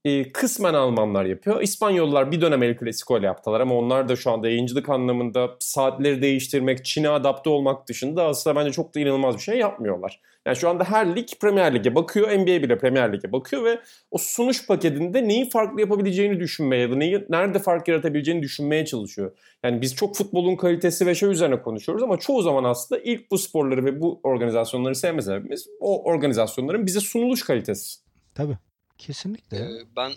Ee, 0.05 0.31
kısmen 0.31 0.73
Almanlar 0.73 1.25
yapıyor. 1.25 1.61
İspanyollar 1.61 2.31
bir 2.31 2.41
dönem 2.41 2.63
El 2.63 2.77
Clasico 2.79 3.19
ile 3.19 3.25
yaptılar 3.25 3.61
ama 3.61 3.75
onlar 3.75 4.09
da 4.09 4.15
şu 4.15 4.31
anda 4.31 4.49
yayıncılık 4.49 4.89
anlamında 4.89 5.49
saatleri 5.59 6.21
değiştirmek, 6.21 6.85
Çin'e 6.85 7.09
adapte 7.09 7.49
olmak 7.49 7.87
dışında 7.87 8.23
aslında 8.23 8.55
bence 8.55 8.71
çok 8.71 8.95
da 8.95 8.99
inanılmaz 8.99 9.35
bir 9.35 9.41
şey 9.41 9.57
yapmıyorlar. 9.57 10.21
Yani 10.45 10.57
şu 10.57 10.69
anda 10.69 10.83
her 10.83 11.15
lig 11.15 11.27
Premier 11.41 11.75
Lig'e 11.75 11.95
bakıyor, 11.95 12.29
NBA 12.29 12.63
bile 12.63 12.77
Premier 12.77 13.13
Lig'e 13.13 13.31
bakıyor 13.31 13.63
ve 13.63 13.79
o 14.11 14.17
sunuş 14.17 14.67
paketinde 14.67 15.27
neyi 15.27 15.49
farklı 15.49 15.81
yapabileceğini 15.81 16.39
düşünmeye 16.39 16.81
ya 16.81 16.91
da 16.91 16.95
neyi, 16.95 17.25
nerede 17.29 17.59
fark 17.59 17.87
yaratabileceğini 17.87 18.41
düşünmeye 18.43 18.85
çalışıyor. 18.85 19.31
Yani 19.63 19.81
biz 19.81 19.95
çok 19.95 20.15
futbolun 20.15 20.55
kalitesi 20.55 21.05
ve 21.05 21.15
şey 21.15 21.29
üzerine 21.29 21.61
konuşuyoruz 21.61 22.03
ama 22.03 22.17
çoğu 22.17 22.41
zaman 22.41 22.63
aslında 22.63 23.01
ilk 23.01 23.31
bu 23.31 23.37
sporları 23.37 23.85
ve 23.85 24.01
bu 24.01 24.19
organizasyonları 24.23 24.95
sevme 24.95 25.21
sebebimiz 25.21 25.67
o 25.79 26.03
organizasyonların 26.03 26.85
bize 26.85 26.99
sunuluş 26.99 27.43
kalitesi. 27.43 27.99
Tabii. 28.35 28.57
Kesinlikle. 28.97 29.57
Ee, 29.57 29.85
ben 29.95 30.13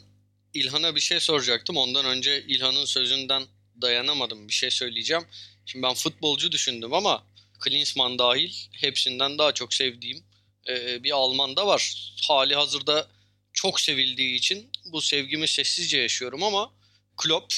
İlhan'a 0.54 0.94
bir 0.94 1.00
şey 1.00 1.20
soracaktım. 1.20 1.76
Ondan 1.76 2.04
önce 2.06 2.42
İlhan'ın 2.42 2.84
sözünden 2.84 3.42
dayanamadım. 3.82 4.48
Bir 4.48 4.52
şey 4.52 4.70
söyleyeceğim. 4.70 5.24
Şimdi 5.66 5.82
ben 5.82 5.94
futbolcu 5.94 6.52
düşündüm 6.52 6.92
ama 6.94 7.24
Klinsmann 7.60 8.18
dahil 8.18 8.54
hepsinden 8.72 9.38
daha 9.38 9.52
çok 9.54 9.74
sevdiğim 9.74 10.22
e, 10.68 11.02
bir 11.02 11.10
Alman 11.10 11.56
da 11.56 11.66
var. 11.66 12.12
Hali 12.28 12.54
hazırda 12.54 13.08
çok 13.52 13.80
sevildiği 13.80 14.34
için 14.34 14.70
bu 14.92 15.00
sevgimi 15.00 15.48
sessizce 15.48 15.98
yaşıyorum 15.98 16.42
ama 16.42 16.70
Klopp 17.16 17.54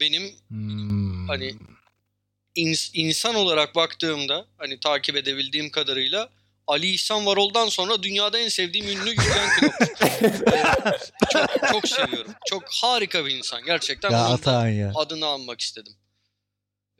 benim 0.00 0.32
Hmm. 0.48 1.28
hani 1.28 1.54
ins- 2.56 2.90
insan 2.94 3.34
olarak 3.34 3.74
baktığımda 3.74 4.46
hani 4.58 4.80
takip 4.80 5.16
edebildiğim 5.16 5.70
kadarıyla 5.70 6.30
Ali 6.68 6.86
İhsan 6.86 7.26
Varol'dan 7.26 7.68
sonra 7.68 8.02
dünyada 8.02 8.38
en 8.38 8.48
sevdiğim 8.48 8.88
ünlü 8.88 9.10
Jürgen 9.10 9.48
Klopp. 9.60 9.74
Çok, 11.32 11.50
çok 11.72 11.88
seviyorum. 11.88 12.34
Çok 12.50 12.62
harika 12.70 13.26
bir 13.26 13.34
insan. 13.34 13.64
Gerçekten 13.64 14.10
Ya 14.10 14.24
Atahan 14.24 14.68
ya. 14.68 14.92
adını 14.94 15.26
almak 15.26 15.60
istedim. 15.60 15.92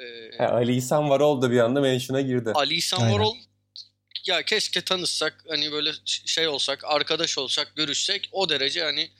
Ee, 0.00 0.04
Ha, 0.38 0.48
Ali 0.48 0.76
İhsan 0.76 1.10
Varol 1.10 1.42
da 1.42 1.50
bir 1.50 1.58
anda 1.58 1.80
mention'a 1.80 2.20
girdi. 2.20 2.52
Ali 2.54 2.74
İhsan 2.74 3.00
Aynen. 3.00 3.14
Varol 3.14 3.36
ya 4.26 4.42
keşke 4.42 4.80
tanışsak 4.80 5.44
hani 5.48 5.72
böyle 5.72 5.90
şey 6.04 6.48
olsak 6.48 6.84
arkadaş 6.84 7.38
olsak 7.38 7.72
görüşsek 7.76 8.28
o 8.32 8.48
derece 8.48 8.82
hani 8.82 9.10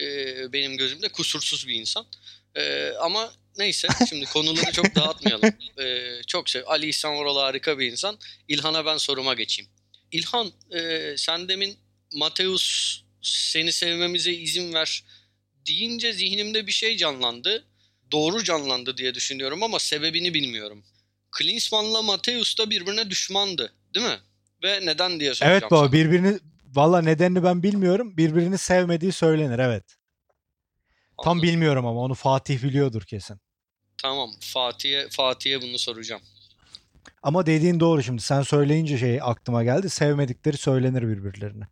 e, 0.00 0.06
benim 0.52 0.76
gözümde 0.76 1.08
kusursuz 1.08 1.68
bir 1.68 1.74
insan. 1.74 2.06
E, 2.54 2.92
ama 3.00 3.32
neyse 3.58 3.88
şimdi 4.08 4.24
konuları 4.24 4.72
çok 4.72 4.94
dağıtmayalım. 4.94 5.50
E, 5.78 6.20
çok 6.26 6.50
sev 6.50 6.62
Ali 6.66 6.86
İhsan 6.88 7.16
Varol 7.16 7.36
harika 7.38 7.78
bir 7.78 7.92
insan. 7.92 8.18
İlhan'a 8.48 8.86
ben 8.86 8.96
soruma 8.96 9.34
geçeyim. 9.34 9.70
İlhan 10.14 10.52
e, 10.70 11.14
sen 11.16 11.48
demin 11.48 11.76
Mateus 12.14 13.00
seni 13.22 13.72
sevmemize 13.72 14.32
izin 14.32 14.72
ver 14.74 15.04
deyince 15.66 16.12
zihnimde 16.12 16.66
bir 16.66 16.72
şey 16.72 16.96
canlandı. 16.96 17.64
Doğru 18.12 18.44
canlandı 18.44 18.96
diye 18.96 19.14
düşünüyorum 19.14 19.62
ama 19.62 19.78
sebebini 19.78 20.34
bilmiyorum. 20.34 20.84
Klinsmann'la 21.30 22.02
Mateus 22.02 22.58
da 22.58 22.70
birbirine 22.70 23.10
düşmandı 23.10 23.72
değil 23.94 24.06
mi? 24.06 24.18
Ve 24.62 24.86
neden 24.86 25.20
diye 25.20 25.34
soracağım 25.34 25.52
Evet 25.60 25.70
baba 25.70 25.84
sana. 25.84 25.92
birbirini 25.92 26.38
valla 26.74 27.02
nedenini 27.02 27.42
ben 27.42 27.62
bilmiyorum. 27.62 28.16
Birbirini 28.16 28.58
sevmediği 28.58 29.12
söylenir 29.12 29.58
evet. 29.58 29.84
Tam 31.24 31.32
Anladım. 31.32 31.48
bilmiyorum 31.48 31.86
ama 31.86 32.00
onu 32.00 32.14
Fatih 32.14 32.62
biliyordur 32.62 33.02
kesin. 33.02 33.40
Tamam 33.98 34.30
Fatih'e 34.40 35.08
Fatih'e 35.10 35.62
bunu 35.62 35.78
soracağım. 35.78 36.22
Ama 37.24 37.46
dediğin 37.46 37.80
doğru 37.80 38.02
şimdi. 38.02 38.22
Sen 38.22 38.42
söyleyince 38.42 38.98
şey 38.98 39.18
aklıma 39.22 39.64
geldi. 39.64 39.90
Sevmedikleri 39.90 40.56
söylenir 40.56 41.02
birbirlerine. 41.02 41.64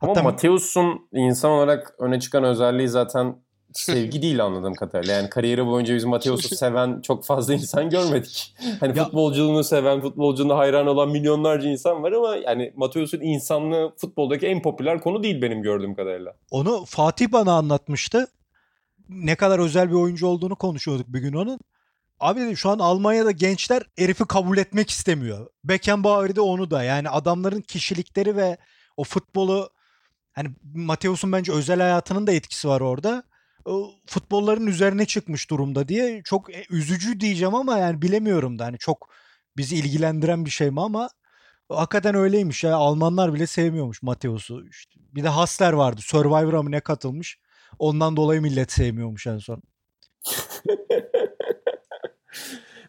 Ama 0.00 0.10
Hatta 0.10 0.22
Mateus'un 0.22 1.08
insan 1.12 1.50
olarak 1.50 1.94
öne 1.98 2.20
çıkan 2.20 2.44
özelliği 2.44 2.88
zaten 2.88 3.36
sevgi 3.72 4.22
değil 4.22 4.44
anladığım 4.44 4.74
kadarıyla. 4.74 5.14
Yani 5.14 5.28
kariyeri 5.30 5.66
boyunca 5.66 5.94
biz 5.94 6.04
Mateus'u 6.04 6.56
seven 6.56 7.00
çok 7.00 7.24
fazla 7.24 7.54
insan 7.54 7.90
görmedik. 7.90 8.54
Hani 8.80 8.98
Ya- 8.98 9.04
futbolculuğunu 9.04 9.64
seven, 9.64 10.00
futbolculuğuna 10.00 10.56
hayran 10.58 10.86
olan 10.86 11.10
milyonlarca 11.10 11.68
insan 11.68 12.02
var 12.02 12.12
ama 12.12 12.36
yani 12.36 12.72
Mateus'un 12.76 13.20
insanlığı 13.20 13.94
futboldaki 13.96 14.46
en 14.46 14.62
popüler 14.62 15.00
konu 15.00 15.22
değil 15.22 15.42
benim 15.42 15.62
gördüğüm 15.62 15.94
kadarıyla. 15.94 16.34
onu 16.50 16.84
Fatih 16.86 17.32
bana 17.32 17.52
anlatmıştı. 17.52 18.26
Ne 19.08 19.34
kadar 19.36 19.58
özel 19.58 19.88
bir 19.90 19.94
oyuncu 19.94 20.26
olduğunu 20.26 20.56
konuşuyorduk 20.56 21.06
bir 21.08 21.18
gün 21.18 21.32
onun. 21.32 21.58
Abi 22.24 22.40
dedi 22.40 22.56
şu 22.56 22.70
an 22.70 22.78
Almanya'da 22.78 23.30
gençler 23.30 23.82
herifi 23.96 24.24
kabul 24.24 24.58
etmek 24.58 24.90
istemiyor. 24.90 25.46
Beckenbauer 25.64 26.36
de 26.36 26.40
onu 26.40 26.70
da. 26.70 26.82
Yani 26.82 27.08
adamların 27.08 27.60
kişilikleri 27.60 28.36
ve 28.36 28.56
o 28.96 29.04
futbolu 29.04 29.70
hani 30.32 30.48
Mateus'un 30.74 31.32
bence 31.32 31.52
özel 31.52 31.80
hayatının 31.80 32.26
da 32.26 32.32
etkisi 32.32 32.68
var 32.68 32.80
orada. 32.80 33.22
O 33.64 33.90
futbolların 34.06 34.66
üzerine 34.66 35.06
çıkmış 35.06 35.50
durumda 35.50 35.88
diye 35.88 36.22
çok 36.24 36.54
e, 36.54 36.66
üzücü 36.70 37.20
diyeceğim 37.20 37.54
ama 37.54 37.78
yani 37.78 38.02
bilemiyorum 38.02 38.58
da 38.58 38.64
hani 38.64 38.78
çok 38.78 39.08
bizi 39.56 39.76
ilgilendiren 39.76 40.44
bir 40.44 40.50
şey 40.50 40.70
mi 40.70 40.80
ama 40.80 41.08
hakikaten 41.68 42.14
öyleymiş 42.14 42.64
ya. 42.64 42.76
Almanlar 42.76 43.34
bile 43.34 43.46
sevmiyormuş 43.46 44.02
Mateus'u. 44.02 44.68
İşte 44.68 45.00
bir 45.14 45.24
de 45.24 45.28
Hasler 45.28 45.72
vardı. 45.72 46.00
Survivor'a 46.04 46.62
mı 46.62 46.70
ne 46.70 46.80
katılmış. 46.80 47.38
Ondan 47.78 48.16
dolayı 48.16 48.42
millet 48.42 48.72
sevmiyormuş 48.72 49.26
en 49.26 49.38
son. 49.38 49.62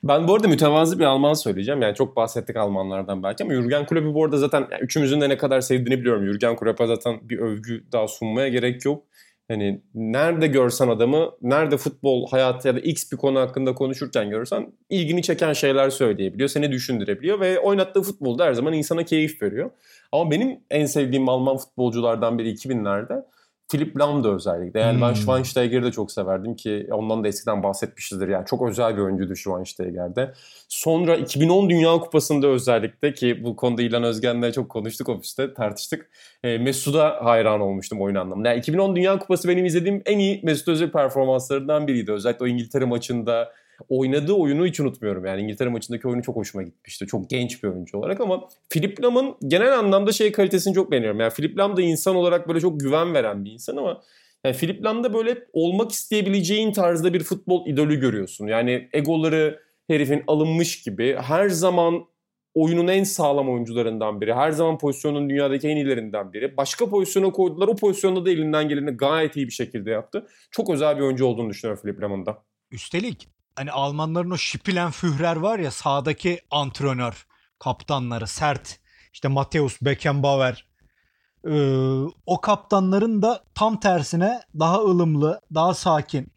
Ben 0.04 0.28
bu 0.28 0.36
arada 0.36 0.48
mütevazı 0.48 1.00
bir 1.00 1.04
Alman 1.04 1.34
söyleyeceğim. 1.34 1.82
Yani 1.82 1.96
çok 1.96 2.16
bahsettik 2.16 2.56
Almanlardan 2.56 3.24
belki 3.24 3.44
ama 3.44 3.54
Jürgen 3.54 3.86
Klopp'u 3.86 4.14
bu 4.14 4.26
arada 4.26 4.38
zaten 4.38 4.68
yani 4.72 4.82
üçümüzün 4.82 5.22
de 5.22 5.30
ne 5.30 5.38
kadar 5.38 5.62
sevdiğini 5.62 6.02
biliyorum. 6.02 6.26
Jürgen 6.26 6.56
Klopp'a 6.56 6.88
zaten 6.88 7.20
bir 7.24 7.40
övgü 7.40 7.84
daha 7.92 8.08
sunmaya 8.08 8.48
gerek 8.48 8.86
yok. 8.86 9.04
Hani 9.48 9.82
nerede 9.96 10.48
görsen 10.48 10.88
adamı, 10.88 11.32
nerede 11.42 11.78
futbol 11.78 12.30
hayatı 12.30 12.68
ya 12.68 12.76
da 12.76 12.80
X 12.80 13.12
bir 13.12 13.18
konu 13.18 13.40
hakkında 13.40 13.76
konuşurken 13.76 14.30
görürsen 14.30 14.72
ilgini 14.90 15.22
çeken 15.22 15.54
şeyler 15.54 15.90
söyleyebiliyor, 15.90 16.50
seni 16.50 16.72
düşündürebiliyor 16.72 17.40
ve 17.40 17.60
oynattığı 17.60 18.02
futbolda 18.02 18.46
her 18.46 18.54
zaman 18.54 18.74
insana 18.74 19.04
keyif 19.04 19.42
veriyor. 19.42 19.72
Ama 20.12 20.32
benim 20.32 20.60
en 20.70 20.86
sevdiğim 20.86 21.30
Alman 21.30 21.58
futbolculardan 21.58 22.38
biri 22.38 22.52
2000'lerde 22.52 23.26
Philipp 23.72 24.00
Lahm 24.00 24.24
da 24.24 24.30
özellikle. 24.36 24.80
Yani 24.80 25.02
ben 25.02 25.08
Hmm. 25.10 25.16
Schweinsteiger'i 25.16 25.84
de 25.84 25.92
çok 25.92 26.12
severdim 26.12 26.56
ki 26.56 26.88
ondan 26.92 27.24
da 27.24 27.28
eskiden 27.28 27.64
bahsetmişizdir. 27.64 28.28
Yani 28.28 28.46
çok 28.46 28.70
özel 28.70 28.98
bir 28.98 29.02
oyuncuydu 29.02 29.36
Schweinsteiger'de. 29.36 30.34
Sonra 30.70 31.16
2010 31.16 31.70
Dünya 31.70 31.92
Kupası'nda 32.00 32.48
özellikle 32.48 33.14
ki 33.14 33.44
bu 33.44 33.56
konuda 33.56 33.82
İlhan 33.82 34.04
Özgen'le 34.04 34.52
çok 34.52 34.70
konuştuk 34.70 35.10
ofiste 35.10 35.54
tartıştık. 35.54 36.10
E, 36.44 36.58
Mesut'a 36.58 37.26
hayran 37.26 37.62
olmuştum 37.62 38.02
oyun 38.02 38.16
anlamında. 38.16 38.50
Yani 38.50 38.60
2010 38.60 38.96
Dünya 38.96 39.20
Kupası 39.20 39.48
benim 39.48 39.66
izlediğim 39.66 40.02
en 40.06 40.20
iyi 40.20 40.40
Mesut 40.44 40.68
Özil 40.68 40.90
performanslarından 40.90 41.88
biriydi. 41.88 42.12
Özellikle 42.12 42.46
o 42.46 42.48
İngiltere 42.48 42.86
maçında 42.86 43.52
oynadığı 43.90 44.34
oyunu 44.34 44.66
hiç 44.66 44.80
unutmuyorum. 44.80 45.26
Yani 45.26 45.42
İngiltere 45.42 45.70
maçındaki 45.70 46.08
oyunu 46.08 46.24
çok 46.24 46.36
hoşuma 46.36 46.64
gitmişti. 46.64 47.08
Çok 47.08 47.30
genç 47.30 47.64
bir 47.64 47.68
oyuncu 47.68 47.98
olarak 47.98 48.22
ama 48.22 48.48
Philip 48.70 49.04
Lahm'ın 49.04 49.36
genel 49.48 49.80
anlamda 49.80 50.12
şey 50.12 50.32
kalitesini 50.32 50.74
çok 50.74 50.92
beğeniyorum. 50.92 51.20
Yani 51.20 51.34
Philip 51.34 51.58
Lahm 51.58 51.78
da 51.78 51.82
insan 51.82 52.16
olarak 52.16 52.48
böyle 52.48 52.60
çok 52.60 52.80
güven 52.80 53.14
veren 53.14 53.46
bir 53.46 53.52
insan 53.52 53.78
ama 53.78 54.02
yani 54.46 54.56
Philip 54.56 54.86
Lahm'da 54.86 55.14
böyle 55.14 55.38
olmak 55.54 55.92
isteyebileceğin 55.92 56.72
tarzda 56.72 57.14
bir 57.14 57.24
futbol 57.24 57.68
idolü 57.68 58.00
görüyorsun. 58.00 58.48
Yani 58.48 58.90
egoları 58.94 59.60
herifin 59.88 60.24
alınmış 60.28 60.84
gibi 60.84 61.18
her 61.22 61.50
zaman 61.50 62.06
oyunun 62.54 62.88
en 62.88 63.04
sağlam 63.04 63.50
oyuncularından 63.50 64.22
biri. 64.22 64.34
Her 64.34 64.52
zaman 64.52 64.78
pozisyonun 64.78 65.30
dünyadaki 65.30 65.68
en 65.68 65.76
iyilerinden 65.76 66.34
biri. 66.34 66.58
Başka 66.58 66.90
pozisyona 66.90 67.32
koydular. 67.32 67.68
O 67.68 67.76
pozisyonda 67.76 68.26
da 68.26 68.30
elinden 68.30 68.70
geleni 68.70 68.92
gayet 68.92 69.38
iyi 69.38 69.48
bir 69.48 69.52
şekilde 69.52 69.92
yaptı. 69.92 70.28
Çok 70.52 70.70
özel 70.70 70.98
bir 70.98 71.02
oyuncu 71.02 71.26
olduğunu 71.26 71.50
düşünüyorum 71.50 71.82
Philip 71.84 72.02
Lahm'ın 72.02 72.26
da. 72.26 72.44
Üstelik 72.72 73.28
hani 73.56 73.72
Almanların 73.72 74.32
o 74.32 74.38
Spielen 74.38 74.92
Führer 74.92 75.36
var 75.36 75.60
ya 75.60 75.72
sağdaki 75.72 76.42
antrenör 76.52 77.26
kaptanları 77.60 78.28
sert 78.28 78.80
işte 79.14 79.28
Mateus 79.28 79.82
Beckenbauer 79.82 80.66
Ee, 81.48 82.04
o 82.26 82.42
kaptanların 82.42 83.22
da 83.22 83.44
tam 83.56 83.80
tersine 83.80 84.42
daha 84.60 84.80
ılımlı, 84.80 85.42
daha 85.54 85.74
sakin, 85.74 86.34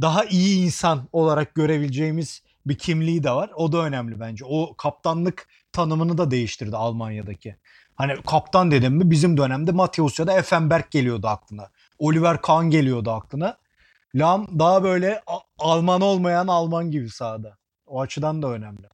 daha 0.00 0.24
iyi 0.24 0.64
insan 0.64 1.08
olarak 1.12 1.54
görebileceğimiz 1.54 2.42
bir 2.66 2.78
kimliği 2.78 3.24
de 3.24 3.30
var. 3.30 3.50
O 3.54 3.72
da 3.72 3.78
önemli 3.78 4.20
bence. 4.20 4.44
O 4.44 4.76
kaptanlık 4.76 5.48
tanımını 5.72 6.18
da 6.18 6.30
değiştirdi 6.30 6.76
Almanya'daki. 6.76 7.56
Hani 7.94 8.22
kaptan 8.26 8.70
dedim 8.70 8.94
mi 8.94 9.10
bizim 9.10 9.36
dönemde 9.36 9.72
Mateus 9.72 10.18
ya 10.18 10.26
da 10.26 10.32
Effenberg 10.38 10.90
geliyordu 10.90 11.28
aklına. 11.28 11.70
Oliver 11.98 12.42
Kahn 12.42 12.70
geliyordu 12.70 13.10
aklına. 13.10 13.58
Lam 14.14 14.58
daha 14.58 14.82
böyle 14.82 15.22
Alman 15.62 16.00
olmayan 16.00 16.46
Alman 16.46 16.90
gibi 16.90 17.08
sahada. 17.08 17.56
O 17.86 18.00
açıdan 18.00 18.42
da 18.42 18.48
önemli. 18.48 18.86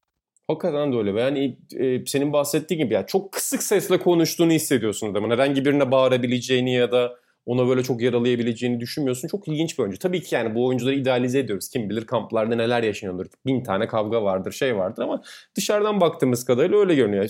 Hakikaten 0.49 0.93
de 0.93 0.97
öyle. 0.97 1.21
Yani 1.21 1.59
e, 1.77 2.07
senin 2.07 2.33
bahsettiğin 2.33 2.83
gibi 2.85 2.95
ya 2.95 3.07
çok 3.07 3.33
kısık 3.33 3.63
sesle 3.63 3.99
konuştuğunu 3.99 4.53
hissediyorsun 4.53 5.13
adamın. 5.13 5.31
Herhangi 5.31 5.65
birine 5.65 5.91
bağırabileceğini 5.91 6.75
ya 6.75 6.93
da 6.93 7.17
ona 7.47 7.69
böyle 7.69 7.83
çok 7.83 8.03
yaralayabileceğini 8.03 8.81
düşünmüyorsun. 8.81 9.29
Çok 9.29 9.49
ilginç 9.49 9.79
bir 9.79 9.83
oyuncu. 9.83 9.99
Tabii 9.99 10.23
ki 10.23 10.35
yani 10.35 10.55
bu 10.55 10.67
oyuncuları 10.67 10.95
idealize 10.95 11.39
ediyoruz. 11.39 11.69
Kim 11.69 11.91
bilir 11.91 12.07
kamplarda 12.07 12.57
neler 12.57 12.83
yaşanıyordur. 12.83 13.27
Bin 13.47 13.63
tane 13.63 13.87
kavga 13.87 14.23
vardır, 14.23 14.53
şey 14.53 14.77
vardır 14.77 15.03
ama 15.03 15.23
dışarıdan 15.55 16.01
baktığımız 16.01 16.45
kadarıyla 16.45 16.79
öyle 16.79 16.95
görünüyor. 16.95 17.29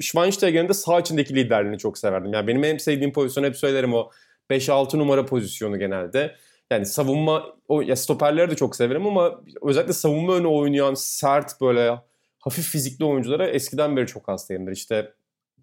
Schweinsteiger'in 0.00 0.68
de 0.68 0.74
sağ 0.74 1.00
içindeki 1.00 1.34
liderliğini 1.34 1.78
çok 1.78 1.98
severdim. 1.98 2.32
Yani 2.32 2.46
benim 2.46 2.64
en 2.64 2.76
sevdiğim 2.76 3.12
pozisyon 3.12 3.44
hep 3.44 3.56
söylerim 3.56 3.94
o 3.94 4.10
5-6 4.50 4.98
numara 4.98 5.26
pozisyonu 5.26 5.78
genelde. 5.78 6.36
Yani 6.70 6.86
savunma, 6.86 7.46
o 7.68 7.80
ya 7.80 7.96
stoperleri 7.96 8.50
de 8.50 8.56
çok 8.56 8.76
severim 8.76 9.06
ama 9.06 9.40
özellikle 9.62 9.92
savunma 9.92 10.34
önü 10.34 10.46
oynayan 10.46 10.94
sert 10.94 11.60
böyle 11.60 12.00
hafif 12.38 12.68
fizikli 12.68 13.04
oyunculara 13.04 13.46
eskiden 13.48 13.96
beri 13.96 14.06
çok 14.06 14.28
hastayımdır. 14.28 14.72
İşte 14.72 15.12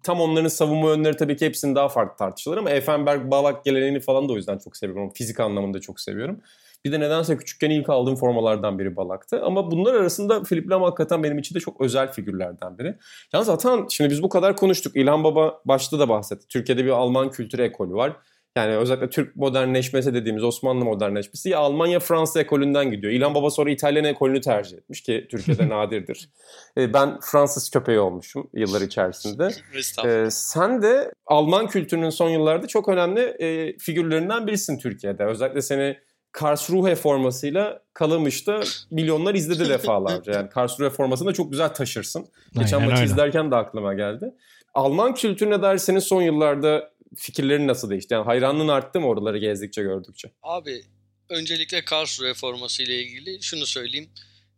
tam 0.02 0.20
onların 0.20 0.48
savunma 0.48 0.88
yönleri 0.88 1.16
tabii 1.16 1.36
ki 1.36 1.46
hepsinin 1.46 1.74
daha 1.74 1.88
farklı 1.88 2.16
tartışılır 2.16 2.56
ama 2.56 2.70
Effenberg, 2.70 3.30
Balak 3.30 3.64
geleneğini 3.64 4.00
falan 4.00 4.28
da 4.28 4.32
o 4.32 4.36
yüzden 4.36 4.58
çok 4.58 4.76
seviyorum. 4.76 5.10
Fizik 5.14 5.40
anlamında 5.40 5.80
çok 5.80 6.00
seviyorum. 6.00 6.40
Bir 6.84 6.92
de 6.92 7.00
nedense 7.00 7.36
küçükken 7.36 7.70
ilk 7.70 7.88
aldığım 7.90 8.16
formalardan 8.16 8.78
biri 8.78 8.96
Balak'tı. 8.96 9.42
Ama 9.42 9.70
bunlar 9.70 9.94
arasında 9.94 10.44
Filip 10.44 10.70
Lam 10.70 10.82
hakikaten 10.82 11.22
benim 11.22 11.38
için 11.38 11.54
de 11.54 11.60
çok 11.60 11.80
özel 11.80 12.12
figürlerden 12.12 12.78
biri. 12.78 12.98
Yalnız 13.32 13.48
Atan 13.48 13.86
şimdi 13.90 14.10
biz 14.10 14.22
bu 14.22 14.28
kadar 14.28 14.56
konuştuk. 14.56 14.96
İlhan 14.96 15.24
Baba 15.24 15.60
başta 15.64 15.98
da 15.98 16.08
bahsetti. 16.08 16.48
Türkiye'de 16.48 16.84
bir 16.84 16.90
Alman 16.90 17.30
kültürü 17.30 17.62
ekolü 17.62 17.94
var. 17.94 18.16
Yani 18.56 18.76
özellikle 18.76 19.10
Türk 19.10 19.36
modernleşmesi 19.36 20.14
dediğimiz 20.14 20.44
Osmanlı 20.44 20.84
modernleşmesi 20.84 21.48
ya 21.48 21.58
Almanya 21.58 22.00
Fransa 22.00 22.40
ekolünden 22.40 22.90
gidiyor. 22.90 23.12
İlhan 23.12 23.34
Baba 23.34 23.50
sonra 23.50 23.70
İtalyan 23.70 24.04
ekolünü 24.04 24.40
tercih 24.40 24.76
etmiş 24.78 25.00
ki 25.00 25.26
Türkiye'de 25.30 25.68
nadirdir. 25.68 26.30
E, 26.78 26.92
Ben 26.92 27.18
Fransız 27.22 27.70
köpeği 27.70 27.98
olmuşum 27.98 28.50
yıllar 28.54 28.80
içerisinde. 28.80 29.48
Ee, 30.04 30.26
sen 30.30 30.82
de 30.82 31.12
Alman 31.26 31.66
kültürünün 31.66 32.10
son 32.10 32.28
yıllarda 32.28 32.66
çok 32.66 32.88
önemli 32.88 33.20
e, 33.20 33.78
figürlerinden 33.78 34.46
birisin 34.46 34.78
Türkiye'de. 34.78 35.24
Özellikle 35.24 35.62
seni 35.62 35.96
Karlsruhe 36.32 36.94
formasıyla 36.94 37.82
Kalamış'ta 37.94 38.60
milyonlar 38.90 39.34
izledi 39.34 39.68
defalarca. 39.68 40.32
Yani 40.32 40.48
Karlsruhe 40.48 40.90
formasını 40.90 41.28
da 41.28 41.32
çok 41.32 41.50
güzel 41.50 41.68
taşırsın. 41.68 42.26
Geçen 42.58 42.76
Aynen 42.76 42.90
maçı 42.90 43.02
öyle. 43.02 43.12
izlerken 43.12 43.50
de 43.50 43.56
aklıma 43.56 43.94
geldi. 43.94 44.34
Alman 44.74 45.14
kültürüne 45.14 45.62
dair 45.62 45.78
senin 45.78 45.98
son 45.98 46.22
yıllarda 46.22 46.90
fikirlerin 47.16 47.68
nasıl 47.68 47.90
değişti? 47.90 48.14
Yani 48.14 48.24
hayranlığın 48.24 48.68
arttı 48.68 49.00
mı 49.00 49.06
oraları 49.06 49.38
gezdikçe 49.38 49.82
gördükçe? 49.82 50.30
Abi 50.42 50.82
öncelikle 51.28 51.84
Karlsruhe 51.84 52.34
forması 52.34 52.82
ile 52.82 53.02
ilgili 53.02 53.42
şunu 53.42 53.66
söyleyeyim. 53.66 54.10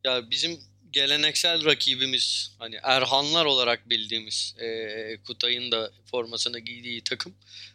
Ya 0.05 0.31
bizim 0.31 0.61
geleneksel 0.91 1.65
rakibimiz 1.65 2.55
hani 2.59 2.77
Erhanlar 2.83 3.45
olarak 3.45 3.91
bildiğimiz 3.91 4.55
e, 4.59 5.19
Kutay'ın 5.27 5.73
da 5.73 5.91
formasını 6.11 6.59
giydiği 6.59 7.05
takım 7.05 7.35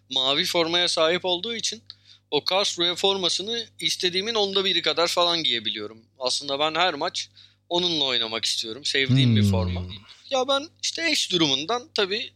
mavi 0.10 0.46
formaya 0.46 0.88
sahip 0.88 1.26
olduğu 1.26 1.56
için 1.56 1.84
o 2.32 2.46
Karlsruhe 2.46 2.96
formasını 2.96 3.66
istediğimin 3.80 4.36
onda 4.36 4.66
biri 4.66 4.82
kadar 4.82 5.08
falan 5.08 5.44
giyebiliyorum. 5.44 5.98
Aslında 6.20 6.60
ben 6.60 6.76
her 6.76 6.94
maç 6.94 7.30
onunla 7.70 8.04
oynamak 8.04 8.46
istiyorum. 8.46 8.86
Sevdiğim 8.86 9.36
bir 9.36 9.42
Hmm. 9.44 9.52
forma. 9.52 9.84
Ya 10.30 10.48
ben 10.48 10.68
işte 10.84 11.12
eş 11.12 11.32
durumundan 11.32 11.90
tabii 11.96 12.34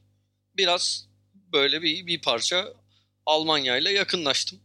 biraz 0.58 1.08
böyle 1.54 1.82
bir, 1.82 2.08
bir 2.08 2.22
parça 2.22 2.74
Almanya 3.26 3.78
ile 3.78 3.92
yakınlaştım. 3.92 4.60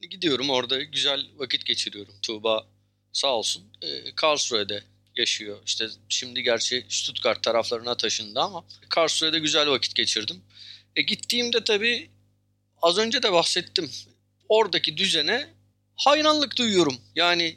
Gidiyorum 0.00 0.50
orada 0.50 0.82
güzel 0.82 1.26
vakit 1.36 1.66
geçiriyorum. 1.66 2.14
Tuğba 2.22 2.66
sağ 3.12 3.36
olsun 3.36 3.64
e, 3.82 4.14
Karlsruhe'de 4.14 4.84
yaşıyor. 5.16 5.58
İşte 5.66 5.88
şimdi 6.08 6.42
gerçi 6.42 6.86
Stuttgart 6.88 7.42
taraflarına 7.42 7.96
taşındı 7.96 8.40
ama 8.40 8.64
Karlsruhe'de 8.88 9.38
güzel 9.38 9.68
vakit 9.68 9.94
geçirdim. 9.94 10.42
E 10.96 11.02
gittiğimde 11.02 11.64
tabii 11.64 12.10
az 12.82 12.98
önce 12.98 13.22
de 13.22 13.32
bahsettim. 13.32 13.90
Oradaki 14.48 14.96
düzene 14.96 15.48
hayranlık 15.96 16.56
duyuyorum. 16.56 17.00
Yani 17.14 17.56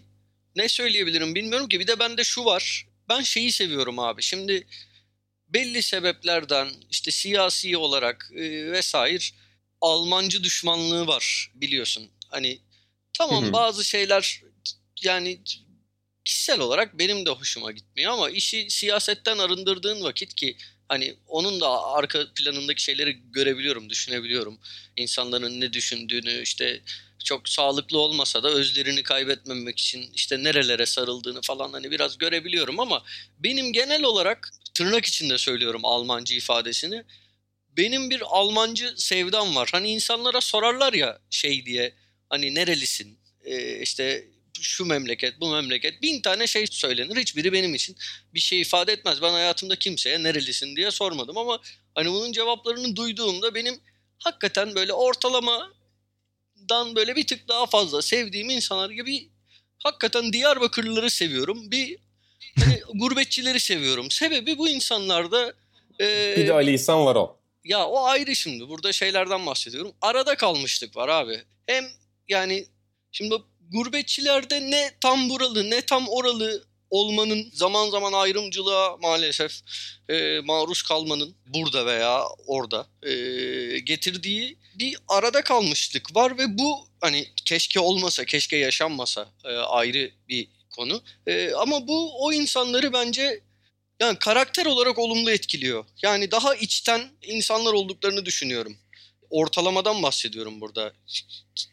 ne 0.56 0.70
söyleyebilirim 0.70 1.36
bilmiyorum 1.36 1.70
ki. 1.70 1.80
Bir 1.80 1.88
de 1.88 2.00
bende 2.00 2.24
şu 2.24 2.46
var. 2.46 2.88
Ben 3.10 3.22
şeyi 3.22 3.52
seviyorum 3.52 4.00
abi. 4.00 4.22
Şimdi 4.22 4.68
belli 5.48 5.84
sebeplerden 5.84 6.68
işte 6.92 7.12
siyasi 7.12 7.78
olarak 7.78 8.32
e, 8.36 8.72
vesaire 8.72 9.24
Almancı 9.82 10.44
düşmanlığı 10.44 11.08
var 11.08 11.52
biliyorsun. 11.56 12.10
Hani 12.30 12.60
tamam 13.14 13.54
bazı 13.54 13.86
şeyler 13.86 14.42
yani 15.04 15.40
kişisel 16.26 16.60
olarak 16.60 17.00
benim 17.00 17.26
de 17.26 17.30
hoşuma 17.30 17.72
gitmiyor 17.72 18.12
ama 18.12 18.30
işi 18.30 18.70
siyasetten 18.70 19.38
arındırdığın 19.38 20.04
vakit 20.04 20.34
ki 20.34 20.58
hani 20.90 21.16
onun 21.28 21.62
da 21.62 21.84
arka 21.84 22.28
planındaki 22.36 22.84
şeyleri 22.84 23.32
görebiliyorum, 23.32 23.90
düşünebiliyorum. 23.90 24.60
İnsanların 24.96 25.62
ne 25.62 25.74
düşündüğünü 25.74 26.42
işte 26.42 26.82
çok 27.26 27.50
sağlıklı 27.50 28.00
olmasa 28.00 28.44
da 28.44 28.50
özlerini 28.50 29.04
kaybetmemek 29.04 29.80
için 29.80 30.10
işte 30.14 30.44
nerelere 30.44 30.86
sarıldığını 30.86 31.42
falan 31.42 31.74
hani 31.74 31.92
biraz 31.92 32.18
görebiliyorum 32.18 32.80
ama 32.80 33.04
benim 33.40 33.74
genel 33.74 34.04
olarak 34.04 34.52
tırnak 34.76 35.06
içinde 35.06 35.38
söylüyorum 35.38 35.86
Almancı 35.86 36.36
ifadesini. 36.36 37.04
Benim 37.78 38.10
bir 38.10 38.22
Almancı 38.26 38.94
sevdam 38.98 39.56
var. 39.56 39.70
Hani 39.72 39.92
insanlara 39.92 40.42
sorarlar 40.42 40.94
ya 40.94 41.20
şey 41.30 41.66
diye 41.66 41.94
hani 42.30 42.56
nerelisin? 42.56 43.20
Ee, 43.46 43.82
işte 43.82 44.28
şu 44.62 44.86
memleket, 44.86 45.40
bu 45.40 45.52
memleket. 45.52 46.02
Bin 46.02 46.22
tane 46.22 46.48
şey 46.48 46.68
söylenir. 46.68 47.18
Hiçbiri 47.18 47.54
benim 47.54 47.76
için 47.76 47.96
bir 48.34 48.40
şey 48.40 48.62
ifade 48.62 48.94
etmez. 48.94 49.22
Ben 49.22 49.32
hayatımda 49.32 49.76
kimseye 49.76 50.24
nerelisin 50.24 50.76
diye 50.76 50.92
sormadım 50.92 51.38
ama 51.38 51.62
hani 51.96 52.12
bunun 52.12 52.32
cevaplarını 52.32 52.96
duyduğumda 52.96 53.56
benim 53.56 53.80
hakikaten 54.20 54.76
böyle 54.76 54.94
ortalamadan 54.94 56.96
böyle 56.96 57.16
bir 57.16 57.28
tık 57.28 57.48
daha 57.48 57.66
fazla 57.66 58.02
sevdiğim 58.02 58.50
insanlar 58.50 58.90
gibi 58.90 59.30
hakikaten 59.80 60.34
Diyarbakırlıları 60.34 61.10
seviyorum. 61.10 61.72
Bir 61.72 61.98
hani 62.60 62.82
gurbetçileri 62.94 63.60
seviyorum. 63.60 64.12
Sebebi 64.12 64.58
bu 64.58 64.70
insanlarda 64.70 65.54
e, 66.02 66.36
Bir 66.38 66.48
de 66.48 66.54
Ali 66.54 66.74
İhsan 66.74 67.06
var 67.06 67.16
o. 67.16 67.38
ya 67.64 67.88
o 67.88 68.06
ayrı 68.06 68.36
şimdi. 68.36 68.70
Burada 68.70 68.92
şeylerden 68.92 69.46
bahsediyorum. 69.46 69.92
Arada 70.02 70.36
kalmışlık 70.36 70.96
var 70.96 71.08
abi. 71.10 71.42
Hem 71.68 71.86
yani 72.30 72.66
şimdi 73.12 73.36
gurbetçilerde 73.72 74.72
ne 74.72 74.92
tam 75.02 75.30
buralı 75.30 75.70
ne 75.70 75.82
tam 75.82 76.08
oralı 76.08 76.64
olmanın 76.90 77.50
zaman 77.54 77.90
zaman 77.90 78.14
ayrımcılığa 78.14 78.98
maalesef 78.98 79.52
e, 80.10 80.40
maruz 80.40 80.82
kalmanın 80.82 81.36
burada 81.48 81.86
veya 81.86 82.24
orada 82.48 82.88
e, 83.04 83.14
getirdiği 83.80 84.58
bir 84.80 84.98
arada 85.08 85.42
kalmışlık 85.42 86.16
var 86.16 86.38
ve 86.38 86.58
bu 86.58 86.88
hani 87.02 87.28
keşke 87.46 87.80
olmasa 87.80 88.26
keşke 88.26 88.58
yaşanmasa 88.58 89.30
e, 89.46 89.50
ayrı 89.50 90.12
bir 90.30 90.48
konu. 90.76 91.04
E, 91.28 91.52
ama 91.52 91.88
bu 91.88 92.26
o 92.26 92.34
insanları 92.34 92.94
bence 92.94 93.42
yani 94.00 94.20
karakter 94.20 94.66
olarak 94.66 95.00
olumlu 95.00 95.32
etkiliyor. 95.32 95.86
Yani 96.02 96.32
daha 96.32 96.56
içten 96.56 97.12
insanlar 97.22 97.74
olduklarını 97.74 98.26
düşünüyorum. 98.26 98.78
Ortalamadan 99.30 100.04
bahsediyorum 100.04 100.62
burada. 100.62 100.94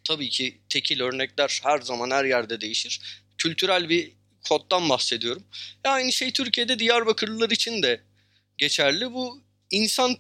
Tabii 0.05 0.29
ki 0.29 0.61
tekil 0.69 1.01
örnekler 1.01 1.61
her 1.63 1.81
zaman 1.81 2.11
her 2.11 2.25
yerde 2.25 2.61
değişir. 2.61 3.01
Kültürel 3.39 3.89
bir 3.89 4.13
koddan 4.49 4.89
bahsediyorum. 4.89 5.45
Ya 5.85 5.91
aynı 5.93 6.13
şey 6.13 6.33
Türkiye'de 6.33 6.79
Diyarbakırlılar 6.79 7.51
için 7.51 7.83
de 7.83 8.01
geçerli. 8.59 9.13
Bu 9.13 9.43
insan 9.71 10.17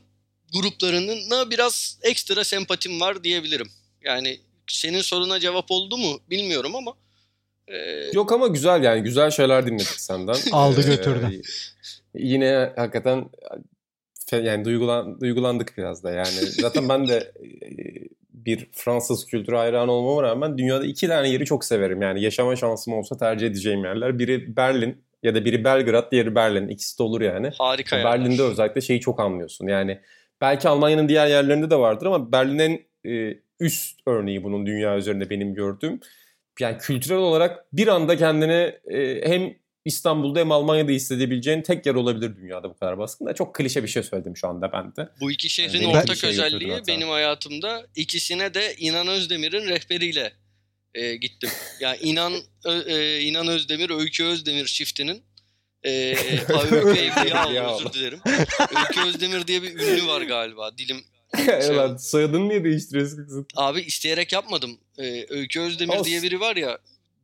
gruplarına 0.52 1.50
biraz 1.50 1.98
ekstra 2.02 2.44
sempatim 2.44 3.00
var 3.00 3.24
diyebilirim. 3.24 3.72
Yani 4.04 4.40
senin 4.70 5.00
soruna 5.00 5.40
cevap 5.40 5.70
oldu 5.70 5.98
mu 5.98 6.20
bilmiyorum 6.30 6.76
ama 6.76 6.94
e, 7.72 8.10
Yok 8.14 8.32
ama 8.32 8.46
güzel 8.46 8.82
yani 8.82 9.02
güzel 9.02 9.30
şeyler 9.30 9.66
dinledik 9.66 9.86
senden. 9.86 10.36
Aldı 10.52 10.80
Ee, 10.86 10.90
götürdü. 10.96 11.40
yine 12.14 12.72
hakikaten 12.76 13.24
yani 14.32 14.64
duygulan, 14.64 15.20
duygulandık 15.20 15.78
biraz 15.78 16.04
da 16.04 16.10
yani. 16.10 16.26
Zaten 16.60 16.88
ben 16.88 17.08
de 17.08 17.14
e, 17.16 17.48
bir 18.32 18.68
Fransız 18.72 19.26
kültürü 19.26 19.56
hayranı 19.56 19.92
olmama 19.92 20.22
rağmen 20.22 20.58
dünyada 20.58 20.84
iki 20.84 21.08
tane 21.08 21.28
yeri 21.28 21.44
çok 21.44 21.64
severim. 21.64 22.02
Yani 22.02 22.22
yaşama 22.22 22.56
şansım 22.56 22.94
olsa 22.94 23.16
tercih 23.16 23.46
edeceğim 23.46 23.84
yerler. 23.84 24.18
Biri 24.18 24.56
Berlin 24.56 25.02
ya 25.22 25.34
da 25.34 25.44
biri 25.44 25.64
Belgrad, 25.64 26.12
diğeri 26.12 26.34
Berlin. 26.34 26.68
İkisi 26.68 26.98
de 26.98 27.02
olur 27.02 27.20
yani. 27.20 27.50
harika 27.58 27.96
yerler. 27.96 28.12
Berlin'de 28.12 28.42
özellikle 28.42 28.80
şeyi 28.80 29.00
çok 29.00 29.20
anlıyorsun. 29.20 29.66
Yani 29.66 30.00
belki 30.40 30.68
Almanya'nın 30.68 31.08
diğer 31.08 31.26
yerlerinde 31.26 31.70
de 31.70 31.76
vardır 31.76 32.06
ama 32.06 32.32
Berlin'in 32.32 32.84
e, 33.06 33.38
üst 33.60 34.00
örneği 34.06 34.44
bunun 34.44 34.66
dünya 34.66 34.96
üzerinde 34.96 35.30
benim 35.30 35.54
gördüğüm. 35.54 36.00
Yani 36.60 36.78
kültürel 36.78 37.18
olarak 37.18 37.64
bir 37.72 37.88
anda 37.88 38.16
kendini 38.16 38.74
e, 38.90 39.28
hem 39.28 39.54
İstanbul'da 39.84 40.40
hem 40.40 40.52
Almanya'da 40.52 40.92
hissedebileceğin 40.92 41.62
tek 41.62 41.86
yer 41.86 41.94
olabilir 41.94 42.36
dünyada 42.36 42.70
bu 42.70 42.74
kadar 42.74 42.98
baskın 42.98 43.26
da. 43.26 43.34
Çok 43.34 43.54
klişe 43.54 43.82
bir 43.82 43.88
şey 43.88 44.02
söyledim 44.02 44.36
şu 44.36 44.48
anda 44.48 44.72
ben 44.72 44.96
de. 44.96 45.08
Bu 45.20 45.32
iki 45.32 45.50
şehrin 45.50 45.74
benim 45.74 45.90
ortak 45.90 46.16
şey 46.16 46.30
özelliği 46.30 46.80
benim 46.88 47.08
hayatımda 47.08 47.86
ikisine 47.96 48.54
de 48.54 48.74
İnan 48.78 49.08
Özdemir'in 49.08 49.68
rehberiyle 49.68 50.32
e, 50.94 51.16
gittim. 51.16 51.50
Yani 51.80 51.96
İnan 52.00 52.32
Ö- 52.64 52.92
e, 52.92 53.20
İnan 53.20 53.48
Özdemir, 53.48 53.90
Öykü 53.90 54.24
Özdemir 54.24 54.66
çiftinin 54.66 55.22
e, 55.84 56.14
ha, 56.52 56.62
Öykü 56.62 57.00
Evliya 57.00 57.44
Evliya 57.46 57.76
özür 57.76 57.92
dilerim. 57.92 58.20
Öykü 58.78 59.08
Özdemir 59.08 59.46
diye 59.46 59.62
bir 59.62 59.78
ünlü 59.78 60.06
var 60.06 60.22
galiba. 60.22 60.78
Dilim 60.78 61.04
Ulan 61.70 61.96
soyadını 61.96 62.48
niye 62.48 62.64
değiştiriyorsun 62.64 63.24
kızım? 63.24 63.46
abi 63.56 63.80
isteyerek 63.80 64.32
yapmadım. 64.32 64.78
E, 64.98 65.26
Öykü 65.34 65.60
Özdemir 65.60 65.92
Olsun. 65.92 66.04
diye 66.04 66.22
biri 66.22 66.40
var 66.40 66.56
ya 66.56 66.78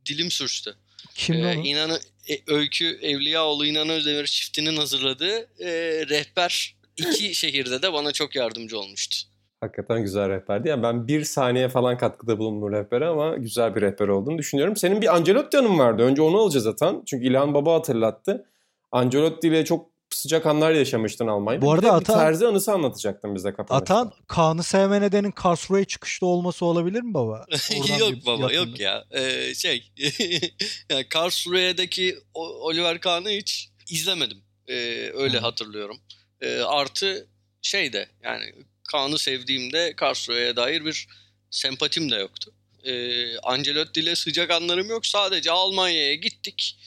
dilim 0.09 0.31
sürçtü. 0.31 0.75
Kim 1.15 1.35
Ee, 1.35 1.43
lan? 1.43 1.57
İnanı, 1.63 1.99
e, 2.29 2.33
Öykü 2.53 2.99
Evliyaoğlu 3.01 3.65
İnan 3.65 3.89
Özdemir 3.89 4.25
çiftinin 4.25 4.77
hazırladığı 4.77 5.37
e, 5.59 5.71
rehber 6.09 6.75
iki 6.97 7.33
şehirde 7.35 7.81
de 7.81 7.93
bana 7.93 8.11
çok 8.11 8.35
yardımcı 8.35 8.79
olmuştu. 8.79 9.15
Hakikaten 9.61 10.01
güzel 10.01 10.29
rehberdi. 10.29 10.67
Yani 10.69 10.83
ben 10.83 11.07
bir 11.07 11.23
saniye 11.23 11.69
falan 11.69 11.97
katkıda 11.97 12.39
bulundum 12.39 12.71
rehbere 12.71 13.05
ama 13.05 13.37
güzel 13.37 13.75
bir 13.75 13.81
rehber 13.81 14.07
olduğunu 14.07 14.37
düşünüyorum. 14.37 14.75
Senin 14.75 15.01
bir 15.01 15.15
Ancelotti 15.15 15.57
anın 15.57 15.79
vardı. 15.79 16.03
Önce 16.03 16.21
onu 16.21 16.37
alacağız 16.37 16.63
zaten. 16.63 17.03
Çünkü 17.05 17.27
İlhan 17.27 17.53
Baba 17.53 17.73
hatırlattı. 17.73 18.45
Ancelotti 18.91 19.47
ile 19.47 19.65
çok 19.65 19.88
sıcak 20.15 20.45
anlar 20.45 20.71
yaşamıştın 20.71 21.27
Almanya'da. 21.27 21.61
Bu 21.61 21.67
Bir 21.67 21.73
arada 21.73 21.87
de 21.87 21.91
Atan- 21.91 22.15
bir 22.15 22.19
terzi 22.25 22.47
anısı 22.47 22.71
anlatacaktın 22.71 23.35
bize 23.35 23.53
kapanışta. 23.53 23.95
Atan 23.95 24.11
Kaan'ı 24.27 24.63
sevme 24.63 25.01
nedenin 25.01 25.31
Karlsruhe 25.31 25.85
çıkışta 25.85 26.25
olması 26.25 26.65
olabilir 26.65 27.01
mi 27.01 27.13
baba? 27.13 27.45
Yok 27.99 28.11
bir 28.11 28.25
baba 28.25 28.53
yakınlık. 28.53 28.69
yok 28.69 28.79
ya. 28.79 29.05
Ee, 29.11 29.53
şey 29.55 29.91
yani 30.89 31.09
Karlsruhe'deki 31.09 32.17
Oliver 32.33 32.99
Kahn'ı 33.01 33.29
hiç 33.29 33.69
izlemedim. 33.89 34.37
Ee, 34.67 34.73
öyle 35.13 35.37
Hı. 35.37 35.41
hatırlıyorum. 35.41 35.97
Ee, 36.41 36.59
artı 36.59 37.27
şey 37.61 37.93
de 37.93 38.09
yani 38.23 38.53
Kahn'ı 38.91 39.19
sevdiğimde 39.19 39.93
Karlsruhe'ye 39.95 40.55
dair 40.55 40.85
bir 40.85 41.07
sempatim 41.51 42.11
de 42.11 42.15
yoktu. 42.15 42.53
Ee, 42.83 43.37
Ancelotti 43.37 43.99
ile 43.99 44.15
sıcak 44.15 44.51
anlarım 44.51 44.89
yok. 44.89 45.05
Sadece 45.05 45.51
Almanya'ya 45.51 46.15
gittik. 46.15 46.79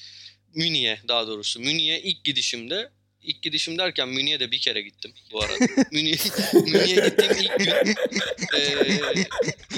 Münih'e 0.54 1.00
daha 1.08 1.26
doğrusu. 1.26 1.60
Münih'e 1.60 2.00
ilk 2.02 2.24
gidişimde 2.24 2.90
ilk 3.22 3.42
gidişim 3.42 3.78
derken 3.78 4.08
Münih'e 4.08 4.40
de 4.40 4.50
bir 4.50 4.60
kere 4.60 4.82
gittim 4.82 5.12
bu 5.32 5.42
arada. 5.42 5.64
Münih, 5.92 6.18
Münih'e 6.54 7.08
gittiğim 7.08 7.32
ilk 7.32 7.58
gün 7.58 7.94
e, 8.58 8.60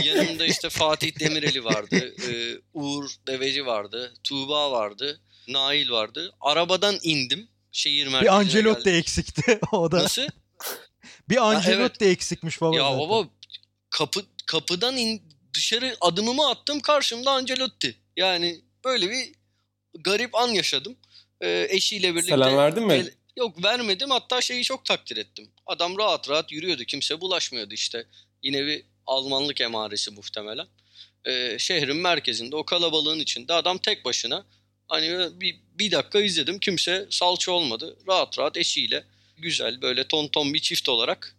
yanımda 0.04 0.46
işte 0.46 0.68
Fatih 0.68 1.18
Demireli 1.20 1.64
vardı. 1.64 2.14
e, 2.30 2.32
Uğur 2.74 3.10
Deveci 3.26 3.66
vardı. 3.66 4.14
Tuğba 4.24 4.72
vardı. 4.72 5.20
Nail 5.48 5.90
vardı. 5.90 6.32
Arabadan 6.40 6.98
indim. 7.02 7.48
Şehir 7.72 8.06
merkezine 8.06 8.22
Bir 8.30 8.36
Ancelotti 8.36 8.84
geldim. 8.84 8.98
eksikti 9.00 9.60
o 9.72 9.92
da. 9.92 9.96
Nasıl? 9.96 10.22
Bir 11.28 11.36
Ancelotti 11.50 12.04
evet. 12.04 12.12
eksikmiş 12.12 12.60
baba. 12.60 12.76
ya 12.76 12.82
zaten. 12.82 12.98
baba 12.98 13.28
kapı 13.90 14.22
kapıdan 14.46 14.96
in, 14.96 15.22
dışarı 15.54 15.96
adımımı 16.00 16.48
attım 16.50 16.80
karşımda 16.80 17.30
Ancelotti. 17.30 17.96
Yani 18.16 18.60
böyle 18.84 19.10
bir 19.10 19.32
garip 20.00 20.34
an 20.34 20.48
yaşadım. 20.48 20.96
Ee, 21.40 21.66
eşiyle 21.70 22.14
birlikte. 22.14 22.30
Selam 22.34 22.56
verdin 22.56 22.82
mi? 22.86 22.92
El- 22.94 23.12
yok 23.36 23.64
vermedim 23.64 24.10
hatta 24.10 24.40
şeyi 24.40 24.64
çok 24.64 24.84
takdir 24.84 25.16
ettim. 25.16 25.50
Adam 25.66 25.98
rahat 25.98 26.30
rahat 26.30 26.52
yürüyordu 26.52 26.84
kimse 26.84 27.20
bulaşmıyordu 27.20 27.74
işte. 27.74 28.06
Yine 28.42 28.66
bir 28.66 28.84
Almanlık 29.06 29.60
emaresi 29.60 30.10
muhtemelen. 30.10 30.66
Ee, 31.24 31.56
şehrin 31.58 31.96
merkezinde 31.96 32.56
o 32.56 32.64
kalabalığın 32.64 33.18
içinde 33.18 33.52
adam 33.52 33.78
tek 33.78 34.04
başına 34.04 34.46
hani 34.88 35.40
bir, 35.40 35.56
bir 35.78 35.90
dakika 35.90 36.20
izledim 36.20 36.58
kimse 36.58 37.06
salça 37.10 37.52
olmadı. 37.52 37.98
Rahat 38.08 38.38
rahat 38.38 38.56
eşiyle 38.56 39.04
güzel 39.36 39.82
böyle 39.82 40.08
ton 40.08 40.28
ton 40.28 40.54
bir 40.54 40.58
çift 40.58 40.88
olarak 40.88 41.36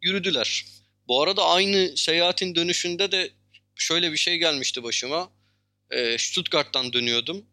yürüdüler. 0.00 0.64
Bu 1.08 1.22
arada 1.22 1.44
aynı 1.44 1.96
seyahatin 1.96 2.54
dönüşünde 2.54 3.12
de 3.12 3.30
şöyle 3.74 4.12
bir 4.12 4.16
şey 4.16 4.38
gelmişti 4.38 4.82
başıma. 4.82 5.30
Ee, 5.90 6.16
Stuttgart'tan 6.18 6.92
dönüyordum. 6.92 7.46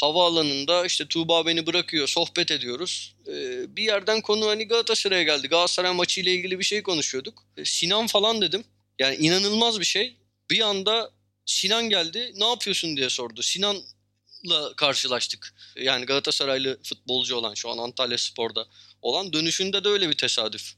Havaalanında 0.00 0.86
işte 0.86 1.08
Tuğba 1.08 1.46
beni 1.46 1.66
bırakıyor, 1.66 2.08
sohbet 2.08 2.50
ediyoruz. 2.50 3.14
Ee, 3.28 3.76
bir 3.76 3.82
yerden 3.82 4.20
konu 4.20 4.48
hani 4.48 4.68
Galatasaray'a 4.68 5.22
geldi. 5.22 5.48
Galatasaray 5.48 5.92
maçıyla 5.92 6.32
ilgili 6.32 6.58
bir 6.58 6.64
şey 6.64 6.82
konuşuyorduk. 6.82 7.44
Ee, 7.56 7.64
Sinan 7.64 8.06
falan 8.06 8.40
dedim. 8.42 8.64
Yani 8.98 9.16
inanılmaz 9.16 9.80
bir 9.80 9.84
şey. 9.84 10.16
Bir 10.50 10.60
anda 10.60 11.10
Sinan 11.46 11.88
geldi. 11.88 12.32
Ne 12.36 12.44
yapıyorsun 12.44 12.96
diye 12.96 13.08
sordu. 13.08 13.42
Sinan'la 13.42 14.74
karşılaştık. 14.76 15.54
Yani 15.76 16.04
Galatasaraylı 16.04 16.78
futbolcu 16.82 17.36
olan 17.36 17.54
şu 17.54 17.70
an 17.70 17.78
Antalya 17.78 18.18
Spor'da 18.18 18.66
olan 19.02 19.32
dönüşünde 19.32 19.84
de 19.84 19.88
öyle 19.88 20.08
bir 20.08 20.16
tesadüf 20.16 20.74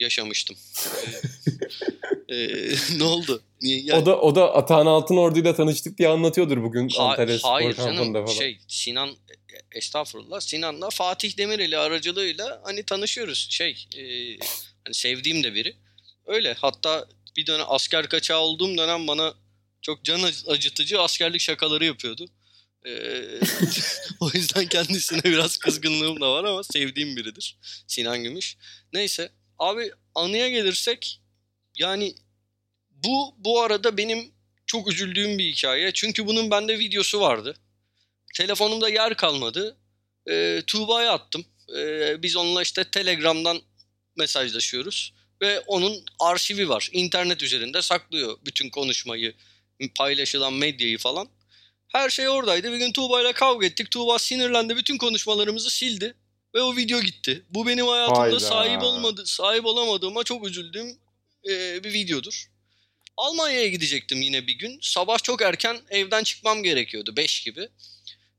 yaşamıştım. 0.00 0.56
Ee, 2.28 2.34
e, 2.36 2.74
ne 2.98 3.04
oldu? 3.04 3.42
Niye? 3.62 3.80
Yani- 3.84 4.02
O 4.02 4.06
da 4.06 4.20
o 4.20 4.34
da 4.34 4.54
Atahan 4.54 4.86
Altınordu 4.86 5.38
ile 5.38 5.54
tanıştık 5.54 5.98
diye 5.98 6.08
anlatıyordur 6.08 6.62
bugün 6.62 6.88
Ha- 6.88 7.10
Antalya 7.10 7.38
Spor 7.38 7.48
hayır 7.50 7.74
kampında 7.74 7.96
canım 7.96 8.12
falan. 8.26 8.38
şey 8.38 8.58
Sinan 8.68 9.08
e, 9.08 9.14
estağfurullah 9.78 10.40
Sinan'la 10.40 10.90
Fatih 10.90 11.36
Demireli 11.38 11.78
aracılığıyla 11.78 12.60
hani 12.64 12.82
tanışıyoruz 12.82 13.46
şey 13.50 13.86
e, 13.96 14.02
hani 14.84 14.94
sevdiğim 14.94 15.42
de 15.44 15.54
biri 15.54 15.76
öyle 16.26 16.54
hatta 16.54 17.06
bir 17.36 17.46
dönem 17.46 17.66
asker 17.68 18.08
kaçağı 18.08 18.38
olduğum 18.40 18.78
dönem 18.78 19.06
bana 19.06 19.34
çok 19.82 20.04
can 20.04 20.20
ac- 20.20 20.50
acıtıcı 20.50 21.00
askerlik 21.00 21.40
şakaları 21.40 21.84
yapıyordu. 21.84 22.28
O 24.20 24.30
yüzden 24.34 24.66
kendisine 24.66 25.22
biraz 25.24 25.56
kızgınlığım 25.56 26.20
da 26.20 26.32
var 26.32 26.44
ama 26.44 26.62
sevdiğim 26.64 27.16
biridir 27.16 27.56
Sinan 27.86 28.22
Gümüş. 28.22 28.56
Neyse 28.92 29.28
abi 29.58 29.90
anıya 30.14 30.48
gelirsek 30.48 31.20
yani 31.76 32.14
bu 32.90 33.34
bu 33.38 33.62
arada 33.62 33.96
benim 33.96 34.32
çok 34.66 34.92
üzüldüğüm 34.92 35.38
bir 35.38 35.52
hikaye. 35.52 35.92
Çünkü 35.92 36.26
bunun 36.26 36.50
bende 36.50 36.78
videosu 36.78 37.20
vardı. 37.20 37.56
Telefonumda 38.34 38.88
yer 38.88 39.16
kalmadı. 39.16 39.76
Ee, 40.30 40.62
Tuğba'ya 40.66 41.12
attım. 41.12 41.44
Ee, 41.76 42.22
biz 42.22 42.36
onunla 42.36 42.62
işte 42.62 42.84
Telegram'dan 42.84 43.60
mesajlaşıyoruz. 44.16 45.12
Ve 45.42 45.60
onun 45.60 46.04
arşivi 46.20 46.68
var. 46.68 46.88
İnternet 46.92 47.42
üzerinde 47.42 47.82
saklıyor 47.82 48.38
bütün 48.46 48.70
konuşmayı, 48.70 49.34
paylaşılan 49.94 50.52
medyayı 50.52 50.98
falan. 50.98 51.28
Her 51.88 52.10
şey 52.10 52.28
oradaydı. 52.28 52.72
Bir 52.72 52.76
gün 52.76 52.92
Tuğba'yla 52.92 53.32
kavga 53.32 53.66
ettik. 53.66 53.90
Tuğba 53.90 54.18
sinirlendi. 54.18 54.76
Bütün 54.76 54.98
konuşmalarımızı 54.98 55.70
sildi. 55.70 56.14
Ve 56.54 56.62
o 56.62 56.76
video 56.76 57.00
gitti. 57.00 57.42
Bu 57.50 57.66
benim 57.66 57.86
hayatımda 57.86 58.20
Hayda. 58.20 58.40
sahip 58.40 58.82
olmadı, 58.82 59.22
sahip 59.26 59.66
olamadığıma 59.66 60.24
çok 60.24 60.46
üzüldüğüm 60.46 60.98
e, 61.50 61.84
bir 61.84 61.92
videodur. 61.92 62.46
Almanya'ya 63.16 63.68
gidecektim 63.68 64.22
yine 64.22 64.46
bir 64.46 64.58
gün. 64.58 64.78
Sabah 64.82 65.18
çok 65.22 65.42
erken 65.42 65.80
evden 65.90 66.22
çıkmam 66.22 66.62
gerekiyordu. 66.62 67.16
5 67.16 67.40
gibi. 67.44 67.68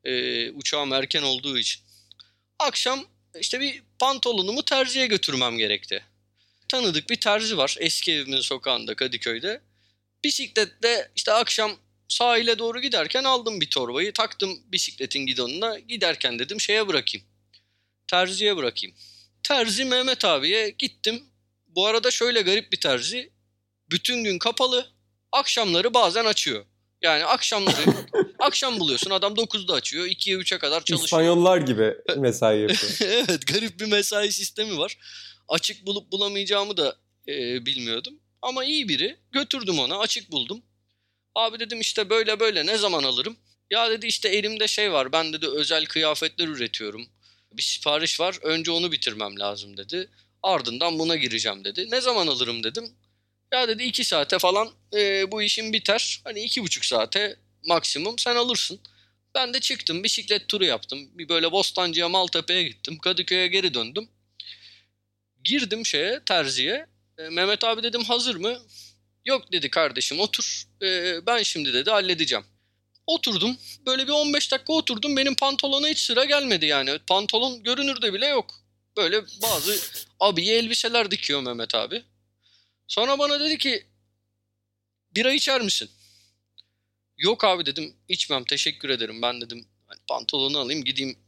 Ee, 0.03 0.51
uçağım 0.51 0.93
erken 0.93 1.21
olduğu 1.21 1.57
için. 1.57 1.81
Akşam 2.59 3.05
işte 3.39 3.59
bir 3.59 3.83
pantolonumu 3.99 4.65
terziye 4.65 5.07
götürmem 5.07 5.57
gerekti. 5.57 6.03
Tanıdık 6.67 7.09
bir 7.09 7.15
terzi 7.15 7.57
var 7.57 7.75
eski 7.79 8.13
evimin 8.13 8.41
sokağında 8.41 8.95
Kadıköy'de. 8.95 9.61
Bisikletle 10.23 11.11
işte 11.15 11.33
akşam 11.33 11.71
sahile 12.07 12.59
doğru 12.59 12.81
giderken 12.81 13.23
aldım 13.23 13.61
bir 13.61 13.69
torbayı. 13.69 14.13
Taktım 14.13 14.59
bisikletin 14.71 15.25
gidonuna. 15.25 15.79
Giderken 15.79 16.39
dedim 16.39 16.61
şeye 16.61 16.87
bırakayım. 16.87 17.27
Terziye 18.07 18.57
bırakayım. 18.57 18.95
Terzi 19.43 19.85
Mehmet 19.85 20.25
abiye 20.25 20.69
gittim. 20.69 21.23
Bu 21.77 21.85
arada 21.85 22.11
şöyle 22.11 22.41
garip 22.41 22.71
bir 22.71 22.79
terzi 22.79 23.31
bütün 23.91 24.23
gün 24.23 24.39
kapalı. 24.39 24.87
Akşamları 25.31 25.93
bazen 25.93 26.25
açıyor. 26.25 26.65
Yani 27.01 27.25
akşamları 27.25 28.05
akşam 28.39 28.79
buluyorsun 28.79 29.11
adam 29.11 29.33
9'da 29.33 29.73
açıyor. 29.73 30.05
2'ye 30.05 30.37
3'e 30.37 30.57
kadar 30.57 30.83
çalışıyor. 30.83 31.05
İspanyollar 31.05 31.57
gibi 31.57 31.97
mesai 32.17 32.59
yapıyor. 32.59 32.97
evet 33.01 33.47
garip 33.47 33.79
bir 33.79 33.85
mesai 33.85 34.31
sistemi 34.31 34.77
var. 34.77 34.97
Açık 35.47 35.85
bulup 35.85 36.11
bulamayacağımı 36.11 36.77
da 36.77 36.95
e, 37.27 37.65
bilmiyordum. 37.65 38.19
Ama 38.41 38.65
iyi 38.65 38.89
biri. 38.89 39.17
Götürdüm 39.31 39.79
ona 39.79 39.99
açık 39.99 40.31
buldum. 40.31 40.61
Abi 41.35 41.59
dedim 41.59 41.79
işte 41.79 42.09
böyle 42.09 42.39
böyle 42.39 42.65
ne 42.65 42.77
zaman 42.77 43.03
alırım? 43.03 43.37
Ya 43.71 43.91
dedi 43.91 44.07
işte 44.07 44.29
elimde 44.29 44.67
şey 44.67 44.91
var 44.91 45.11
ben 45.11 45.33
dedi 45.33 45.47
özel 45.47 45.85
kıyafetler 45.85 46.47
üretiyorum. 46.47 47.05
Bir 47.53 47.61
sipariş 47.61 48.19
var 48.19 48.39
önce 48.41 48.71
onu 48.71 48.91
bitirmem 48.91 49.39
lazım 49.39 49.77
dedi. 49.77 50.09
Ardından 50.47 50.99
buna 50.99 51.15
gireceğim 51.15 51.63
dedi. 51.63 51.91
Ne 51.91 52.01
zaman 52.01 52.27
alırım 52.27 52.63
dedim. 52.63 52.91
Ya 53.53 53.67
dedi 53.67 53.83
iki 53.83 54.03
saate 54.03 54.39
falan 54.39 54.69
e, 54.93 55.31
bu 55.31 55.41
işin 55.41 55.73
biter. 55.73 56.21
Hani 56.23 56.39
iki 56.39 56.63
buçuk 56.63 56.85
saate 56.85 57.35
maksimum 57.65 58.19
sen 58.19 58.35
alırsın. 58.35 58.79
Ben 59.35 59.53
de 59.53 59.59
çıktım 59.59 60.03
bisiklet 60.03 60.47
turu 60.47 60.65
yaptım. 60.65 60.99
Bir 61.13 61.29
böyle 61.29 61.51
Bostancı'ya 61.51 62.09
Maltepe'ye 62.09 62.63
gittim. 62.63 62.97
Kadıköy'e 62.97 63.47
geri 63.47 63.73
döndüm. 63.73 64.09
Girdim 65.43 65.85
şeye 65.85 66.19
terziye. 66.25 66.85
E, 67.17 67.29
Mehmet 67.29 67.63
abi 67.63 67.83
dedim 67.83 68.03
hazır 68.03 68.35
mı? 68.35 68.59
Yok 69.25 69.51
dedi 69.51 69.69
kardeşim 69.69 70.19
otur. 70.19 70.63
E, 70.83 71.19
ben 71.25 71.43
şimdi 71.43 71.73
dedi 71.73 71.89
halledeceğim. 71.91 72.45
Oturdum. 73.07 73.57
Böyle 73.85 74.07
bir 74.07 74.11
15 74.11 74.51
dakika 74.51 74.73
oturdum. 74.73 75.17
Benim 75.17 75.35
pantolona 75.35 75.87
hiç 75.87 75.99
sıra 75.99 76.25
gelmedi 76.25 76.65
yani. 76.65 76.99
Pantolon 77.07 77.63
görünürde 77.63 78.13
bile 78.13 78.27
yok. 78.27 78.66
Böyle 78.97 79.21
bazı 79.41 79.79
abiye 80.19 80.57
elbiseler 80.57 81.11
dikiyor 81.11 81.41
Mehmet 81.41 81.75
abi. 81.75 82.03
Sonra 82.87 83.19
bana 83.19 83.39
dedi 83.39 83.57
ki 83.57 83.85
bira 85.15 85.33
içer 85.33 85.61
misin? 85.61 85.89
Yok 87.17 87.43
abi 87.43 87.65
dedim 87.65 87.95
içmem 88.07 88.43
teşekkür 88.43 88.89
ederim. 88.89 89.21
Ben 89.21 89.41
dedim 89.41 89.67
hani 89.87 89.99
pantolonu 90.07 90.59
alayım 90.59 90.83
gideyim 90.83 91.19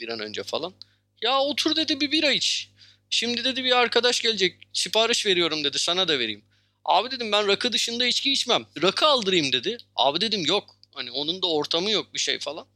bir 0.00 0.08
an 0.08 0.20
önce 0.20 0.42
falan. 0.42 0.74
Ya 1.22 1.40
otur 1.40 1.76
dedi 1.76 2.00
bir 2.00 2.12
bira 2.12 2.32
iç. 2.32 2.70
Şimdi 3.10 3.44
dedi 3.44 3.64
bir 3.64 3.76
arkadaş 3.76 4.20
gelecek 4.20 4.68
sipariş 4.72 5.26
veriyorum 5.26 5.64
dedi 5.64 5.78
sana 5.78 6.08
da 6.08 6.18
vereyim. 6.18 6.44
Abi 6.84 7.10
dedim 7.10 7.32
ben 7.32 7.48
rakı 7.48 7.72
dışında 7.72 8.06
içki 8.06 8.32
içmem. 8.32 8.66
Rakı 8.82 9.06
aldırayım 9.06 9.52
dedi. 9.52 9.78
Abi 9.96 10.20
dedim 10.20 10.46
yok. 10.46 10.76
Hani 10.94 11.10
onun 11.10 11.42
da 11.42 11.46
ortamı 11.46 11.90
yok 11.90 12.14
bir 12.14 12.18
şey 12.18 12.38
falan. 12.38 12.66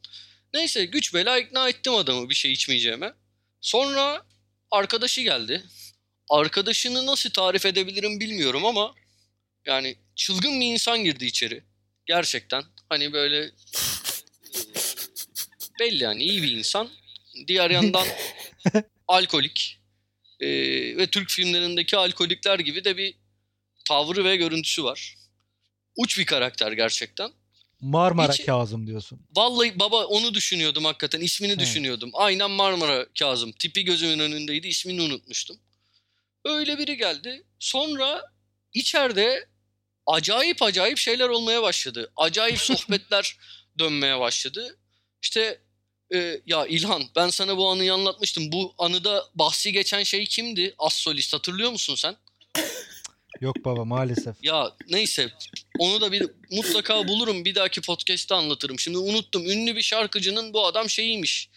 Neyse 0.55 0.85
güç 0.85 1.15
bela 1.15 1.39
ikna 1.39 1.69
ettim 1.69 1.95
adamı 1.95 2.31
bir 2.31 2.35
şey 2.35 2.53
içmeyeceğime. 2.53 3.13
Sonra 3.61 4.23
arkadaşı 4.71 5.21
geldi. 5.21 5.63
Arkadaşını 6.31 7.07
nasıl 7.07 7.31
tarif 7.31 7.67
edebilirim 7.67 8.21
bilmiyorum 8.21 8.67
ama 8.67 8.95
yani 9.67 9.97
çılgın 10.17 10.61
bir 10.61 10.67
insan 10.67 11.05
girdi 11.05 11.25
içeri. 11.25 11.63
Gerçekten. 12.07 12.65
Hani 12.89 13.13
böyle 13.13 13.45
e, 13.45 13.51
belli 15.81 16.03
yani 16.03 16.23
iyi 16.23 16.43
bir 16.43 16.53
insan. 16.53 16.91
Diğer 17.47 17.71
yandan 17.71 18.07
alkolik. 19.09 19.79
E, 20.41 20.49
ve 20.97 21.07
Türk 21.07 21.31
filmlerindeki 21.31 21.97
alkolikler 21.97 22.59
gibi 22.59 22.85
de 22.85 22.97
bir 22.97 23.15
tavrı 23.89 24.25
ve 24.25 24.37
görüntüsü 24.37 24.85
var. 24.85 25.15
Uç 25.97 26.19
bir 26.19 26.27
karakter 26.27 26.73
gerçekten. 26.73 27.31
Marmara 27.81 28.33
Hiç- 28.33 28.47
Kazım 28.47 28.87
diyorsun. 28.87 29.21
Vallahi 29.37 29.79
baba 29.79 30.05
onu 30.07 30.35
düşünüyordum 30.35 30.85
hakikaten. 30.85 31.21
ismini 31.21 31.51
Evet. 31.53 31.61
düşünüyordum. 31.61 32.11
Aynen 32.15 32.51
Marmara 32.51 33.07
Kazım. 33.19 33.53
Tipi 33.53 33.85
gözümün 33.85 34.19
önündeydi. 34.19 34.69
ismini 34.69 35.03
unutmuştum. 35.03 35.57
Öyle 36.45 36.79
biri 36.79 36.97
geldi. 36.97 37.45
Sonra 37.59 38.23
içeride 38.75 39.49
acayip 40.07 40.63
acayip 40.63 40.99
şeyler 40.99 41.29
olmaya 41.29 41.63
başladı. 41.63 42.13
Acayip 42.17 42.59
sohbetler 42.61 43.37
dönmeye 43.79 44.21
başladı. 44.21 44.79
İşte 45.23 45.61
e, 46.15 46.41
ya 46.47 46.67
İlhan 46.67 47.03
ben 47.17 47.29
sana 47.29 47.57
bu 47.57 47.69
anıyı 47.71 47.95
anlatmıştım. 47.95 48.53
Bu 48.53 48.75
anıda 48.79 49.25
bahsi 49.35 49.73
geçen 49.73 50.03
şey 50.03 50.27
kimdi? 50.27 50.75
As 50.79 50.95
solist 50.95 51.35
hatırlıyor 51.35 51.71
musun 51.71 51.95
sen? 51.95 52.17
Yok 53.41 53.65
baba 53.65 53.85
maalesef. 53.85 54.37
Ya 54.43 54.73
neyse 54.89 55.31
onu 55.79 56.01
da 56.01 56.13
bir 56.13 56.27
mutlaka 56.51 57.09
bulurum 57.09 57.45
bir 57.45 57.55
dahaki 57.55 57.81
podcast'te 57.81 58.35
anlatırım. 58.35 58.79
Şimdi 58.79 58.99
unuttum. 58.99 59.51
Ünlü 59.51 59.77
bir 59.77 59.83
şarkıcının 59.83 60.53
bu 60.53 60.67
adam 60.67 60.91
şeyiymiş. 60.91 61.51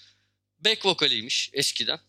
Back 0.60 0.86
vokaliymiş 0.86 1.50
eskiden. 1.54 2.00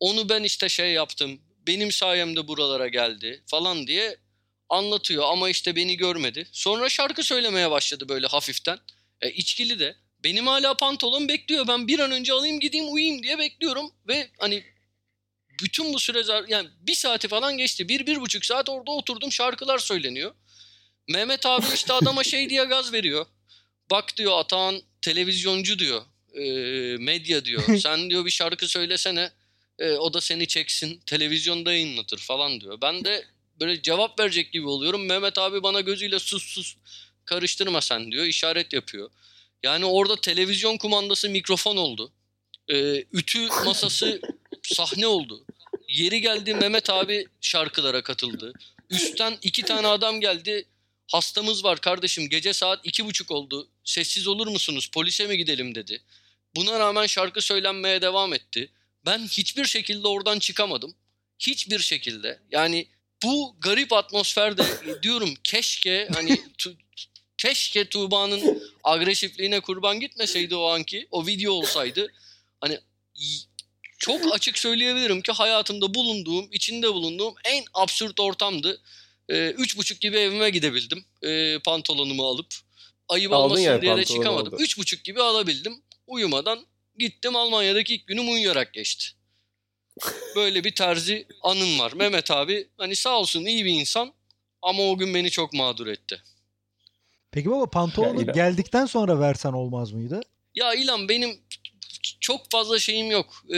Onu 0.00 0.28
ben 0.28 0.42
işte 0.42 0.68
şey 0.68 0.92
yaptım. 0.92 1.40
benim 1.66 1.92
sayemde 1.92 2.48
buralara 2.48 2.88
geldi 2.88 3.42
falan 3.46 3.86
diye 3.86 4.16
anlatıyor 4.68 5.24
ama 5.32 5.50
işte 5.50 5.76
beni 5.76 5.96
görmedi. 5.96 6.46
Sonra 6.52 6.88
şarkı 6.88 7.22
söylemeye 7.22 7.70
başladı 7.70 8.08
böyle 8.08 8.26
hafiften. 8.26 8.78
E, 9.20 9.30
içkili 9.30 9.78
de. 9.78 9.96
Benim 10.24 10.46
hala 10.46 10.76
pantolon 10.76 11.28
bekliyor. 11.28 11.68
Ben 11.68 11.88
bir 11.88 11.98
an 11.98 12.10
önce 12.10 12.32
alayım 12.32 12.60
gideyim 12.60 12.92
uyuyayım 12.92 13.22
diye 13.22 13.38
bekliyorum. 13.38 13.90
Ve 14.08 14.30
hani 14.38 14.64
bütün 15.62 15.92
bu 15.94 15.98
süre 15.98 16.22
yani 16.48 16.68
bir 16.80 16.94
saati 16.94 17.28
falan 17.28 17.58
geçti. 17.58 17.88
Bir, 17.88 18.06
bir 18.06 18.20
buçuk 18.20 18.44
saat 18.44 18.68
orada 18.68 18.90
oturdum 18.90 19.32
şarkılar 19.32 19.78
söyleniyor. 19.78 20.34
Mehmet 21.08 21.46
abi 21.46 21.66
işte 21.74 21.92
adama 21.92 22.24
şey 22.24 22.50
diye 22.50 22.64
gaz 22.64 22.92
veriyor. 22.92 23.26
Bak 23.90 24.16
diyor 24.16 24.38
Atahan 24.38 24.82
televizyoncu 25.02 25.78
diyor. 25.78 26.02
E, 26.34 26.42
medya 26.96 27.44
diyor. 27.44 27.78
Sen 27.80 28.10
diyor 28.10 28.24
bir 28.24 28.30
şarkı 28.30 28.68
söylesene. 28.68 29.30
E, 29.78 29.92
o 29.92 30.14
da 30.14 30.20
seni 30.20 30.46
çeksin. 30.46 31.00
Televizyonda 31.06 31.72
yayınlatır 31.72 32.18
falan 32.18 32.60
diyor. 32.60 32.78
Ben 32.82 33.04
de 33.04 33.24
böyle 33.60 33.82
cevap 33.82 34.20
verecek 34.20 34.52
gibi 34.52 34.66
oluyorum. 34.66 35.06
Mehmet 35.06 35.38
abi 35.38 35.62
bana 35.62 35.80
gözüyle 35.80 36.18
sus 36.18 36.42
sus 36.42 36.76
karıştırma 37.24 37.80
sen 37.80 38.12
diyor. 38.12 38.24
işaret 38.24 38.72
yapıyor. 38.72 39.10
Yani 39.62 39.84
orada 39.84 40.20
televizyon 40.20 40.76
kumandası 40.76 41.30
mikrofon 41.30 41.76
oldu. 41.76 42.12
Ee, 42.70 43.04
ütü 43.12 43.48
masası 43.64 44.20
sahne 44.62 45.06
oldu. 45.06 45.44
Yeri 45.88 46.20
geldi 46.20 46.54
Mehmet 46.54 46.90
abi 46.90 47.26
şarkılara 47.40 48.02
katıldı. 48.02 48.52
Üstten 48.90 49.38
iki 49.42 49.62
tane 49.62 49.86
adam 49.86 50.20
geldi. 50.20 50.66
Hastamız 51.06 51.64
var 51.64 51.80
kardeşim 51.80 52.28
gece 52.28 52.52
saat 52.52 52.80
iki 52.84 53.04
buçuk 53.04 53.30
oldu. 53.30 53.68
Sessiz 53.84 54.26
olur 54.26 54.46
musunuz 54.46 54.90
polise 54.92 55.26
mi 55.26 55.36
gidelim 55.38 55.74
dedi. 55.74 56.02
Buna 56.56 56.78
rağmen 56.78 57.06
şarkı 57.06 57.40
söylenmeye 57.40 58.02
devam 58.02 58.34
etti. 58.34 58.70
Ben 59.06 59.18
hiçbir 59.18 59.64
şekilde 59.64 60.08
oradan 60.08 60.38
çıkamadım. 60.38 60.94
Hiçbir 61.38 61.78
şekilde. 61.78 62.40
Yani 62.50 62.86
bu 63.22 63.56
garip 63.60 63.92
atmosferde 63.92 64.64
diyorum 65.02 65.34
keşke 65.44 66.08
hani 66.14 66.42
tu, 66.58 66.76
keşke 67.38 67.88
Tuğba'nın 67.88 68.62
agresifliğine 68.84 69.60
kurban 69.60 70.00
gitmeseydi 70.00 70.56
o 70.56 70.68
anki. 70.68 71.08
O 71.10 71.26
video 71.26 71.52
olsaydı. 71.52 72.12
Çok 73.98 74.34
açık 74.34 74.58
söyleyebilirim 74.58 75.20
ki 75.20 75.32
hayatımda 75.32 75.94
bulunduğum, 75.94 76.48
içinde 76.52 76.94
bulunduğum 76.94 77.34
en 77.44 77.64
absürt 77.74 78.20
ortamdı. 78.20 78.80
Ee, 79.28 79.48
üç 79.50 79.76
buçuk 79.76 80.00
gibi 80.00 80.16
evime 80.16 80.50
gidebildim. 80.50 81.04
Ee, 81.24 81.58
pantolonumu 81.64 82.26
alıp. 82.26 82.54
Ayıp 83.08 83.32
Aldın 83.32 83.44
olmasın 83.44 83.62
yani 83.62 83.82
diye 83.82 83.96
de 83.96 84.04
çıkamadım. 84.04 84.54
Üç 84.58 84.78
buçuk 84.78 85.04
gibi 85.04 85.22
alabildim. 85.22 85.82
Uyumadan 86.06 86.66
gittim 86.98 87.36
Almanya'daki 87.36 87.94
ilk 87.94 88.06
günüm 88.06 88.28
uyuyarak 88.28 88.74
geçti. 88.74 89.06
Böyle 90.36 90.64
bir 90.64 90.74
terzi 90.74 91.26
anım 91.42 91.78
var. 91.78 91.92
Mehmet 91.92 92.30
abi 92.30 92.68
hani 92.78 92.96
sağ 92.96 93.18
olsun 93.18 93.44
iyi 93.44 93.64
bir 93.64 93.72
insan 93.80 94.12
ama 94.62 94.82
o 94.82 94.98
gün 94.98 95.14
beni 95.14 95.30
çok 95.30 95.52
mağdur 95.52 95.86
etti. 95.86 96.22
Peki 97.30 97.50
baba 97.50 97.70
pantolonu 97.70 98.32
geldikten 98.32 98.86
sonra 98.86 99.20
versen 99.20 99.52
olmaz 99.52 99.92
mıydı? 99.92 100.20
Ya 100.54 100.74
İlan 100.74 101.08
benim 101.08 101.40
çok 102.20 102.50
fazla 102.50 102.78
şeyim 102.78 103.10
yok. 103.10 103.44
Ee, 103.54 103.56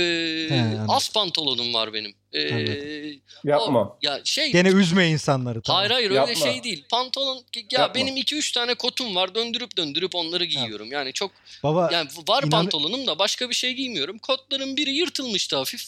He, 0.50 0.78
az 0.88 1.12
pantolonum 1.12 1.74
var 1.74 1.92
benim. 1.92 2.14
Ee, 2.32 2.52
Anladım. 2.54 3.20
Yapma. 3.44 3.80
o- 3.80 3.98
ya 4.02 4.20
şey 4.24 4.52
Gene 4.52 4.68
üzme 4.68 5.08
insanları. 5.08 5.62
Tamam. 5.62 5.78
Hayır 5.78 5.90
hayır 5.90 6.10
Yapma. 6.10 6.28
öyle 6.30 6.40
şey 6.40 6.64
değil. 6.64 6.84
Pantolon 6.90 7.36
ya 7.54 7.62
Yapma. 7.80 7.94
benim 7.94 8.16
2-3 8.16 8.52
tane 8.54 8.74
kotum 8.74 9.14
var. 9.16 9.34
Döndürüp 9.34 9.76
döndürüp 9.76 10.14
onları 10.14 10.44
giyiyorum. 10.44 10.92
Yani 10.92 11.12
çok 11.12 11.30
Baba 11.62 11.88
yani 11.92 12.08
var 12.28 12.42
İnan- 12.42 12.50
pantolonum 12.50 13.06
da 13.06 13.18
başka 13.18 13.48
bir 13.48 13.54
şey 13.54 13.72
giymiyorum. 13.74 14.18
Kotların 14.18 14.76
biri 14.76 14.90
yırtılmıştı 14.90 15.56
hafif. 15.56 15.82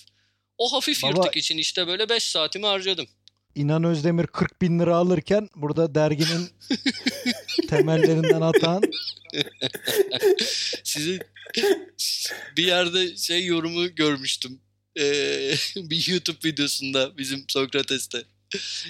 O 0.59 0.73
hafif 0.73 1.03
Baba- 1.03 1.09
yırtık 1.17 1.37
için 1.37 1.59
işte 1.59 1.87
böyle 1.87 2.09
5 2.09 2.23
saatimi 2.23 2.67
harcadım. 2.67 3.07
İnan 3.55 3.85
Özdemir 3.85 4.27
40 4.27 4.63
bin 4.63 4.79
lira 4.81 4.97
alırken 4.97 5.49
burada 5.57 5.95
derginin 5.95 6.49
temellerinden 7.69 8.41
atan 8.41 8.83
Sizi 10.85 11.19
bir 12.57 12.67
yerde 12.67 13.17
şey 13.17 13.47
yorumu 13.47 13.95
görmüştüm. 13.95 14.61
Ee, 15.01 15.53
bir 15.77 16.09
YouTube 16.11 16.49
videosunda 16.49 17.19
bizim 17.19 17.45
Sokrates'te. 17.49 18.23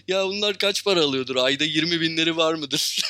Ya 0.09 0.27
bunlar 0.27 0.59
kaç 0.59 0.85
para 0.85 1.01
alıyordur? 1.01 1.37
Ayda 1.37 1.65
20 1.65 2.01
binleri 2.01 2.37
var 2.37 2.55
mıdır? 2.55 3.03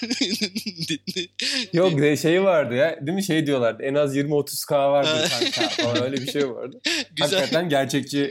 Yok 1.72 1.98
de 1.98 2.16
şey 2.16 2.42
vardı 2.44 2.74
ya. 2.74 3.06
Değil 3.06 3.14
mi 3.14 3.24
şey 3.24 3.46
diyorlardı. 3.46 3.82
En 3.82 3.94
az 3.94 4.16
20-30k 4.16 4.90
vardır 4.90 5.30
kanka. 5.30 6.04
öyle 6.04 6.16
bir 6.16 6.32
şey 6.32 6.50
vardı. 6.50 6.80
Güzel. 7.10 7.38
Hakikaten 7.38 7.68
gerçekçi 7.68 8.30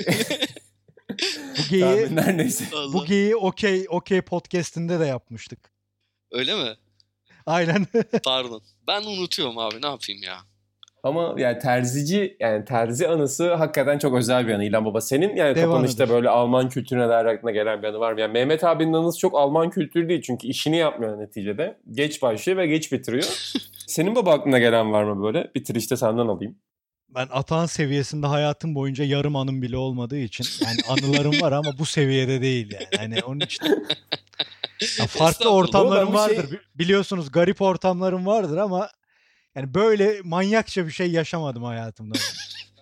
bu 1.57 1.79
tahminler 1.79 2.37
neyse. 2.37 2.65
Allah. 2.73 2.93
bu 2.93 3.05
geyiği 3.05 3.35
okey 3.35 3.85
okey 3.89 4.21
podcast'inde 4.21 4.99
de 4.99 5.05
yapmıştık. 5.05 5.71
Öyle 6.31 6.55
mi? 6.55 6.77
Aynen. 7.45 7.87
Pardon. 8.23 8.63
Ben 8.87 9.01
unutuyorum 9.03 9.57
abi 9.57 9.81
ne 9.81 9.87
yapayım 9.87 10.23
ya. 10.23 10.50
Ama 11.03 11.35
yani 11.37 11.59
terzici 11.59 12.37
yani 12.39 12.65
terzi 12.65 13.07
anısı 13.07 13.53
hakikaten 13.53 13.97
çok 13.97 14.15
özel 14.17 14.47
bir 14.47 14.53
anı 14.53 14.65
İlhan 14.65 14.85
Baba. 14.85 15.01
Senin 15.01 15.35
yani 15.35 15.55
Dev 15.55 15.65
kapanışta 15.65 16.09
böyle 16.09 16.29
Alman 16.29 16.69
kültürüne 16.69 17.09
dair 17.09 17.25
aklına 17.25 17.51
gelen 17.51 17.83
bir 17.83 17.87
anı 17.87 17.99
var 17.99 18.13
mı? 18.13 18.21
Yani 18.21 18.33
Mehmet 18.33 18.63
abinin 18.63 18.93
anısı 18.93 19.19
çok 19.19 19.35
Alman 19.39 19.69
kültürü 19.69 20.09
değil 20.09 20.21
çünkü 20.21 20.47
işini 20.47 20.77
yapmıyor 20.77 21.19
neticede. 21.19 21.77
Geç 21.91 22.21
başlıyor 22.21 22.57
ve 22.57 22.67
geç 22.67 22.91
bitiriyor. 22.91 23.23
Senin 23.87 24.15
baba 24.15 24.33
aklına 24.33 24.59
gelen 24.59 24.91
var 24.91 25.03
mı 25.03 25.23
böyle? 25.23 25.51
Bitirişte 25.55 25.97
senden 25.97 26.27
alayım. 26.27 26.55
Ben 27.15 27.27
Atan 27.31 27.65
seviyesinde 27.65 28.27
hayatım 28.27 28.75
boyunca 28.75 29.03
yarım 29.03 29.35
anım 29.35 29.61
bile 29.61 29.77
olmadığı 29.77 30.17
için 30.17 30.45
yani 30.65 30.77
anılarım 30.89 31.41
var 31.41 31.51
ama 31.51 31.77
bu 31.79 31.85
seviyede 31.85 32.41
değil 32.41 32.73
yani. 32.73 32.85
Hani 32.97 33.23
onun 33.23 33.39
için 33.39 33.65
Ya 34.99 35.07
farklı 35.07 35.49
ortamlarım 35.49 36.07
şey- 36.07 36.15
vardır. 36.17 36.51
Bi- 36.51 36.79
Biliyorsunuz 36.79 37.31
garip 37.31 37.61
ortamlarım 37.61 38.25
vardır 38.25 38.57
ama 38.57 38.89
yani 39.55 39.73
böyle 39.73 40.21
manyakça 40.23 40.85
bir 40.85 40.91
şey 40.91 41.11
yaşamadım 41.11 41.63
hayatımda. 41.63 42.17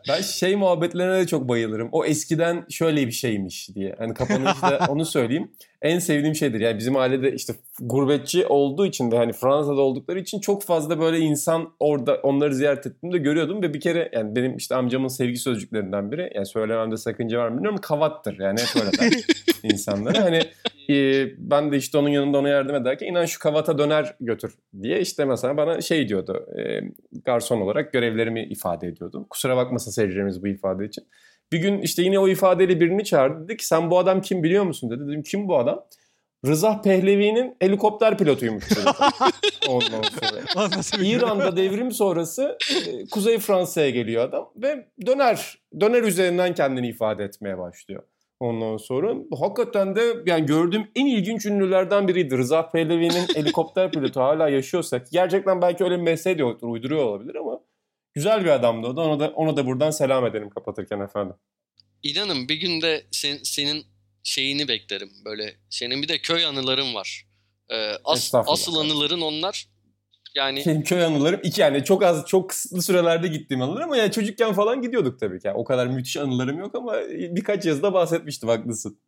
Ben 0.10 0.22
şey 0.22 0.56
muhabbetlerine 0.56 1.20
de 1.20 1.28
çok 1.28 1.50
bayılırım. 1.50 1.90
O 1.92 2.06
eskiden 2.06 2.66
şöyle 2.70 3.08
bir 3.08 3.12
şeymiş 3.12 3.70
diye. 3.76 3.96
Hani 3.98 4.14
kapanışta 4.14 4.86
onu 4.90 5.06
söyleyeyim. 5.06 5.52
En 5.82 6.00
sevdiğim 6.00 6.36
şeydir. 6.36 6.60
Yani 6.60 6.78
bizim 6.78 6.96
ailede 6.96 7.34
işte 7.34 7.54
gurbetçi 7.82 8.46
olduğu 8.48 8.86
için 8.86 9.12
de 9.12 9.18
hani 9.18 9.34
Fransa'da 9.34 9.82
oldukları 9.82 10.20
için 10.20 10.40
çok 10.40 10.64
fazla 10.64 11.00
böyle 11.00 11.20
insan 11.20 11.74
orada 11.80 12.16
onları 12.16 12.56
ziyaret 12.56 12.88
ettiğimde 12.88 13.18
görüyordum 13.18 13.62
ve 13.62 13.74
bir 13.74 13.80
kere 13.80 14.10
yani 14.14 14.36
benim 14.36 14.58
işte 14.58 14.76
amcamın 14.76 15.08
sevgi 15.08 15.38
sözcüklerinden 15.38 16.12
biri 16.12 16.32
yani 16.36 16.46
söylememde 16.46 16.98
sakınca 16.98 17.40
var 17.40 17.50
mı 17.50 17.56
bilmiyorum 17.56 17.80
kavattır. 17.82 18.40
Yani 18.40 18.60
hep 18.60 18.84
öyle 18.84 19.00
der 19.00 19.22
insanlara. 19.64 20.24
Hani 20.24 20.42
e, 20.90 21.26
ben 21.38 21.72
de 21.72 21.78
işte 21.78 21.98
onun 21.98 22.10
yanında 22.10 22.38
ona 22.38 22.50
yardım 22.50 22.76
ederken 22.76 23.08
inan 23.08 23.26
şu 23.26 23.40
kavata 23.40 23.78
döner 23.78 24.16
götür 24.20 24.54
diye 24.82 25.02
işte 25.02 25.26
mesela 25.26 25.58
bana 25.58 25.82
şey 25.82 26.10
diyordu. 26.10 26.46
E, 26.60 26.82
garson 27.26 27.62
olarak 27.62 27.94
görevlerimi 27.94 28.44
ifade 28.44 28.88
ediyordum. 28.88 29.26
Kusura 29.30 29.58
bakmasın 29.58 29.92
seyircilerimiz 29.92 30.44
bu 30.44 30.48
ifade 30.48 30.86
için. 30.86 31.04
Bir 31.52 31.58
gün 31.58 31.82
işte 31.82 32.04
yine 32.04 32.20
o 32.20 32.28
ifadeyle 32.28 32.80
birini 32.80 33.04
çağırdı. 33.04 33.44
Dedi 33.44 33.58
ki 33.58 33.68
sen 33.68 33.92
bu 33.92 34.00
adam 34.00 34.22
kim 34.22 34.44
biliyor 34.44 34.64
musun 34.64 34.90
dedi. 34.90 35.08
Dedim 35.08 35.24
kim 35.24 35.48
bu 35.48 35.58
adam? 35.58 35.86
Rıza 36.46 36.82
Pehlevi'nin 36.82 37.56
helikopter 37.60 38.18
pilotuymuş. 38.18 38.64
Ondan 39.70 40.02
sonra. 40.02 41.04
İran'da 41.04 41.58
devrim 41.58 41.92
sonrası 41.92 42.58
e, 42.88 43.06
Kuzey 43.12 43.40
Fransa'ya 43.40 43.90
geliyor 43.90 44.24
adam 44.24 44.50
ve 44.56 44.88
döner 45.06 45.58
döner 45.80 46.04
üzerinden 46.04 46.54
kendini 46.54 46.88
ifade 46.88 47.24
etmeye 47.24 47.58
başlıyor. 47.58 48.04
Ondan 48.40 48.78
sonra 48.78 49.16
hakikaten 49.40 49.96
de 49.96 50.14
yani 50.26 50.46
gördüğüm 50.46 50.88
en 50.96 51.06
ilginç 51.06 51.46
ünlülerden 51.46 52.08
biriydi. 52.08 52.38
Rıza 52.38 52.70
Pehlevi'nin 52.70 53.28
helikopter 53.36 53.92
pilotu 53.92 54.22
hala 54.22 54.50
yaşıyorsa 54.50 55.02
gerçekten 55.12 55.62
belki 55.62 55.84
öyle 55.84 55.98
bir 55.98 56.04
mesleği 56.04 56.38
de 56.38 56.42
yoktur, 56.42 56.68
uyduruyor 56.68 57.04
olabilir 57.04 57.36
ama 57.36 57.60
güzel 58.14 58.46
bir 58.46 58.50
adamdı 58.50 58.88
o 58.88 58.96
da. 58.96 59.02
Ona 59.02 59.20
da, 59.20 59.30
ona 59.30 59.58
da 59.58 59.66
buradan 59.66 59.92
selam 59.92 60.26
edelim 60.26 60.50
kapatırken 60.50 61.00
efendim. 61.00 61.36
İnanın 62.04 62.50
bir 62.50 62.56
gün 62.56 62.82
de 62.82 63.06
sen- 63.12 63.40
senin 63.44 63.86
şeyini 64.24 64.68
beklerim. 64.68 65.12
Böyle 65.26 65.56
senin 65.70 66.02
bir 66.02 66.08
de 66.08 66.18
köy 66.22 66.46
anıların 66.46 66.96
var. 66.96 67.26
Ee, 67.70 67.92
as- 68.04 68.32
asıl 68.36 68.76
anıların 68.76 69.22
onlar. 69.22 69.68
Yani 70.36 70.64
Benim 70.66 70.84
köy 70.84 71.04
anılarım 71.06 71.40
iki 71.44 71.62
yani 71.62 71.84
çok 71.84 72.04
az 72.04 72.26
çok 72.26 72.50
kısıtlı 72.50 72.82
sürelerde 72.82 73.28
gittiğim 73.28 73.62
anılar 73.62 73.82
ama 73.82 73.98
yani 73.98 74.12
çocukken 74.12 74.54
falan 74.54 74.82
gidiyorduk 74.82 75.20
tabii 75.20 75.40
ki. 75.40 75.48
Yani 75.48 75.58
o 75.58 75.64
kadar 75.64 75.88
müthiş 75.88 76.18
anılarım 76.18 76.60
yok 76.60 76.76
ama 76.76 76.96
birkaç 77.10 77.66
yazıda 77.66 77.94
bahsetmiştim 77.94 78.50
haklısın. 78.50 79.00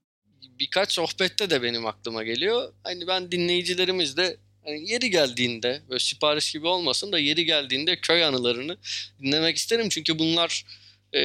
birkaç 0.59 0.91
sohbette 0.91 1.49
de 1.49 1.63
benim 1.63 1.85
aklıma 1.85 2.23
geliyor. 2.23 2.73
Hani 2.83 3.07
ben 3.07 3.31
dinleyicilerimiz 3.31 4.17
de 4.17 4.37
hani 4.65 4.91
yeri 4.91 5.09
geldiğinde 5.09 5.81
böyle 5.89 5.99
sipariş 5.99 6.51
gibi 6.51 6.67
olmasın 6.67 7.11
da 7.11 7.19
yeri 7.19 7.45
geldiğinde 7.45 7.95
köy 7.95 8.23
anılarını 8.23 8.77
dinlemek 9.21 9.57
isterim. 9.57 9.89
Çünkü 9.89 10.19
bunlar 10.19 10.65
e, 11.13 11.19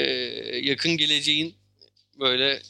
yakın 0.62 0.96
geleceğin 0.96 1.54
böyle 2.20 2.60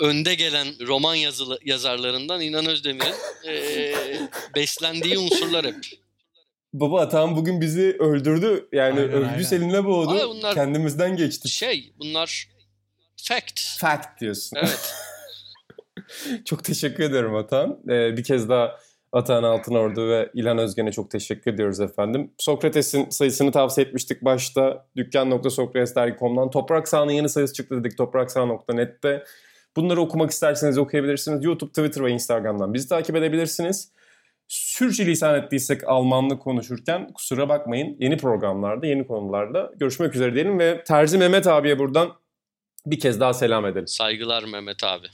önde 0.00 0.34
gelen 0.34 0.86
roman 0.86 1.14
yazılı, 1.14 1.58
yazarlarından 1.64 2.40
İnan 2.40 2.66
Özdemir'in 2.66 3.14
e, 3.48 3.94
beslendiği 4.56 5.18
unsurlar 5.18 5.66
hep. 5.66 5.76
Baba 6.72 7.00
Atahan 7.00 7.36
bugün 7.36 7.60
bizi 7.60 7.96
öldürdü. 7.98 8.68
Yani 8.72 9.00
Aynen, 9.00 9.12
övgü 9.12 9.44
seninle 9.44 9.84
boğdu. 9.84 10.10
Hayır, 10.10 10.28
bunlar- 10.28 10.54
Kendimizden 10.54 11.16
geçtik. 11.16 11.52
Şey 11.52 11.92
bunlar 11.98 12.48
fact. 13.16 13.60
Fact 13.78 14.20
diyorsun. 14.20 14.56
Evet. 14.56 14.94
çok 16.44 16.64
teşekkür 16.64 17.02
ederim 17.04 17.34
Atan. 17.34 17.78
Ee, 17.88 18.16
bir 18.16 18.24
kez 18.24 18.48
daha 18.48 18.78
Atan 19.12 19.42
Altınordu 19.42 20.08
ve 20.08 20.30
İlhan 20.34 20.58
Özgen'e 20.58 20.92
çok 20.92 21.10
teşekkür 21.10 21.54
ediyoruz 21.54 21.80
efendim. 21.80 22.30
Sokrates'in 22.38 23.10
sayısını 23.10 23.52
tavsiye 23.52 23.86
etmiştik 23.86 24.22
başta. 24.22 24.86
Dükkan.sokratesdergi.com'dan. 24.96 26.50
Toprak 26.50 26.88
Sağ'ın 26.88 27.08
yeni 27.08 27.28
sayısı 27.28 27.54
çıktı 27.54 27.84
dedik 27.84 27.98
topraksağ.net'te. 27.98 29.24
Bunları 29.76 30.00
okumak 30.00 30.30
isterseniz 30.30 30.78
okuyabilirsiniz. 30.78 31.44
YouTube, 31.44 31.70
Twitter 31.70 32.04
ve 32.04 32.10
Instagram'dan 32.10 32.74
bizi 32.74 32.88
takip 32.88 33.16
edebilirsiniz. 33.16 33.92
Sürçülisan 34.48 35.34
ettiysek 35.34 35.88
Almanlı 35.88 36.38
konuşurken 36.38 37.12
kusura 37.12 37.48
bakmayın. 37.48 37.96
Yeni 38.00 38.16
programlarda, 38.16 38.86
yeni 38.86 39.06
konularda 39.06 39.72
görüşmek 39.76 40.14
üzere 40.14 40.34
diyelim 40.34 40.58
ve 40.58 40.84
Terzi 40.84 41.18
Mehmet 41.18 41.46
abiye 41.46 41.78
buradan 41.78 42.12
bir 42.86 43.00
kez 43.00 43.20
daha 43.20 43.34
selam 43.34 43.66
edelim. 43.66 43.86
Saygılar 43.86 44.44
Mehmet 44.44 44.84
abi. 44.84 45.06